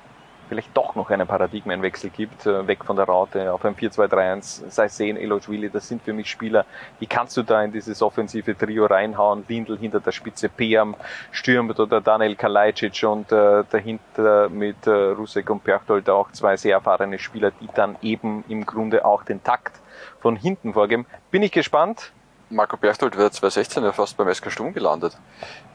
vielleicht 0.48 0.76
doch 0.76 0.96
noch 0.96 1.10
einen 1.10 1.28
Paradigmenwechsel 1.28 2.10
gibt, 2.10 2.46
äh, 2.46 2.68
weg 2.68 2.84
von 2.86 2.96
der 2.96 3.06
Raute 3.06 3.52
auf 3.52 3.64
ein 3.66 3.76
4-2-3-1, 3.76 4.70
sei 4.70 4.88
Sehen, 4.88 5.18
Elochwili, 5.18 5.70
das 5.70 5.88
sind 5.88 6.02
für 6.02 6.14
mich 6.14 6.30
Spieler, 6.30 6.66
die 7.00 7.08
kannst 7.08 7.36
du 7.38 7.43
da 7.43 7.64
in 7.64 7.72
dieses 7.72 8.02
offensive 8.02 8.58
Trio 8.58 8.86
reinhauen, 8.86 9.43
Lindl 9.48 9.78
hinter 9.78 10.00
der 10.00 10.12
Spitze, 10.12 10.50
Peam 10.50 10.96
stürmt 11.32 11.80
oder 11.80 12.02
Daniel 12.02 12.36
Kalajdzic 12.36 13.04
und 13.04 13.32
äh, 13.32 13.64
dahinter 13.70 14.50
mit 14.50 14.88
äh, 14.88 14.91
Rusek 14.91 15.50
und 15.50 15.64
Perchtold 15.64 16.10
auch 16.10 16.32
zwei 16.32 16.58
sehr 16.58 16.76
erfahrene 16.76 17.20
Spieler, 17.20 17.52
die 17.52 17.70
dann 17.74 17.98
eben 18.02 18.43
im 18.48 18.66
Grunde 18.66 19.06
auch 19.06 19.24
den 19.24 19.43
Takt 19.43 19.80
von 20.20 20.36
hinten 20.36 20.74
vorgeben. 20.74 21.06
Bin 21.32 21.43
ich 21.43 21.52
gespannt. 21.52 22.12
Marco 22.50 22.78
Berchtold 22.78 23.18
wäre 23.18 23.32
2016 23.32 23.84
ja 23.84 23.91
fast 23.91 24.18
beim 24.18 24.32
SK 24.34 24.52
Sturm 24.52 24.74
gelandet. 24.74 25.18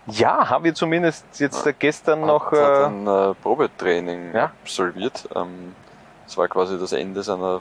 Ja, 0.07 0.49
haben 0.49 0.64
wir 0.64 0.75
zumindest 0.75 1.25
jetzt 1.39 1.66
ja. 1.66 1.73
gestern 1.79 2.21
noch. 2.23 2.53
Hat 2.53 2.59
äh, 2.59 2.85
ein 2.87 3.07
äh, 3.07 3.35
Probetraining 3.35 4.35
ja? 4.35 4.45
absolviert. 4.62 5.29
Ähm, 5.35 5.75
das 6.27 6.37
war 6.39 6.49
quasi 6.49 6.79
das 6.79 6.93
Ende 6.93 7.23
seiner 7.23 7.61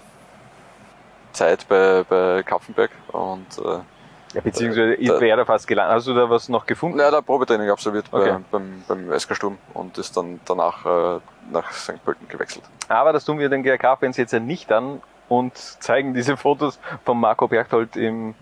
Zeit 1.33 1.67
bei, 1.67 2.03
bei 2.07 2.43
Kaffenberg 2.43 2.91
und 3.11 3.45
äh, 3.57 3.79
Ja, 4.33 4.41
beziehungsweise 4.41 4.95
Da- 4.97 5.19
wäre 5.19 5.45
fast 5.45 5.67
gelandet. 5.67 5.95
Hast 5.97 6.07
du 6.07 6.13
da 6.13 6.29
was 6.29 6.49
noch 6.49 6.65
gefunden? 6.65 6.99
Ja, 6.99 7.05
er 7.09 7.17
hat 7.17 7.25
Probetraining 7.25 7.69
absolviert 7.69 8.05
Okay. 8.11 8.37
bei, 8.51 8.59
beim, 8.59 8.83
beim 8.87 9.19
SK 9.19 9.35
Sturm 9.35 9.57
und 9.73 9.97
ist 9.97 10.15
dann 10.15 10.39
danach 10.45 10.85
äh, 10.85 11.19
nach 11.51 11.71
St. 11.71 12.03
Pölten 12.05 12.27
gewechselt. 12.27 12.63
Aber 12.87 13.11
das 13.11 13.25
tun 13.25 13.39
wir 13.39 13.49
den 13.49 13.63
GRK-Fans 13.63 14.17
jetzt 14.17 14.33
ja 14.33 14.39
nicht 14.39 14.71
an 14.71 15.01
und 15.27 15.57
zeigen 15.57 16.13
diese 16.13 16.37
Fotos 16.37 16.79
von 17.05 17.19
Marco 17.19 17.47
Berchtold 17.47 17.95
im 17.95 18.35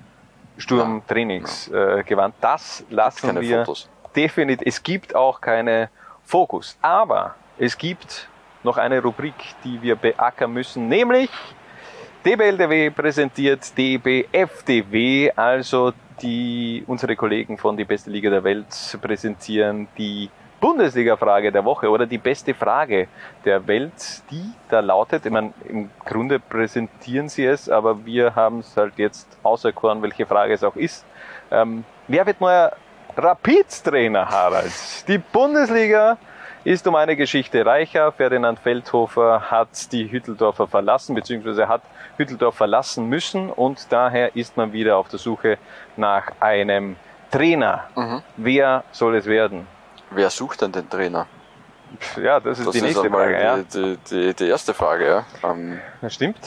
Sturm-Trainingsgewand. 0.58 2.36
Das 2.42 2.84
lassen 2.90 3.28
Keine 3.28 3.42
wir 3.42 3.60
Fotos. 3.66 3.90
definitiv. 4.16 4.68
Es 4.68 4.82
gibt 4.82 5.16
auch 5.16 5.40
keine 5.42 5.90
Fokus. 6.24 6.78
Aber 6.82 7.36
es 7.58 7.78
gibt 7.78 8.28
noch 8.64 8.78
eine 8.78 9.02
Rubrik, 9.02 9.36
die 9.64 9.82
wir 9.82 9.96
beackern 9.96 10.52
müssen, 10.52 10.88
nämlich 10.88 11.30
DBLDW 12.26 12.90
präsentiert 12.90 13.78
DBFDW, 13.78 15.32
also 15.36 15.94
die 16.22 16.84
unsere 16.88 17.16
Kollegen 17.16 17.58
von 17.58 17.78
die 17.78 17.86
beste 17.86 18.10
Liga 18.10 18.30
der 18.30 18.44
Welt 18.44 18.98
präsentieren 19.02 19.88
die 19.98 20.30
Bundesliga-Frage 20.60 21.52
der 21.52 21.64
Woche 21.64 21.90
oder 21.90 22.06
die 22.06 22.18
beste 22.18 22.54
Frage 22.54 23.08
der 23.46 23.68
Welt, 23.68 24.24
die 24.32 24.52
da 24.70 24.80
lautet, 24.80 25.26
ich 25.26 25.32
meine, 25.32 25.54
im 25.68 25.90
Grunde 26.06 26.40
präsentieren 26.40 27.30
sie 27.30 27.46
es, 27.46 27.70
aber 27.70 28.06
wir 28.06 28.36
haben 28.36 28.60
es 28.60 28.76
halt 28.76 28.94
jetzt 28.98 29.28
auserkoren, 29.44 30.02
welche 30.02 30.26
Frage 30.26 30.54
es 30.54 30.64
auch 30.64 30.76
ist. 30.76 31.06
Ähm, 31.52 31.84
wer 32.08 32.26
wird 32.26 32.42
neuer 32.42 32.72
Rapid-Trainer, 33.16 34.30
Harald? 34.30 35.08
Die 35.08 35.18
Bundesliga 35.20 36.18
ist 36.64 36.86
um 36.88 36.96
eine 36.96 37.16
Geschichte 37.16 37.66
reicher. 37.66 38.12
Ferdinand 38.12 38.60
Feldhofer 38.60 39.50
hat 39.50 39.92
die 39.92 40.12
Hütteldorfer 40.12 40.68
verlassen, 40.68 41.16
beziehungsweise 41.16 41.68
hat 41.68 41.82
Hütteldorf 42.18 42.56
verlassen 42.56 43.08
müssen 43.08 43.50
und 43.50 43.92
daher 43.92 44.36
ist 44.36 44.58
man 44.58 44.74
wieder 44.74 44.98
auf 44.98 45.08
der 45.08 45.20
Suche 45.20 45.58
nach 45.96 46.32
einem 46.40 46.98
Trainer. 47.32 47.86
Mhm. 47.96 48.22
Wer 48.36 48.84
soll 48.92 49.16
es 49.16 49.28
werden? 49.28 49.68
Wer 50.12 50.30
sucht 50.30 50.62
denn 50.62 50.72
den 50.72 50.90
Trainer? 50.90 51.28
Ja, 52.22 52.40
das 52.40 52.60
ist 52.60 52.68
Das 52.68 52.74
die 52.76 52.82
nächste 52.82 53.04
einmal 53.04 53.30
Frage. 53.30 53.44
Ja, 53.44 53.58
die, 53.58 53.98
die, 54.10 54.34
die, 54.34 54.48
erste 54.48 54.74
Frage. 54.74 55.24
Ja. 55.42 55.50
Ähm, 55.52 55.80
das 56.02 56.14
stimmt. 56.16 56.38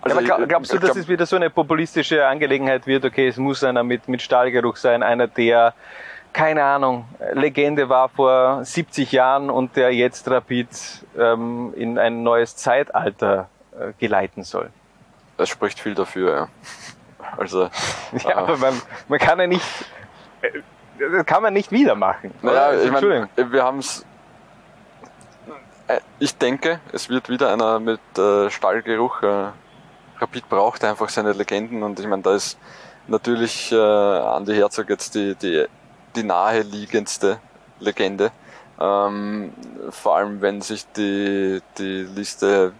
also 0.00 0.08
ja, 0.08 0.12
aber 0.14 0.22
glaub, 0.22 0.48
glaubst 0.48 0.72
du, 0.72 0.78
dass 0.78 0.90
glaub- 0.90 0.96
es 0.96 1.08
wieder 1.08 1.26
so 1.26 1.36
eine 1.36 1.50
populistische 1.50 2.26
Angelegenheit 2.26 2.86
wird? 2.86 3.04
Okay, 3.04 3.28
es 3.28 3.36
muss 3.36 3.62
einer 3.62 3.84
mit, 3.84 4.08
mit 4.08 4.22
Stahlgeruch 4.22 4.76
sein, 4.76 5.02
einer, 5.04 5.28
der, 5.28 5.74
keine 6.32 6.64
Ahnung, 6.64 7.04
Legende 7.32 7.88
war 7.88 8.08
vor 8.08 8.64
70 8.64 9.12
Jahren 9.12 9.50
und 9.50 9.76
der 9.76 9.92
jetzt 9.94 10.28
Rapid 10.28 10.68
ähm, 11.16 11.72
in 11.76 11.98
ein 11.98 12.22
neues 12.24 12.56
Zeitalter 12.56 13.48
äh, 13.78 13.92
geleiten 13.98 14.42
soll? 14.42 14.70
Es 15.38 15.48
spricht 15.48 15.78
viel 15.78 15.94
dafür, 15.94 16.34
ja. 16.34 16.48
Also, 17.38 17.70
Ja, 18.28 18.36
aber 18.36 18.58
man, 18.58 18.74
man 19.08 19.18
kann 19.18 19.38
ja 19.40 19.46
nicht, 19.46 19.64
äh, 20.42 20.60
das 21.10 21.26
kann 21.26 21.42
man 21.42 21.52
nicht 21.52 21.70
wieder 21.72 21.94
machen. 21.94 22.32
naja, 22.42 22.74
ich 22.74 22.88
Entschuldigung. 22.88 23.28
meine, 23.36 23.52
wir 23.52 23.62
haben 23.62 23.78
es. 23.78 24.04
Ich 26.18 26.36
denke, 26.36 26.80
es 26.92 27.08
wird 27.08 27.28
wieder 27.28 27.52
einer 27.52 27.78
mit 27.78 28.00
äh, 28.16 28.48
Stallgeruch. 28.50 29.22
Äh, 29.22 29.48
Rapid 30.18 30.48
braucht 30.48 30.84
einfach 30.84 31.08
seine 31.08 31.32
Legenden 31.32 31.82
und 31.82 31.98
ich 31.98 32.06
meine, 32.06 32.22
da 32.22 32.34
ist 32.34 32.56
natürlich 33.08 33.72
äh, 33.72 33.76
Andi 33.76 34.54
Herzog 34.54 34.88
jetzt 34.88 35.14
die, 35.14 35.34
die, 35.34 35.66
die 36.14 36.22
naheliegendste 36.22 37.38
Legende. 37.80 38.30
Ähm, 38.80 39.52
vor 39.90 40.16
allem, 40.16 40.40
wenn 40.40 40.62
sich 40.62 40.86
die, 40.92 41.60
die 41.76 42.02
Liste, 42.14 42.72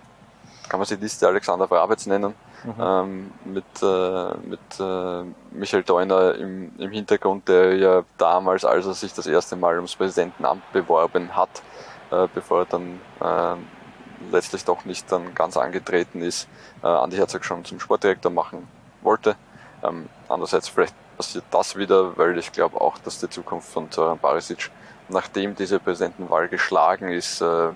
kann 0.69 0.79
man 0.79 0.87
sie 0.87 0.97
Liste 0.97 1.27
Alexander 1.27 1.67
Brabetz 1.67 2.07
nennen, 2.07 2.35
ähm, 2.81 3.33
mit, 3.45 3.65
äh, 3.83 4.35
mit 4.47 4.61
äh, 4.79 5.25
Michael 5.51 5.83
Deuner 5.83 6.35
im, 6.35 6.73
im 6.79 6.91
Hintergrund, 6.91 7.49
der 7.49 7.77
ja 7.77 8.05
damals, 8.19 8.65
als 8.65 8.87
er 8.87 8.95
sich 8.95 9.13
das 9.13 9.27
erste 9.27 9.57
Mal 9.57 9.77
ums 9.77 9.97
Präsidentenamt 9.97 10.71
beworben 10.73 11.35
hat, 11.35 11.63
äh, 12.11 12.29
bevor 12.33 12.61
er 12.61 12.67
dann 12.67 13.01
äh, 13.21 13.57
letztlich 14.31 14.65
doch 14.65 14.85
nicht 14.85 15.11
dann 15.11 15.35
ganz 15.35 15.57
angetreten 15.57 16.23
ist, 16.23 16.49
äh, 16.83 16.87
Andi 16.87 17.17
Herzog 17.17 17.45
schon 17.45 17.65
zum 17.65 17.81
Sportdirektor 17.81 18.31
machen 18.31 18.69
wollte. 19.03 19.37
Ähm, 19.83 20.09
andererseits 20.29 20.69
vielleicht 20.69 20.95
passiert 21.17 21.45
das 21.51 21.77
wieder, 21.77 22.17
weil 22.17 22.39
ich 22.39 22.53
glaube 22.53 22.81
auch, 22.81 22.99
dass 22.99 23.19
die 23.19 23.29
Zukunft 23.29 23.69
von 23.69 23.91
Zoran 23.91 24.19
Barisic, 24.19 24.71
nachdem 25.09 25.57
diese 25.57 25.81
Präsidentenwahl 25.81 26.49
geschlagen 26.49 27.09
ist, 27.09 27.41
äh, 27.41 27.71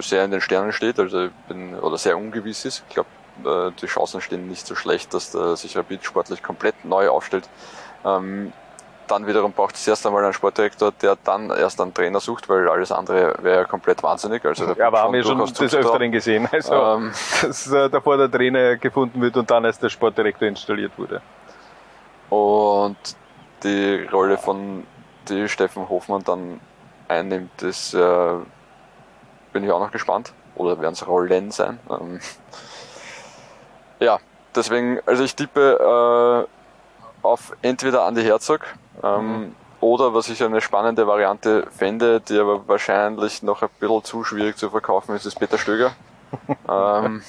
sehr 0.00 0.24
in 0.24 0.30
den 0.30 0.40
Sternen 0.40 0.72
steht, 0.72 0.98
also 0.98 1.28
bin, 1.48 1.78
oder 1.78 1.98
sehr 1.98 2.16
ungewiss 2.16 2.64
ist. 2.64 2.84
Ich 2.88 2.94
glaube, 2.94 3.08
äh, 3.44 3.72
die 3.80 3.86
Chancen 3.86 4.20
stehen 4.20 4.48
nicht 4.48 4.66
so 4.66 4.74
schlecht, 4.74 5.14
dass 5.14 5.32
der 5.32 5.56
sich 5.56 5.76
Rapid 5.76 6.04
sportlich 6.04 6.42
komplett 6.42 6.84
neu 6.84 7.08
aufstellt. 7.08 7.48
Ähm, 8.04 8.52
dann 9.08 9.26
wiederum 9.26 9.52
braucht 9.52 9.74
es 9.74 9.88
erst 9.88 10.06
einmal 10.06 10.22
einen 10.22 10.34
Sportdirektor, 10.34 10.92
der 10.92 11.16
dann 11.24 11.50
erst 11.50 11.80
einen 11.80 11.94
Trainer 11.94 12.20
sucht, 12.20 12.48
weil 12.48 12.68
alles 12.68 12.92
andere 12.92 13.34
wäre 13.42 13.64
komplett 13.64 14.02
wahnsinnig. 14.02 14.44
Also 14.44 14.72
Ja, 14.74 14.88
aber 14.88 15.00
haben 15.00 15.14
wir 15.14 15.24
schon 15.24 15.38
des. 15.38 15.74
Öfteren 15.74 16.12
gesehen. 16.12 16.48
Also, 16.52 16.74
Ähm, 16.74 17.12
dass 17.42 17.70
äh, 17.70 17.88
davor 17.88 18.16
der 18.16 18.30
Trainer 18.30 18.76
gefunden 18.76 19.20
wird 19.20 19.36
und 19.36 19.50
dann 19.50 19.64
erst 19.64 19.82
der 19.82 19.88
Sportdirektor 19.88 20.48
installiert 20.48 20.92
wurde. 20.98 21.22
Und 22.28 22.96
die 23.62 24.06
Rolle 24.12 24.36
von 24.36 24.84
die 25.28 25.48
Steffen 25.48 25.88
Hofmann 25.88 26.24
dann 26.24 26.60
einnimmt, 27.08 27.50
das 27.58 27.94
äh, 27.94 28.34
bin 29.52 29.64
ich 29.64 29.70
auch 29.70 29.80
noch 29.80 29.92
gespannt. 29.92 30.32
Oder 30.54 30.80
werden 30.80 30.92
es 30.92 31.06
Rollen 31.06 31.50
sein? 31.50 31.78
Ähm, 31.90 32.20
ja, 34.00 34.18
deswegen, 34.54 35.00
also 35.06 35.22
ich 35.22 35.34
tippe 35.36 36.46
äh, 36.46 37.26
auf 37.26 37.56
entweder 37.62 38.04
Andi 38.04 38.22
Herzog 38.22 38.62
ähm, 39.02 39.54
oder 39.80 40.14
was 40.14 40.28
ich 40.28 40.42
eine 40.42 40.60
spannende 40.60 41.06
Variante 41.06 41.66
fände, 41.70 42.20
die 42.20 42.38
aber 42.38 42.66
wahrscheinlich 42.66 43.42
noch 43.42 43.62
ein 43.62 43.68
bisschen 43.78 44.04
zu 44.04 44.24
schwierig 44.24 44.56
zu 44.56 44.70
verkaufen 44.70 45.14
ist, 45.14 45.26
ist 45.26 45.38
Peter 45.38 45.58
Stöger. 45.58 45.92
ähm, 46.68 47.22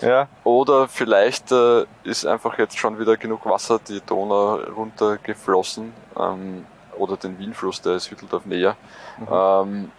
Ja, 0.00 0.28
oder 0.42 0.88
vielleicht 0.88 1.52
äh, 1.52 1.84
ist 2.02 2.26
einfach 2.26 2.58
jetzt 2.58 2.76
schon 2.78 2.98
wieder 2.98 3.16
genug 3.16 3.46
Wasser 3.46 3.78
die 3.78 4.00
Donau 4.00 4.56
runtergeflossen 4.56 5.92
ähm, 6.18 6.66
oder 6.96 7.16
den 7.16 7.38
Wienfluss, 7.38 7.80
der 7.80 7.94
ist 7.94 8.10
Hütteldorf 8.10 8.44
näher, 8.44 8.76
ähm, 9.30 9.90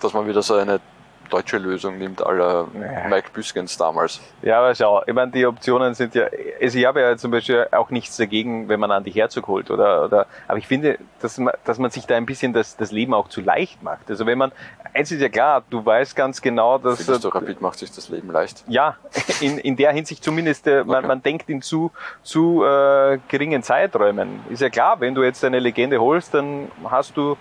dass 0.00 0.12
man 0.12 0.26
wieder 0.26 0.42
so 0.42 0.54
eine 0.54 0.80
deutsche 1.28 1.58
Lösung 1.58 1.98
nimmt, 1.98 2.24
aller. 2.24 2.68
Mike 3.08 3.30
Büskens 3.32 3.76
damals. 3.76 4.20
Ja, 4.42 4.58
aber 4.60 4.74
schau, 4.76 5.02
ich 5.06 5.12
meine, 5.12 5.32
die 5.32 5.44
Optionen 5.44 5.92
sind 5.94 6.14
ja, 6.14 6.26
also 6.62 6.78
ich 6.78 6.86
habe 6.86 7.00
ja 7.00 7.16
zum 7.16 7.32
Beispiel 7.32 7.66
auch 7.72 7.90
nichts 7.90 8.16
dagegen, 8.16 8.68
wenn 8.68 8.78
man 8.78 8.92
an 8.92 9.02
die 9.02 9.10
Herzog 9.10 9.48
holt, 9.48 9.70
oder, 9.72 10.04
oder, 10.04 10.26
aber 10.46 10.58
ich 10.58 10.68
finde, 10.68 10.98
dass 11.20 11.36
man, 11.38 11.52
dass 11.64 11.78
man 11.78 11.90
sich 11.90 12.06
da 12.06 12.16
ein 12.16 12.26
bisschen 12.26 12.52
das, 12.52 12.76
das 12.76 12.92
Leben 12.92 13.12
auch 13.12 13.28
zu 13.28 13.40
leicht 13.40 13.82
macht. 13.82 14.08
Also 14.08 14.24
wenn 14.24 14.38
man, 14.38 14.52
eins 14.94 15.10
ist 15.10 15.20
ja 15.20 15.28
klar, 15.28 15.64
du 15.68 15.84
weißt 15.84 16.14
ganz 16.14 16.40
genau, 16.40 16.78
dass, 16.78 17.02
Findest 17.02 17.24
du, 17.24 17.28
Rapid 17.28 17.60
macht 17.60 17.80
sich 17.80 17.90
das 17.90 18.08
Leben 18.08 18.30
leicht? 18.30 18.62
ja, 18.68 18.96
in, 19.40 19.58
in 19.58 19.74
der 19.76 19.90
Hinsicht 19.90 20.22
zumindest, 20.22 20.66
äh, 20.68 20.84
man, 20.84 20.98
Okay. 20.98 21.06
man 21.08 21.22
denkt 21.24 21.50
in 21.50 21.60
zu, 21.60 21.90
zu 22.22 22.64
äh, 22.64 23.18
geringen 23.28 23.64
Zeiträumen. 23.64 24.40
Ist 24.48 24.62
ja 24.62 24.70
klar, 24.70 25.00
wenn 25.00 25.14
du 25.16 25.24
jetzt 25.24 25.44
eine 25.44 25.58
Legende 25.58 26.00
holst, 26.00 26.34
dann 26.34 26.70
hast 26.88 27.16
du 27.16 27.36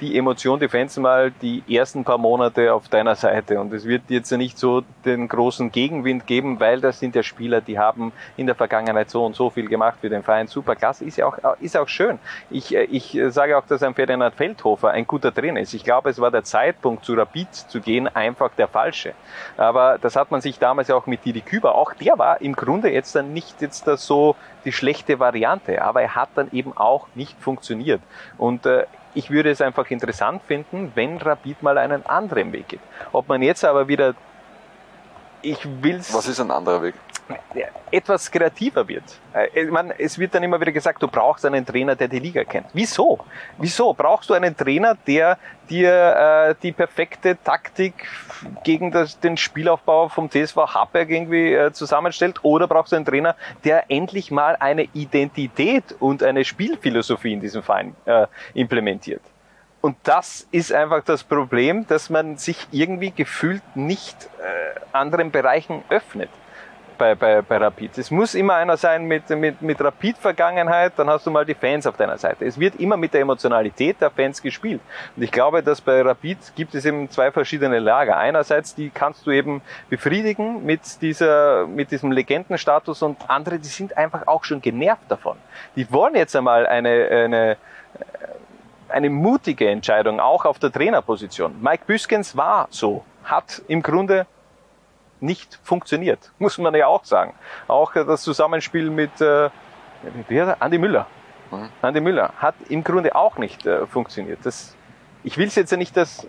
die 0.00 0.18
Emotion, 0.18 0.58
die 0.58 0.68
Fans 0.68 0.96
mal 0.96 1.30
die 1.30 1.62
ersten 1.68 2.04
paar 2.04 2.18
Monate 2.18 2.72
auf 2.72 2.88
deiner 2.88 3.14
Seite. 3.14 3.60
Und 3.60 3.72
es 3.72 3.84
wird 3.84 4.02
jetzt 4.08 4.30
nicht 4.32 4.58
so 4.58 4.82
den 5.04 5.28
großen 5.28 5.70
Gegenwind 5.70 6.26
geben, 6.26 6.60
weil 6.60 6.80
das 6.80 6.98
sind 6.98 7.14
ja 7.14 7.22
Spieler, 7.22 7.60
die 7.60 7.78
haben 7.78 8.12
in 8.36 8.46
der 8.46 8.54
Vergangenheit 8.54 9.10
so 9.10 9.24
und 9.24 9.36
so 9.36 9.50
viel 9.50 9.68
gemacht 9.68 9.98
für 10.00 10.10
den 10.10 10.22
Verein. 10.22 10.46
Super 10.46 10.76
klasse, 10.76 11.04
ist 11.04 11.16
ja 11.16 11.26
auch, 11.26 11.38
ist 11.60 11.76
auch 11.76 11.88
schön. 11.88 12.18
Ich, 12.50 12.74
äh, 12.74 12.84
ich 12.84 13.18
sage 13.28 13.56
auch, 13.56 13.66
dass 13.66 13.82
ein 13.82 13.94
Ferdinand 13.94 14.34
Feldhofer 14.34 14.90
ein 14.90 15.06
guter 15.06 15.32
Trainer 15.32 15.60
ist. 15.60 15.74
Ich 15.74 15.84
glaube, 15.84 16.10
es 16.10 16.20
war 16.20 16.30
der 16.30 16.44
Zeitpunkt, 16.44 17.04
zu 17.04 17.14
Rapid 17.14 17.54
zu 17.54 17.80
gehen, 17.80 18.08
einfach 18.08 18.50
der 18.56 18.68
falsche. 18.68 19.14
Aber 19.56 19.98
das 19.98 20.16
hat 20.16 20.30
man 20.30 20.40
sich 20.40 20.58
damals 20.58 20.88
ja 20.88 20.96
auch 20.96 21.06
mit 21.06 21.24
Didi 21.24 21.40
Küber, 21.40 21.74
auch 21.74 21.94
der 21.94 22.18
war 22.18 22.40
im 22.40 22.54
Grunde 22.54 22.90
jetzt 22.90 23.14
dann 23.14 23.32
nicht 23.32 23.60
jetzt 23.60 23.86
das 23.86 24.06
so 24.06 24.36
die 24.64 24.72
schlechte 24.72 25.18
Variante, 25.18 25.82
aber 25.82 26.02
er 26.02 26.14
hat 26.14 26.30
dann 26.34 26.48
eben 26.52 26.76
auch 26.76 27.06
nicht 27.14 27.40
funktioniert. 27.40 28.00
Und 28.38 28.66
äh, 28.66 28.86
ich 29.14 29.30
würde 29.30 29.50
es 29.50 29.60
einfach 29.60 29.90
interessant 29.90 30.42
finden, 30.42 30.92
wenn 30.94 31.18
Rapid 31.18 31.62
mal 31.62 31.78
einen 31.78 32.04
anderen 32.06 32.52
Weg 32.52 32.68
geht. 32.68 32.80
Ob 33.12 33.28
man 33.28 33.42
jetzt 33.42 33.64
aber 33.64 33.88
wieder, 33.88 34.14
ich 35.42 35.58
will's 35.82 36.12
Was 36.12 36.28
ist 36.28 36.40
ein 36.40 36.50
anderer 36.50 36.82
Weg? 36.82 36.94
Etwas 37.90 38.30
kreativer 38.30 38.86
wird. 38.86 39.04
Äh, 39.32 39.64
Ich 39.64 39.70
meine, 39.70 39.98
es 39.98 40.18
wird 40.18 40.34
dann 40.34 40.42
immer 40.42 40.60
wieder 40.60 40.72
gesagt, 40.72 41.02
du 41.02 41.08
brauchst 41.08 41.46
einen 41.46 41.64
Trainer, 41.64 41.94
der 41.94 42.08
die 42.08 42.18
Liga 42.18 42.44
kennt. 42.44 42.66
Wieso? 42.72 43.20
Wieso 43.58 43.94
brauchst 43.94 44.30
du 44.30 44.34
einen 44.34 44.56
Trainer, 44.56 44.96
der 45.06 45.38
dir 45.70 45.92
äh, 46.50 46.54
die 46.62 46.72
perfekte 46.72 47.38
Taktik 47.42 48.06
gegen 48.64 48.90
das, 48.90 49.18
den 49.20 49.36
Spielaufbau 49.36 50.08
vom 50.08 50.28
TSV 50.30 50.56
Hartberg 50.56 51.10
irgendwie 51.10 51.54
äh, 51.54 51.72
zusammenstellt? 51.72 52.40
Oder 52.42 52.66
brauchst 52.66 52.92
du 52.92 52.96
einen 52.96 53.04
Trainer, 53.04 53.36
der 53.64 53.90
endlich 53.90 54.30
mal 54.30 54.56
eine 54.58 54.88
Identität 54.92 55.94
und 56.00 56.22
eine 56.22 56.44
Spielphilosophie 56.44 57.32
in 57.32 57.40
diesem 57.40 57.62
Verein 57.62 57.94
äh, 58.06 58.26
implementiert? 58.54 59.22
Und 59.80 59.96
das 60.02 60.48
ist 60.50 60.72
einfach 60.72 61.04
das 61.04 61.22
Problem, 61.22 61.86
dass 61.86 62.08
man 62.08 62.38
sich 62.38 62.56
irgendwie 62.70 63.10
gefühlt 63.10 63.62
nicht 63.74 64.30
äh, 64.40 64.80
anderen 64.92 65.30
Bereichen 65.30 65.84
öffnet. 65.90 66.30
Bei, 67.04 67.14
bei, 67.14 67.42
bei 67.42 67.58
Rapid. 67.58 67.98
Es 67.98 68.10
muss 68.10 68.34
immer 68.34 68.54
einer 68.54 68.78
sein 68.78 69.04
mit, 69.04 69.28
mit, 69.28 69.60
mit 69.60 69.80
Rapid-Vergangenheit, 69.80 70.94
dann 70.96 71.10
hast 71.10 71.26
du 71.26 71.30
mal 71.30 71.44
die 71.44 71.54
Fans 71.54 71.86
auf 71.86 71.98
deiner 71.98 72.16
Seite. 72.16 72.46
Es 72.46 72.58
wird 72.58 72.76
immer 72.76 72.96
mit 72.96 73.12
der 73.12 73.20
Emotionalität 73.20 74.00
der 74.00 74.10
Fans 74.10 74.40
gespielt. 74.40 74.80
Und 75.14 75.22
ich 75.22 75.30
glaube, 75.30 75.62
dass 75.62 75.82
bei 75.82 76.00
Rapid 76.00 76.38
gibt 76.56 76.74
es 76.74 76.86
eben 76.86 77.10
zwei 77.10 77.30
verschiedene 77.30 77.78
Lager. 77.78 78.16
Einerseits, 78.16 78.74
die 78.74 78.88
kannst 78.88 79.26
du 79.26 79.32
eben 79.32 79.60
befriedigen 79.90 80.64
mit 80.64 81.02
dieser, 81.02 81.66
mit 81.66 81.90
diesem 81.90 82.10
Legendenstatus 82.10 83.02
und 83.02 83.18
andere, 83.28 83.58
die 83.58 83.68
sind 83.68 83.96
einfach 83.98 84.26
auch 84.26 84.44
schon 84.44 84.62
genervt 84.62 85.04
davon. 85.08 85.36
Die 85.76 85.90
wollen 85.92 86.14
jetzt 86.14 86.34
einmal 86.34 86.66
eine, 86.66 86.88
eine, 87.10 87.56
eine 88.88 89.10
mutige 89.10 89.68
Entscheidung, 89.68 90.20
auch 90.20 90.46
auf 90.46 90.58
der 90.58 90.72
Trainerposition. 90.72 91.54
Mike 91.60 91.84
Büskens 91.86 92.34
war 92.34 92.66
so, 92.70 93.04
hat 93.24 93.60
im 93.68 93.82
Grunde 93.82 94.26
nicht 95.24 95.58
funktioniert, 95.62 96.32
muss 96.38 96.58
man 96.58 96.74
ja 96.74 96.86
auch 96.86 97.04
sagen. 97.04 97.34
Auch 97.68 97.92
das 97.92 98.22
Zusammenspiel 98.22 98.90
mit 98.90 99.20
äh, 99.20 99.50
Andi 100.60 100.78
Müller. 100.78 101.06
Mhm. 101.50 101.68
Andi 101.82 102.00
Müller 102.00 102.32
hat 102.38 102.54
im 102.68 102.84
Grunde 102.84 103.14
auch 103.14 103.38
nicht 103.38 103.66
äh, 103.66 103.86
funktioniert. 103.86 104.40
Das, 104.44 104.74
ich 105.22 105.38
will 105.38 105.48
es 105.48 105.54
jetzt 105.54 105.72
ja 105.72 105.76
nicht, 105.76 105.96
dass 105.96 106.26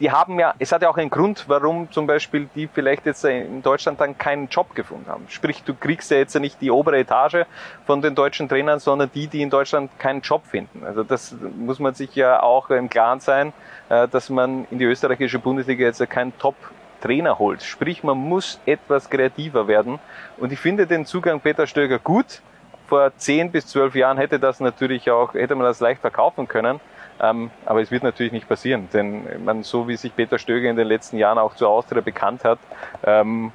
die 0.00 0.10
haben 0.10 0.40
ja, 0.40 0.54
es 0.58 0.72
hat 0.72 0.80
ja 0.82 0.88
auch 0.88 0.96
einen 0.96 1.10
Grund, 1.10 1.44
warum 1.46 1.92
zum 1.92 2.06
Beispiel 2.06 2.48
die 2.54 2.66
vielleicht 2.66 3.04
jetzt 3.04 3.22
in 3.24 3.62
Deutschland 3.62 4.00
dann 4.00 4.16
keinen 4.16 4.48
Job 4.48 4.74
gefunden 4.74 5.08
haben. 5.08 5.26
Sprich, 5.28 5.62
du 5.62 5.74
kriegst 5.74 6.10
ja 6.10 6.16
jetzt 6.16 6.34
nicht 6.40 6.60
die 6.62 6.70
obere 6.70 6.98
Etage 6.98 7.44
von 7.84 8.00
den 8.00 8.14
deutschen 8.14 8.48
Trainern, 8.48 8.80
sondern 8.80 9.10
die, 9.14 9.28
die 9.28 9.42
in 9.42 9.50
Deutschland 9.50 9.90
keinen 9.98 10.22
Job 10.22 10.46
finden. 10.46 10.84
Also 10.84 11.04
das 11.04 11.36
muss 11.56 11.78
man 11.78 11.92
sich 11.92 12.14
ja 12.14 12.42
auch 12.42 12.70
im 12.70 12.88
Klaren 12.88 13.20
sein, 13.20 13.52
äh, 13.90 14.08
dass 14.08 14.30
man 14.30 14.66
in 14.70 14.78
die 14.78 14.86
österreichische 14.86 15.38
Bundesliga 15.38 15.84
jetzt 15.84 16.08
keinen 16.08 16.36
Top 16.38 16.56
Trainer 17.00 17.38
holt. 17.38 17.62
Sprich, 17.62 18.02
man 18.02 18.18
muss 18.18 18.60
etwas 18.66 19.10
kreativer 19.10 19.68
werden. 19.68 19.98
Und 20.38 20.52
ich 20.52 20.58
finde 20.58 20.86
den 20.86 21.06
Zugang 21.06 21.40
Peter 21.40 21.66
Stöger 21.66 21.98
gut. 21.98 22.42
Vor 22.86 23.12
zehn 23.16 23.52
bis 23.52 23.66
zwölf 23.66 23.94
Jahren 23.94 24.18
hätte 24.18 24.40
das 24.40 24.60
natürlich 24.60 25.10
auch, 25.10 25.34
hätte 25.34 25.54
man 25.54 25.64
das 25.64 25.80
leicht 25.80 26.00
verkaufen 26.00 26.48
können. 26.48 26.80
Ähm, 27.20 27.50
aber 27.66 27.82
es 27.82 27.90
wird 27.90 28.02
natürlich 28.02 28.32
nicht 28.32 28.48
passieren, 28.48 28.88
denn 28.92 29.44
man, 29.44 29.62
so 29.62 29.86
wie 29.86 29.96
sich 29.96 30.14
Peter 30.16 30.38
Stöger 30.38 30.70
in 30.70 30.76
den 30.76 30.86
letzten 30.86 31.18
Jahren 31.18 31.38
auch 31.38 31.54
zu 31.54 31.68
Austria 31.68 32.00
bekannt 32.00 32.44
hat, 32.44 32.58
ähm, 33.04 33.52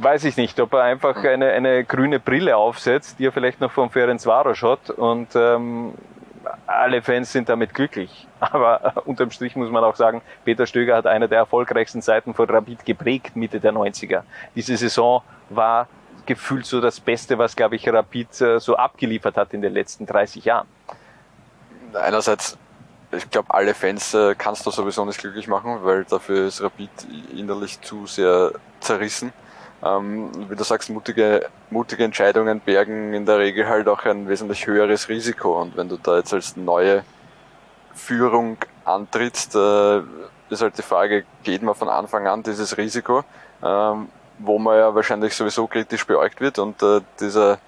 weiß 0.00 0.24
ich 0.24 0.36
nicht, 0.36 0.58
ob 0.60 0.72
er 0.74 0.82
einfach 0.82 1.22
eine, 1.24 1.50
eine 1.50 1.84
grüne 1.84 2.18
Brille 2.18 2.56
aufsetzt, 2.56 3.18
die 3.18 3.26
er 3.26 3.32
vielleicht 3.32 3.60
noch 3.60 3.70
vom 3.70 3.90
Ferencvaros 3.90 4.62
hat 4.62 4.90
und 4.90 5.28
ähm, 5.36 5.94
alle 6.68 7.02
Fans 7.02 7.32
sind 7.32 7.48
damit 7.48 7.74
glücklich. 7.74 8.26
Aber 8.40 9.02
unterm 9.04 9.30
Strich 9.30 9.56
muss 9.56 9.70
man 9.70 9.82
auch 9.82 9.96
sagen, 9.96 10.22
Peter 10.44 10.66
Stöger 10.66 10.96
hat 10.96 11.06
eine 11.06 11.28
der 11.28 11.38
erfolgreichsten 11.38 12.02
Seiten 12.02 12.34
von 12.34 12.48
Rapid 12.48 12.84
geprägt, 12.84 13.34
Mitte 13.34 13.58
der 13.58 13.72
90er. 13.72 14.22
Diese 14.54 14.76
Saison 14.76 15.22
war 15.48 15.88
gefühlt 16.26 16.66
so 16.66 16.80
das 16.80 17.00
Beste, 17.00 17.38
was, 17.38 17.56
glaube 17.56 17.76
ich, 17.76 17.88
Rapid 17.88 18.40
äh, 18.40 18.60
so 18.60 18.76
abgeliefert 18.76 19.36
hat 19.36 19.54
in 19.54 19.62
den 19.62 19.72
letzten 19.72 20.06
30 20.06 20.44
Jahren 20.44 20.68
einerseits, 21.94 22.56
ich 23.12 23.30
glaube, 23.30 23.52
alle 23.54 23.74
Fans 23.74 24.14
äh, 24.14 24.34
kannst 24.36 24.66
du 24.66 24.70
sowieso 24.70 25.04
nicht 25.04 25.18
glücklich 25.18 25.48
machen, 25.48 25.78
weil 25.82 26.04
dafür 26.04 26.46
ist 26.46 26.62
Rapid 26.62 26.90
innerlich 27.34 27.80
zu 27.80 28.06
sehr 28.06 28.52
zerrissen. 28.80 29.32
Ähm, 29.84 30.30
wie 30.48 30.56
du 30.56 30.64
sagst, 30.64 30.90
mutige, 30.90 31.48
mutige 31.70 32.02
Entscheidungen 32.02 32.60
bergen 32.60 33.14
in 33.14 33.26
der 33.26 33.38
Regel 33.38 33.68
halt 33.68 33.86
auch 33.88 34.04
ein 34.04 34.28
wesentlich 34.28 34.66
höheres 34.66 35.08
Risiko. 35.08 35.60
Und 35.60 35.76
wenn 35.76 35.88
du 35.88 35.96
da 35.96 36.16
jetzt 36.16 36.34
als 36.34 36.56
neue 36.56 37.04
Führung 37.94 38.56
antrittst, 38.84 39.54
äh, 39.54 39.98
ist 40.50 40.62
halt 40.62 40.76
die 40.78 40.82
Frage, 40.82 41.24
geht 41.44 41.62
man 41.62 41.74
von 41.74 41.88
Anfang 41.88 42.26
an 42.26 42.42
dieses 42.42 42.76
Risiko, 42.76 43.22
ähm, 43.62 44.08
wo 44.38 44.58
man 44.58 44.78
ja 44.78 44.94
wahrscheinlich 44.94 45.34
sowieso 45.34 45.66
kritisch 45.68 46.06
beäugt 46.06 46.40
wird. 46.40 46.58
Und 46.58 46.82
äh, 46.82 47.00
dieser 47.20 47.58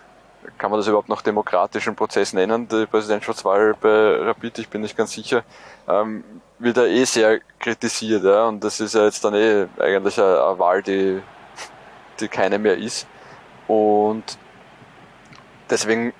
kann 0.58 0.70
man 0.70 0.80
das 0.80 0.86
überhaupt 0.86 1.10
noch 1.10 1.20
demokratischen 1.20 1.94
Prozess 1.94 2.32
nennen, 2.32 2.66
die 2.66 2.86
Präsidentschaftswahl 2.86 3.74
bei 3.78 4.16
Rapid, 4.22 4.58
ich 4.58 4.68
bin 4.70 4.80
nicht 4.80 4.96
ganz 4.96 5.12
sicher, 5.12 5.42
ähm, 5.86 6.24
wird 6.58 6.78
er 6.78 6.86
eh 6.86 7.04
sehr 7.04 7.40
kritisiert, 7.58 8.22
ja, 8.24 8.46
und 8.46 8.62
das 8.62 8.78
ist 8.80 8.94
ja 8.94 9.04
jetzt 9.04 9.24
dann 9.24 9.34
eh 9.34 9.66
eigentlich 9.80 10.16
eine, 10.20 10.44
eine 10.44 10.58
Wahl, 10.60 10.80
die, 10.80 11.20
die 12.22 12.28
keine 12.28 12.58
mehr 12.58 12.78
ist. 12.78 13.06
Und 13.68 14.38
deswegen 15.70 16.12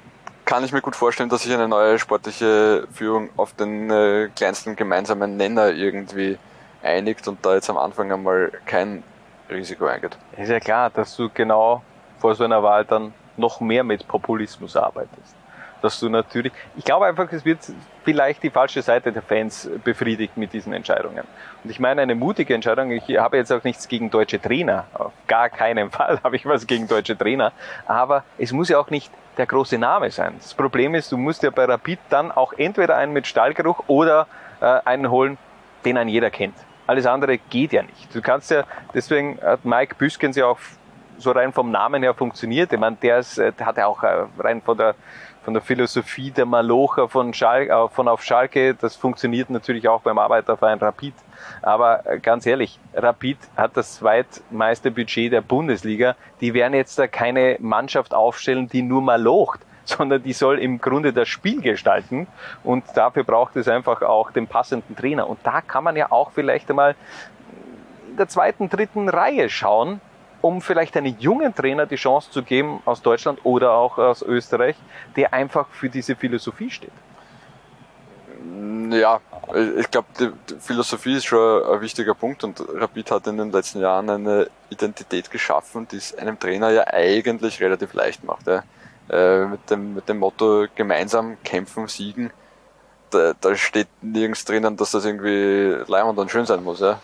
kann 0.45 0.65
ich 0.65 0.73
mir 0.73 0.83
gut 0.83 0.97
vorstellen, 0.97 1.29
dass 1.29 1.43
sich 1.43 1.55
eine 1.55 1.69
neue 1.69 1.99
sportliche 1.99 2.87
Führung 2.93 3.31
auf 3.37 3.55
den 3.55 3.91
äh, 3.91 4.29
kleinsten 4.35 4.77
gemeinsamen 4.77 5.37
Nenner 5.37 5.71
irgendwie 5.71 6.39
einigt 6.83 7.27
und 7.29 7.45
da 7.45 7.55
jetzt 7.55 7.71
am 7.71 7.79
Anfang 7.79 8.13
einmal 8.13 8.53
kein 8.67 9.03
Risiko 9.49 9.87
eingeht. 9.87 10.19
Ist 10.37 10.49
ja 10.49 10.61
klar, 10.61 10.91
dass 10.91 11.17
du 11.17 11.31
genau 11.33 11.83
vor 12.19 12.35
so 12.35 12.45
einer 12.45 12.63
Wahl 12.63 12.85
dann 12.85 13.15
noch 13.37 13.61
mehr 13.61 13.85
mit 13.85 14.07
Populismus 14.07 14.77
arbeitest. 14.77 15.35
Dass 15.81 15.99
du 16.01 16.09
natürlich, 16.09 16.53
ich 16.77 16.85
glaube 16.85 17.07
einfach, 17.07 17.31
es 17.33 17.45
wird 17.45 17.61
vielleicht 18.05 18.43
die 18.43 18.51
falsche 18.51 18.83
Seite 18.83 19.13
der 19.13 19.23
Fans 19.23 19.69
befriedigt 19.85 20.37
mit 20.37 20.53
diesen 20.53 20.73
Entscheidungen. 20.73 21.25
Und 21.63 21.71
ich 21.71 21.81
meine, 21.81 22.03
eine 22.03 22.15
mutige 22.15 22.55
Entscheidung, 22.55 22.91
ich 22.91 23.17
habe 23.17 23.37
jetzt 23.37 23.53
auch 23.53 23.65
nichts 23.65 23.89
gegen 23.89 24.11
deutsche 24.11 24.41
Trainer, 24.41 24.87
auf 24.95 25.13
gar 25.27 25.49
keinen 25.49 25.91
Fall 25.93 26.21
habe 26.23 26.37
ich 26.37 26.47
was 26.47 26.67
gegen 26.67 26.89
deutsche 26.89 27.17
Trainer, 27.17 27.53
aber 27.87 28.25
es 28.39 28.53
muss 28.53 28.69
ja 28.69 28.79
auch 28.79 28.91
nicht 28.91 29.11
der 29.37 29.47
große 29.47 29.79
Name 29.79 30.11
sein. 30.11 30.35
Das 30.39 30.55
Problem 30.55 30.95
ist, 30.95 31.11
du 31.11 31.17
musst 31.17 31.43
ja 31.43 31.51
bei 31.51 31.65
Rapid 31.65 31.99
dann 32.11 32.31
auch 32.31 32.53
entweder 32.53 32.97
einen 32.97 33.13
mit 33.13 33.27
Stallgeruch 33.27 33.85
oder 33.87 34.27
äh, 34.61 34.67
einen 34.85 35.11
holen, 35.11 35.39
den 35.85 35.97
ein 35.97 36.09
jeder 36.09 36.31
kennt. 36.31 36.55
Alles 36.87 37.07
andere 37.07 37.39
geht 37.39 37.73
ja 37.73 37.83
nicht. 37.83 38.15
Du 38.15 38.21
kannst 38.21 38.51
ja, 38.51 38.65
deswegen 38.93 39.39
hat 39.41 39.65
Mike 39.65 39.95
Büskens 39.97 40.37
ja 40.37 40.47
auch 40.47 40.59
so 41.19 41.31
rein 41.31 41.53
vom 41.53 41.71
Namen 41.71 42.03
her 42.03 42.15
funktioniert. 42.15 42.73
Ich 42.73 42.79
meine, 42.79 42.97
der, 42.97 43.19
ist, 43.19 43.39
äh, 43.39 43.53
der 43.53 43.67
hat 43.67 43.77
ja 43.77 43.87
auch 43.87 44.03
äh, 44.03 44.27
rein 44.39 44.61
von 44.61 44.77
der, 44.77 44.95
von 45.45 45.55
der 45.55 45.63
Philosophie 45.63 46.31
der 46.31 46.47
Malocher 46.47 47.09
von, 47.09 47.35
Schal 47.35 47.69
äh, 47.69 47.89
von 47.89 48.09
auf 48.09 48.23
Schalke, 48.23 48.75
das 48.75 48.97
funktioniert 48.97 49.51
natürlich 49.51 49.89
auch 49.89 50.01
beim 50.03 50.19
Arbeiterverein 50.19 50.79
Rapid. 50.79 51.15
Aber 51.63 52.03
ganz 52.23 52.47
ehrlich, 52.47 52.79
Rapid 52.95 53.39
hat 53.57 53.77
das 53.77 53.97
zweitmeiste 53.97 54.91
Budget 54.91 55.33
der 55.33 55.41
Bundesliga. 55.41 56.15
Die 56.41 56.55
werden 56.55 56.75
jetzt 56.75 56.99
da 56.99 57.07
keine 57.07 57.57
Mannschaft 57.61 58.15
aufstellen, 58.15 58.69
die 58.69 58.83
nur 58.83 59.03
malocht 59.03 59.61
sondern 59.85 60.23
die 60.23 60.33
soll 60.33 60.59
im 60.59 60.81
Grunde 60.81 61.13
das 61.13 61.29
Spiel 61.29 61.61
gestalten 61.61 62.29
und 62.63 62.85
dafür 62.95 63.25
braucht 63.25 63.57
es 63.57 63.67
einfach 63.69 64.03
auch 64.03 64.31
den 64.31 64.47
passenden 64.47 64.97
Trainer. 64.97 65.29
Und 65.29 65.41
da 65.43 65.61
kann 65.61 65.85
man 65.85 65.97
ja 65.97 66.11
auch 66.11 66.31
vielleicht 66.31 66.71
einmal 66.71 66.95
in 68.09 68.17
der 68.17 68.29
zweiten, 68.29 68.69
dritten 68.69 69.09
Reihe 69.09 69.49
schauen, 69.49 70.01
um 70.43 70.61
vielleicht 70.61 70.97
einen 70.97 71.19
jungen 71.19 71.55
Trainer 71.55 71.87
die 71.87 71.97
Chance 71.97 72.31
zu 72.31 72.43
geben 72.43 72.83
aus 72.85 73.01
Deutschland 73.01 73.41
oder 73.45 73.73
auch 73.73 73.97
aus 73.97 74.23
Österreich, 74.23 74.77
der 75.17 75.33
einfach 75.33 75.69
für 75.69 75.89
diese 75.89 76.15
Philosophie 76.17 76.71
steht? 76.71 76.93
Ja, 78.91 79.21
ich 79.79 79.91
glaube, 79.91 80.09
die 80.19 80.31
Philosophie 80.61 81.17
ist 81.17 81.25
schon 81.25 81.65
ein 81.65 81.81
wichtiger 81.81 82.15
Punkt 82.15 82.45
und 82.45 82.63
Rapid 82.75 83.11
hat 83.11 83.27
in 83.29 83.39
den 83.39 83.53
letzten 83.53 83.81
Jahren 83.81 84.11
eine 84.11 84.49
Identität 84.69 85.31
geschaffen, 85.31 85.87
die 85.91 85.97
es 85.97 86.15
einem 86.15 86.39
Trainer 86.39 86.71
ja 86.71 86.87
eigentlich 86.89 87.61
relativ 87.61 87.95
leicht 87.95 88.25
macht. 88.25 88.47
Ja. 88.47 88.65
Äh, 89.09 89.47
mit, 89.47 89.71
dem, 89.71 89.95
mit 89.95 90.09
dem 90.09 90.19
Motto 90.19 90.67
gemeinsam 90.75 91.37
kämpfen, 91.45 91.87
siegen, 91.89 92.31
da, 93.11 93.35
da 93.41 93.55
steht 93.57 93.89
nirgends 94.01 94.45
drinnen, 94.45 94.77
dass 94.77 94.93
das 94.93 95.05
irgendwie 95.05 95.85
leimend 95.87 96.19
und 96.19 96.31
schön 96.31 96.47
sein 96.47 96.65
muss. 96.65 96.81
Ja. 96.81 97.01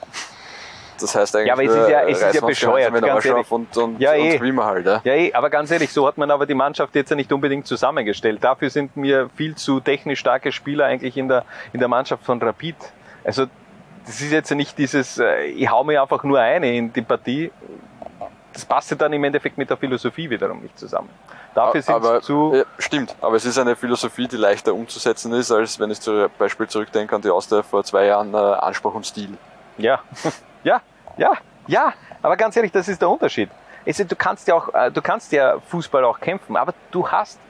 Das 1.01 1.15
heißt 1.15 1.37
eigentlich, 1.37 1.47
ja, 1.49 1.53
aber 1.55 1.65
es 1.65 1.75
ist 1.75 1.89
ja, 1.89 2.03
es 2.03 2.23
ist 2.23 2.35
ja 2.35 2.47
bescheuert, 2.47 2.93
ganz 3.01 3.25
ehrlich. 3.25 3.51
Und, 3.51 3.77
und, 3.77 4.01
ja, 4.01 4.15
eh. 4.15 4.39
und 4.39 4.65
halt, 4.65 4.87
ja. 4.87 5.01
ja, 5.05 5.13
eh, 5.13 5.33
aber 5.33 5.51
ganz 5.51 5.71
ehrlich, 5.71 5.93
so 5.93 6.07
hat 6.07 6.19
man 6.19 6.31
aber 6.31 6.47
die 6.47 6.55
Mannschaft 6.55 6.95
jetzt 6.95 7.11
ja 7.11 7.17
nicht 7.17 7.33
unbedingt 7.33 7.67
zusammengestellt. 7.67 8.43
Dafür 8.43 8.71
sind 8.71 8.97
mir 8.97 9.31
viel 9.37 9.55
zu 9.55 9.81
technisch 9.81 10.21
starke 10.21 10.53
Spieler 10.53 10.87
eigentlich 10.87 11.17
in 11.17 11.29
der, 11.29 11.45
in 11.73 11.81
der 11.81 11.89
Mannschaft 11.89 12.25
von 12.25 12.41
Rapid. 12.41 12.77
Also, 13.25 13.47
das 14.07 14.21
ist 14.21 14.33
jetzt 14.33 14.51
ja 14.51 14.57
nicht 14.57 14.79
dieses, 14.79 15.19
äh, 15.19 15.45
ich 15.45 15.71
hau 15.71 15.85
mir 15.85 16.01
einfach 16.03 16.23
nur 16.25 16.41
eine 16.41 16.75
in 16.75 16.93
die 16.93 17.03
Partie. 17.03 17.51
Das 18.53 18.65
passt 18.65 18.91
ja 18.91 18.97
dann 18.97 19.13
im 19.13 19.23
Endeffekt 19.23 19.59
mit 19.59 19.71
der 19.71 19.77
Philosophie 19.77 20.29
wiederum 20.29 20.61
nicht 20.61 20.79
zusammen. 20.79 21.11
Dafür 21.55 21.83
sind 21.83 21.95
aber, 21.95 22.21
zu. 22.21 22.53
Ja, 22.55 22.65
stimmt, 22.79 23.15
aber 23.21 23.37
es 23.37 23.45
ist 23.45 23.59
eine 23.59 23.77
Philosophie, 23.77 24.29
die 24.29 24.37
leichter 24.37 24.75
umzusetzen 24.75 25.33
ist, 25.33 25.51
als 25.51 25.79
wenn 25.79 25.91
ich 25.91 26.01
zum 26.01 26.29
Beispiel 26.39 26.67
zurückdenke 26.67 27.15
an 27.15 27.23
die 27.23 27.31
Austria 27.31 27.63
vor 27.63 27.85
zwei 27.85 28.07
Jahren 28.07 28.33
äh, 28.35 28.37
Anspruch 28.37 28.95
und 28.95 29.07
Stil. 29.07 29.37
Ja, 29.79 30.01
ja, 30.65 30.81
ja, 31.17 31.33
ja. 31.67 31.93
Aber 32.21 32.37
ganz 32.37 32.57
ehrlich, 32.57 32.73
das 32.73 32.89
ist 32.89 33.01
der 33.01 33.09
Unterschied. 33.09 33.51
Du 33.87 34.17
kannst 34.17 34.49
ja 34.49 34.55
auch, 34.55 34.75
äh, 34.75 34.91
du 34.91 35.01
kannst 35.01 35.33
ja 35.33 35.59
Fußball 35.61 36.05
auch 36.05 36.21
kämpfen, 36.21 36.57
aber 36.57 36.75
du 36.91 37.09
hast 37.09 37.41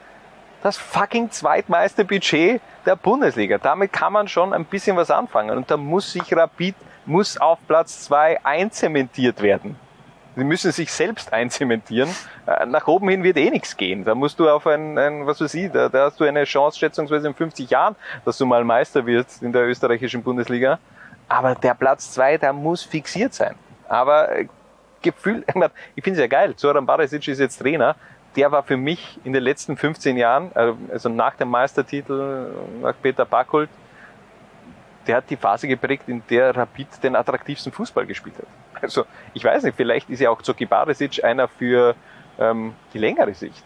das 0.61 0.77
fucking 0.77 1.31
zweitmeiste 1.31 2.05
Budget 2.05 2.61
der 2.85 2.95
Bundesliga. 2.95 3.57
Damit 3.57 3.91
kann 3.91 4.13
man 4.13 4.27
schon 4.27 4.53
ein 4.53 4.65
bisschen 4.65 4.95
was 4.95 5.11
anfangen. 5.11 5.57
Und 5.57 5.71
da 5.71 5.77
muss 5.77 6.11
sich 6.11 6.35
Rapid, 6.35 6.75
muss 7.05 7.37
auf 7.37 7.59
Platz 7.67 8.01
zwei 8.01 8.43
einzementiert 8.45 9.41
werden. 9.41 9.75
Sie 10.35 10.43
müssen 10.43 10.71
sich 10.71 10.91
selbst 10.91 11.33
einzementieren. 11.33 12.09
Äh, 12.45 12.65
nach 12.65 12.87
oben 12.87 13.09
hin 13.09 13.23
wird 13.23 13.37
eh 13.37 13.49
nichts 13.49 13.75
gehen. 13.75 14.05
Da 14.05 14.15
musst 14.15 14.39
du 14.39 14.49
auf 14.49 14.67
ein, 14.67 14.97
ein 14.97 15.25
was 15.25 15.41
weiß 15.41 15.53
ich, 15.55 15.71
da, 15.71 15.89
da 15.89 16.05
hast 16.05 16.19
du 16.19 16.25
eine 16.25 16.43
Chance 16.43 16.79
schätzungsweise 16.79 17.27
in 17.27 17.33
50 17.33 17.69
Jahren, 17.69 17.95
dass 18.25 18.37
du 18.37 18.45
mal 18.45 18.63
Meister 18.63 19.05
wirst 19.05 19.43
in 19.43 19.51
der 19.51 19.67
österreichischen 19.67 20.23
Bundesliga. 20.23 20.79
Aber 21.29 21.55
der 21.55 21.75
Platz 21.75 22.11
zwei, 22.11 22.37
der 22.37 22.53
muss 22.53 22.83
fixiert 22.83 23.33
sein. 23.33 23.55
Aber 23.87 24.35
äh, 24.35 24.47
Gefühl, 25.01 25.45
ich, 25.95 26.03
finde 26.03 26.19
es 26.19 26.19
ja 26.19 26.27
geil, 26.27 26.55
Zoran 26.55 26.85
Barisic 26.85 27.27
ist 27.27 27.39
jetzt 27.39 27.59
Trainer, 27.59 27.95
der 28.35 28.51
war 28.51 28.63
für 28.63 28.77
mich 28.77 29.19
in 29.23 29.33
den 29.33 29.43
letzten 29.43 29.77
15 29.77 30.17
Jahren, 30.17 30.51
äh, 30.55 30.73
also 30.91 31.07
nach 31.09 31.35
dem 31.35 31.49
Meistertitel, 31.49 32.47
nach 32.81 32.95
Peter 33.01 33.25
Backhult, 33.25 33.69
der 35.07 35.17
hat 35.17 35.29
die 35.29 35.37
Phase 35.37 35.67
geprägt, 35.67 36.03
in 36.07 36.21
der 36.29 36.55
Rapid 36.55 37.03
den 37.03 37.15
attraktivsten 37.15 37.71
Fußball 37.71 38.05
gespielt 38.05 38.35
hat. 38.37 38.83
Also 38.83 39.05
ich 39.33 39.43
weiß 39.43 39.63
nicht, 39.63 39.75
vielleicht 39.75 40.09
ist 40.09 40.19
ja 40.19 40.29
auch 40.29 40.41
Zoki 40.41 40.65
Barisic 40.65 41.23
einer 41.23 41.47
für 41.47 41.95
ähm, 42.39 42.73
die 42.93 42.99
längere 42.99 43.33
Sicht 43.33 43.63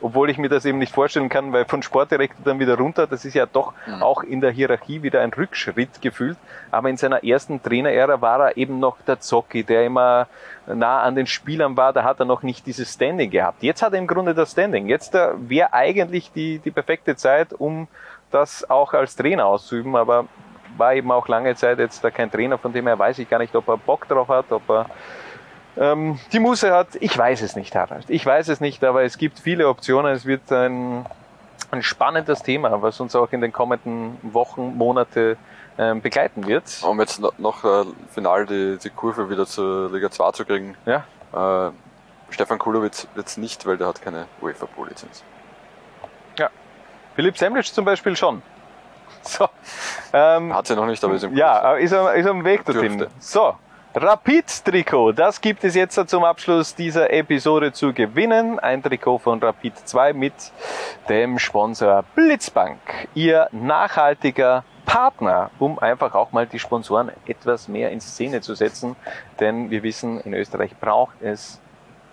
obwohl 0.00 0.30
ich 0.30 0.38
mir 0.38 0.48
das 0.48 0.64
eben 0.64 0.78
nicht 0.78 0.94
vorstellen 0.94 1.28
kann, 1.28 1.52
weil 1.52 1.64
von 1.64 1.82
Sportdirektor 1.82 2.44
dann 2.44 2.58
wieder 2.58 2.76
runter, 2.76 3.06
das 3.06 3.24
ist 3.24 3.34
ja 3.34 3.46
doch 3.46 3.72
mhm. 3.86 4.02
auch 4.02 4.22
in 4.22 4.40
der 4.40 4.50
Hierarchie 4.50 5.02
wieder 5.02 5.20
ein 5.20 5.32
Rückschritt 5.32 6.00
gefühlt. 6.00 6.36
Aber 6.70 6.88
in 6.88 6.96
seiner 6.96 7.24
ersten 7.24 7.62
Trainerära 7.62 8.20
war 8.20 8.48
er 8.48 8.56
eben 8.56 8.78
noch 8.78 9.00
der 9.02 9.20
Zocki, 9.20 9.64
der 9.64 9.86
immer 9.86 10.28
nah 10.66 11.02
an 11.02 11.14
den 11.14 11.26
Spielern 11.26 11.76
war, 11.76 11.92
da 11.92 12.04
hat 12.04 12.20
er 12.20 12.26
noch 12.26 12.42
nicht 12.42 12.66
dieses 12.66 12.92
Standing 12.92 13.30
gehabt. 13.30 13.62
Jetzt 13.62 13.82
hat 13.82 13.92
er 13.92 13.98
im 13.98 14.06
Grunde 14.06 14.34
das 14.34 14.52
Standing. 14.52 14.88
Jetzt 14.88 15.14
äh, 15.14 15.30
wäre 15.36 15.72
eigentlich 15.72 16.30
die, 16.32 16.58
die 16.58 16.70
perfekte 16.70 17.16
Zeit, 17.16 17.52
um 17.52 17.88
das 18.30 18.68
auch 18.68 18.92
als 18.92 19.16
Trainer 19.16 19.46
auszuüben, 19.46 19.96
aber 19.96 20.26
war 20.76 20.94
eben 20.94 21.10
auch 21.10 21.28
lange 21.28 21.54
Zeit 21.56 21.78
jetzt 21.78 22.04
da 22.04 22.10
kein 22.10 22.30
Trainer, 22.30 22.58
von 22.58 22.72
dem 22.72 22.86
her 22.86 22.98
weiß 22.98 23.18
ich 23.18 23.28
gar 23.28 23.38
nicht, 23.38 23.54
ob 23.56 23.68
er 23.68 23.76
Bock 23.76 24.06
drauf 24.06 24.28
hat, 24.28 24.52
ob 24.52 24.68
er 24.68 24.86
ähm, 25.78 26.18
die 26.32 26.38
Muße 26.40 26.72
hat, 26.72 26.88
ich 27.00 27.16
weiß 27.16 27.42
es 27.42 27.56
nicht, 27.56 27.74
Harald. 27.74 28.04
Ich 28.08 28.24
weiß 28.24 28.48
es 28.48 28.60
nicht, 28.60 28.82
aber 28.84 29.04
es 29.04 29.18
gibt 29.18 29.38
viele 29.38 29.68
Optionen. 29.68 30.12
Es 30.12 30.26
wird 30.26 30.50
ein, 30.50 31.06
ein 31.70 31.82
spannendes 31.82 32.42
Thema, 32.42 32.82
was 32.82 33.00
uns 33.00 33.14
auch 33.14 33.32
in 33.32 33.40
den 33.40 33.52
kommenden 33.52 34.18
Wochen, 34.22 34.76
Monate 34.76 35.36
ähm, 35.78 36.00
begleiten 36.00 36.46
wird. 36.46 36.64
Um 36.82 36.98
jetzt 37.00 37.20
noch 37.38 37.64
äh, 37.64 37.84
final 38.12 38.46
die, 38.46 38.78
die 38.82 38.90
Kurve 38.90 39.30
wieder 39.30 39.46
zur 39.46 39.90
Liga 39.92 40.10
2 40.10 40.32
zu 40.32 40.44
kriegen. 40.44 40.76
Ja. 40.84 41.04
Äh, 41.68 41.72
Stefan 42.30 42.58
Kulowitz 42.58 43.06
wird 43.14 43.28
es 43.28 43.36
nicht, 43.36 43.64
weil 43.64 43.76
der 43.76 43.86
hat 43.86 44.02
keine 44.02 44.26
UEFA 44.42 44.66
Pro-Lizenz. 44.66 45.22
Ja. 46.36 46.50
Philipp 47.14 47.38
Semlitsch 47.38 47.72
zum 47.72 47.84
Beispiel 47.84 48.16
schon. 48.16 48.42
So. 49.22 49.48
Ähm, 50.12 50.54
hat 50.54 50.68
sie 50.68 50.76
noch 50.76 50.86
nicht, 50.86 51.02
aber 51.02 51.14
ist 51.14 51.24
im. 51.24 51.36
Ja, 51.36 51.74
ist 51.74 51.92
am, 51.92 52.14
ist 52.14 52.26
am 52.26 52.44
Weg 52.44 52.64
dorthin. 52.64 53.06
So, 53.18 53.56
Rapid-Trikot, 54.00 55.10
das 55.10 55.40
gibt 55.40 55.64
es 55.64 55.74
jetzt 55.74 56.08
zum 56.08 56.22
Abschluss 56.22 56.72
dieser 56.76 57.12
Episode 57.12 57.72
zu 57.72 57.92
gewinnen. 57.92 58.60
Ein 58.60 58.80
Trikot 58.80 59.18
von 59.18 59.42
Rapid 59.42 59.76
2 59.76 60.12
mit 60.12 60.32
dem 61.08 61.40
Sponsor 61.40 62.04
Blitzbank. 62.14 62.78
Ihr 63.14 63.48
nachhaltiger 63.50 64.62
Partner, 64.86 65.50
um 65.58 65.80
einfach 65.80 66.14
auch 66.14 66.30
mal 66.30 66.46
die 66.46 66.60
Sponsoren 66.60 67.10
etwas 67.26 67.66
mehr 67.66 67.90
in 67.90 68.00
Szene 68.00 68.40
zu 68.40 68.54
setzen. 68.54 68.94
Denn 69.40 69.68
wir 69.68 69.82
wissen, 69.82 70.20
in 70.20 70.32
Österreich 70.32 70.76
braucht 70.78 71.20
es 71.20 71.60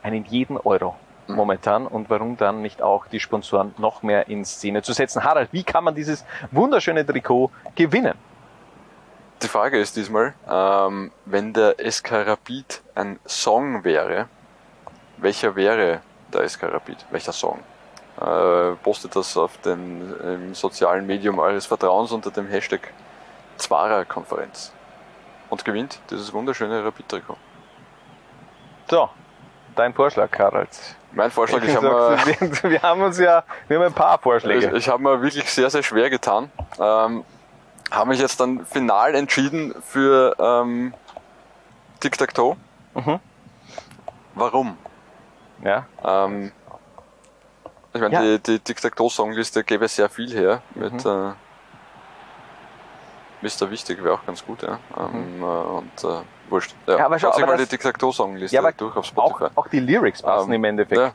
einen 0.02 0.26
jeden 0.26 0.58
Euro 0.58 0.96
momentan 1.28 1.86
und 1.86 2.10
warum 2.10 2.36
dann 2.36 2.64
nicht 2.64 2.82
auch 2.82 3.06
die 3.06 3.20
Sponsoren 3.20 3.76
noch 3.78 4.02
mehr 4.02 4.28
in 4.28 4.44
Szene 4.44 4.82
zu 4.82 4.92
setzen. 4.92 5.24
Harald, 5.24 5.50
wie 5.52 5.64
kann 5.64 5.84
man 5.84 5.94
dieses 5.94 6.26
wunderschöne 6.50 7.06
Trikot 7.06 7.52
gewinnen? 7.76 8.16
Die 9.42 9.48
Frage 9.48 9.80
ist 9.80 9.96
diesmal, 9.96 10.34
ähm, 10.50 11.12
wenn 11.26 11.54
der 11.54 11.76
SK 11.80 12.26
Rapid 12.26 12.82
ein 12.96 13.20
Song 13.28 13.84
wäre, 13.84 14.28
welcher 15.18 15.56
wäre 15.56 16.02
der 16.34 16.48
SK 16.48 16.64
Rapid? 16.64 17.06
Welcher 17.12 17.34
Song? 17.34 17.60
Äh, 18.20 18.76
postet 18.82 19.16
das 19.16 19.36
auf 19.36 19.58
den 19.58 20.54
sozialen 20.54 21.06
Medium 21.06 21.40
eures 21.40 21.66
Vertrauens 21.66 22.12
unter 22.12 22.32
dem 22.32 22.48
Hashtag 22.48 22.94
Zwara-Konferenz 23.58 24.74
und 25.50 25.66
gewinnt 25.66 26.00
dieses 26.10 26.32
wunderschöne 26.32 26.84
Rapid-Trikot. 26.84 27.38
So, 28.90 29.10
dein 29.76 29.94
Vorschlag, 29.94 30.30
Harald. 30.38 30.70
Mein 31.12 31.32
Vorschlag, 31.32 31.62
ich, 31.64 31.70
ich 31.70 31.76
habe 31.76 32.18
wir, 32.26 32.72
wir 32.72 32.82
haben 32.82 33.02
uns 33.02 33.18
ja, 33.20 33.44
wir 33.68 33.78
haben 33.78 33.86
ein 33.86 33.94
paar 33.94 34.18
Vorschläge. 34.18 34.68
Ich, 34.68 34.74
ich 34.74 34.90
habe 34.90 35.02
mir 35.02 35.22
wirklich 35.22 35.50
sehr, 35.50 35.70
sehr 35.70 35.84
schwer 35.84 36.10
getan. 36.10 36.52
Ähm, 36.80 37.24
habe 37.92 38.10
mich 38.10 38.20
jetzt 38.20 38.40
dann 38.40 38.66
final 38.66 39.16
entschieden 39.16 39.74
für 39.82 40.36
ähm, 40.40 40.94
Tic-Tac-Toe. 42.00 42.56
Mhm. 42.96 43.20
Warum? 44.34 44.78
Ja. 45.64 45.86
Ähm, 46.04 46.52
ich 47.94 48.02
meine, 48.02 48.14
ja. 48.14 48.22
die, 48.22 48.40
die 48.40 48.60
Tic-Tac-Toe-Songliste 48.60 49.64
gäbe 49.64 49.88
sehr 49.88 50.10
viel 50.10 50.32
her. 50.32 50.62
Mhm. 50.74 50.82
Mit 50.82 51.06
äh, 51.06 51.32
Mr. 53.42 53.70
Wichtig 53.70 54.04
wäre 54.04 54.16
auch 54.16 54.26
ganz 54.26 54.44
gut, 54.46 54.64
ja. 54.64 54.80
Ähm, 54.98 55.38
mhm. 55.38 55.44
äh, 55.44 55.46
und 55.46 56.04
äh, 56.04 56.24
wurscht. 56.50 56.76
Ja, 56.88 56.98
ja 56.98 57.06
aber 57.06 57.20
schau, 57.20 57.32
aber 57.32 57.46
mal 57.46 57.58
die 57.58 57.68
Tic-Tac-Toe-Songliste 57.68 58.56
ja, 58.56 58.72
durch 58.72 58.96
auf 58.96 59.06
Spotify. 59.06 59.46
Auch, 59.46 59.52
auch 59.58 59.68
die 59.68 59.80
Lyrics 59.80 60.22
passen 60.22 60.50
ähm, 60.50 60.56
im 60.56 60.64
Endeffekt. 60.64 61.00
Ja. 61.00 61.12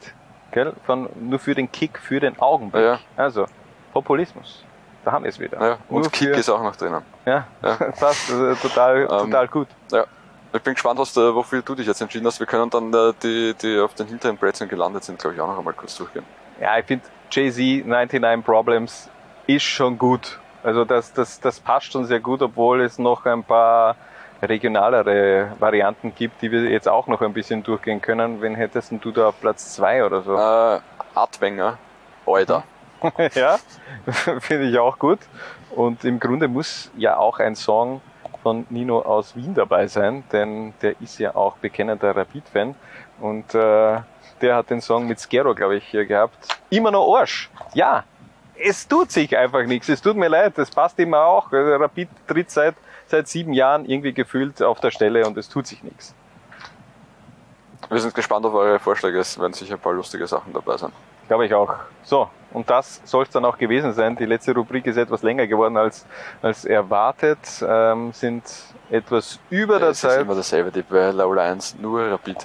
Gell? 0.53 0.73
Von, 0.85 1.09
nur 1.17 1.39
für 1.39 1.55
den 1.55 1.71
Kick, 1.71 1.99
für 1.99 2.21
den 2.21 2.39
Augenblick. 2.39 2.99
Also, 3.17 3.47
Populismus 3.93 4.65
da 5.05 5.13
haben 5.13 5.25
wir 5.25 5.31
es 5.31 5.39
wieder. 5.39 5.61
Ja, 5.61 5.79
und 5.89 6.03
Nur 6.03 6.11
Kick 6.11 6.29
für, 6.29 6.41
ist 6.41 6.49
auch 6.49 6.63
noch 6.63 6.77
drinnen. 6.77 7.03
Ja, 7.27 7.47
ja. 7.63 7.75
passt, 7.99 8.29
total, 8.63 9.03
ähm, 9.03 9.09
total 9.09 9.49
gut. 9.49 9.69
Ja. 9.91 10.05
Ich 10.53 10.63
bin 10.63 10.75
gespannt, 10.75 10.99
was 10.99 11.13
du, 11.13 11.35
wofür 11.35 11.63
du 11.63 11.75
dich 11.77 11.87
jetzt 11.87 12.01
entschieden 12.01 12.27
hast. 12.27 12.41
Wir 12.41 12.47
können 12.47 12.69
dann 12.71 12.93
äh, 12.93 13.13
die, 13.23 13.55
die 13.55 13.79
auf 13.79 13.95
den 13.95 14.09
hinteren 14.09 14.37
Plätzen 14.37 14.69
gelandet 14.69 15.05
sind, 15.05 15.19
glaube 15.19 15.37
ich, 15.37 15.41
auch 15.41 15.47
noch 15.47 15.59
einmal 15.59 15.75
kurz 15.75 15.95
durchgehen. 15.97 16.25
Ja, 16.61 16.77
ich 16.79 16.87
finde 16.87 17.05
Jay-Z 17.31 17.87
99 17.87 18.45
Problems 18.45 19.09
ist 19.47 19.63
schon 19.63 19.97
gut. 19.97 20.39
Also 20.63 20.85
das, 20.85 21.13
das, 21.13 21.41
das 21.41 21.61
passt 21.61 21.93
schon 21.93 22.05
sehr 22.05 22.21
gut, 22.21 22.43
obwohl 22.43 22.83
es 22.83 22.99
noch 22.99 23.25
ein 23.27 23.45
paar 23.45 23.97
regionalere 24.43 25.53
Varianten 25.59 26.15
gibt, 26.15 26.43
die 26.43 26.51
wir 26.51 26.65
jetzt 26.65 26.89
auch 26.89 27.07
noch 27.07 27.21
ein 27.21 27.33
bisschen 27.33 27.63
durchgehen 27.63 28.01
können. 28.01 28.41
Wen 28.41 28.55
hättest 28.55 28.93
du 29.01 29.11
da 29.11 29.29
auf 29.29 29.41
Platz 29.41 29.75
2 29.75 30.05
oder 30.05 30.23
so? 30.23 30.35
Äh, 30.35 30.81
Adwenger, 31.15 31.79
Alter. 32.27 32.65
Ja, 33.35 33.59
finde 34.41 34.69
ich 34.69 34.79
auch 34.79 34.99
gut. 34.99 35.21
Und 35.71 36.05
im 36.05 36.19
Grunde 36.19 36.49
muss 36.49 36.91
ja 36.97 37.17
auch 37.17 37.39
ein 37.39 37.55
Song 37.55 38.01
von 38.43 38.67
Nino 38.71 39.01
aus 39.01 39.37
Wien 39.37 39.55
dabei 39.55 39.87
sein, 39.87 40.25
denn 40.33 40.75
der 40.83 41.01
ist 41.01 41.19
ja 41.19 41.35
auch 41.35 41.57
bekennender 41.57 42.17
Rapid-Fan. 42.17 42.75
Und 43.21 43.55
äh, 43.55 44.01
der 44.41 44.57
hat 44.57 44.71
den 44.71 44.81
Song 44.81 45.07
mit 45.07 45.21
Skero, 45.21 45.55
glaube 45.55 45.77
ich, 45.77 45.85
hier 45.85 46.07
gehabt. 46.07 46.37
Immer 46.71 46.91
noch 46.91 47.15
Arsch. 47.15 47.51
Ja, 47.75 48.05
es 48.57 48.87
tut 48.89 49.11
sich 49.11 49.37
einfach 49.37 49.65
nichts. 49.65 49.89
Es 49.89 50.01
tut 50.01 50.17
mir 50.17 50.29
leid, 50.29 50.57
das 50.57 50.71
passt 50.71 50.99
immer 50.99 51.25
auch. 51.25 51.53
Also 51.53 51.77
Rapid 51.77 52.09
tritt 52.27 52.51
seit, 52.51 52.75
seit 53.07 53.29
sieben 53.29 53.53
Jahren 53.53 53.85
irgendwie 53.85 54.13
gefühlt 54.13 54.63
auf 54.63 54.81
der 54.81 54.91
Stelle 54.91 55.27
und 55.27 55.37
es 55.37 55.49
tut 55.49 55.67
sich 55.67 55.83
nichts. 55.83 56.15
Wir 57.89 58.01
sind 58.01 58.15
gespannt 58.15 58.47
auf 58.47 58.55
eure 58.55 58.79
Vorschläge. 58.79 59.19
Es 59.19 59.39
werden 59.39 59.53
sicher 59.53 59.75
ein 59.75 59.81
paar 59.81 59.93
lustige 59.93 60.27
Sachen 60.27 60.53
dabei 60.53 60.77
sein. 60.77 60.93
Glaube 61.27 61.47
ich 61.47 61.55
auch. 61.55 61.75
So, 62.03 62.29
und 62.53 62.69
das 62.69 63.01
soll 63.05 63.25
es 63.25 63.31
dann 63.31 63.45
auch 63.45 63.59
gewesen 63.59 63.93
sein. 63.93 64.17
Die 64.17 64.27
letzte 64.27 64.55
Rubrik 64.55 64.87
ist 64.87 64.97
etwas 64.97 65.23
länger 65.23 65.47
geworden 65.47 65.77
als, 65.77 66.07
als 66.43 66.65
erwartet. 66.65 67.39
Ähm, 67.67 68.13
sind 68.13 68.43
etwas 68.91 69.39
über 69.51 69.75
ja, 69.75 69.79
der 69.79 69.89
es 69.91 70.01
Zeit. 70.01 70.11
Das 70.11 70.17
ist 70.17 70.23
immer 70.25 70.35
dasselbe, 70.35 70.71
die 70.71 70.83
bei 70.83 71.11
Laula 71.11 71.45
1, 71.45 71.77
nur 71.81 72.11
Rapid. 72.11 72.37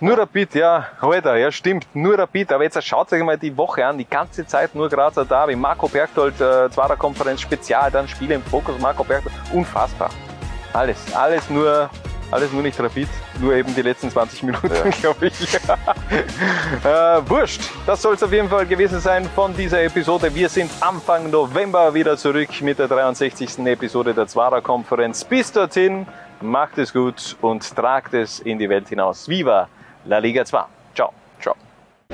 Nur 0.00 0.18
Rapid, 0.18 0.54
ja, 0.54 0.86
heute, 1.00 1.36
ja 1.36 1.50
stimmt, 1.50 1.86
nur 1.94 2.18
Rapid. 2.18 2.52
Aber 2.52 2.64
jetzt 2.64 2.82
schaut 2.84 3.12
euch 3.12 3.22
mal 3.22 3.38
die 3.38 3.56
Woche 3.56 3.86
an, 3.86 3.96
die 3.96 4.08
ganze 4.08 4.46
Zeit 4.46 4.74
nur 4.74 4.88
Grazer 4.88 5.24
Derby. 5.24 5.56
Marco 5.56 5.88
Bergtold, 5.88 6.40
äh, 6.40 6.70
Zwarer 6.70 6.96
Konferenz 6.96 7.40
Spezial, 7.40 7.90
dann 7.90 8.06
Spiele 8.08 8.34
im 8.34 8.42
Fokus, 8.42 8.78
Marco 8.78 9.04
Bergtold, 9.04 9.34
unfassbar. 9.52 10.10
Alles, 10.72 11.14
alles 11.14 11.48
nur 11.48 11.88
alles 12.30 12.52
nur 12.52 12.62
nicht 12.62 12.78
Rapid, 12.80 13.08
nur 13.40 13.54
eben 13.54 13.74
die 13.74 13.82
letzten 13.82 14.10
20 14.10 14.42
Minuten, 14.42 14.70
ja. 14.72 14.90
glaube 15.00 15.26
ich. 15.26 15.54
äh, 16.84 17.28
wurscht, 17.28 17.62
das 17.86 18.02
soll 18.02 18.14
es 18.14 18.22
auf 18.22 18.32
jeden 18.32 18.48
Fall 18.48 18.66
gewesen 18.66 19.00
sein 19.00 19.28
von 19.34 19.54
dieser 19.54 19.82
Episode. 19.82 20.34
Wir 20.34 20.48
sind 20.48 20.70
Anfang 20.80 21.30
November 21.30 21.92
wieder 21.94 22.16
zurück 22.16 22.60
mit 22.60 22.78
der 22.78 22.88
63. 22.88 23.58
Episode 23.66 24.14
der 24.14 24.26
Zwara-Konferenz. 24.26 25.24
Bis 25.24 25.52
dorthin, 25.52 26.06
macht 26.40 26.78
es 26.78 26.92
gut 26.92 27.36
und 27.40 27.74
tragt 27.74 28.14
es 28.14 28.40
in 28.40 28.58
die 28.58 28.68
Welt 28.68 28.88
hinaus. 28.88 29.28
Viva 29.28 29.68
La 30.04 30.18
Liga 30.18 30.44
2. 30.44 30.64
Ciao. 30.94 31.12
Ciao. 31.40 31.54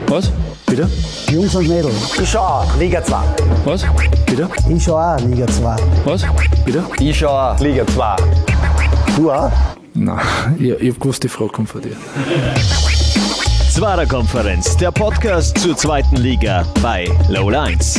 Was? 0.09 0.31
Bitte? 0.67 0.89
Jungs 1.31 1.55
und 1.55 1.69
Mädels. 1.69 2.19
Ich 2.19 2.31
schau 2.31 2.65
Liga 2.79 3.03
2. 3.03 3.17
Was? 3.65 3.85
Bitte? 4.27 4.49
Ich 4.69 4.85
schau 4.85 4.97
auch 4.97 5.21
Liga 5.21 5.47
2. 5.47 5.77
Was? 6.05 6.25
Bitte? 6.65 6.85
Ich 7.01 7.19
schau 7.19 7.29
auch 7.29 7.59
Liga 7.61 7.87
2. 7.87 8.17
Du 9.17 9.31
auch? 9.31 9.53
Nein, 9.95 10.21
ich, 10.59 10.71
ich 10.71 10.91
habe 10.91 11.01
gewusst, 11.01 11.23
die 11.23 11.29
Frage 11.29 11.51
kommt 11.51 11.69
von 11.69 11.83
dir. 11.83 11.97
Zwarer 13.71 14.07
Konferenz, 14.07 14.77
der 14.77 14.91
Podcast 14.91 15.59
zur 15.59 15.77
zweiten 15.77 16.17
Liga 16.17 16.67
bei 16.83 17.07
Low 17.29 17.51
Lines. 17.51 17.99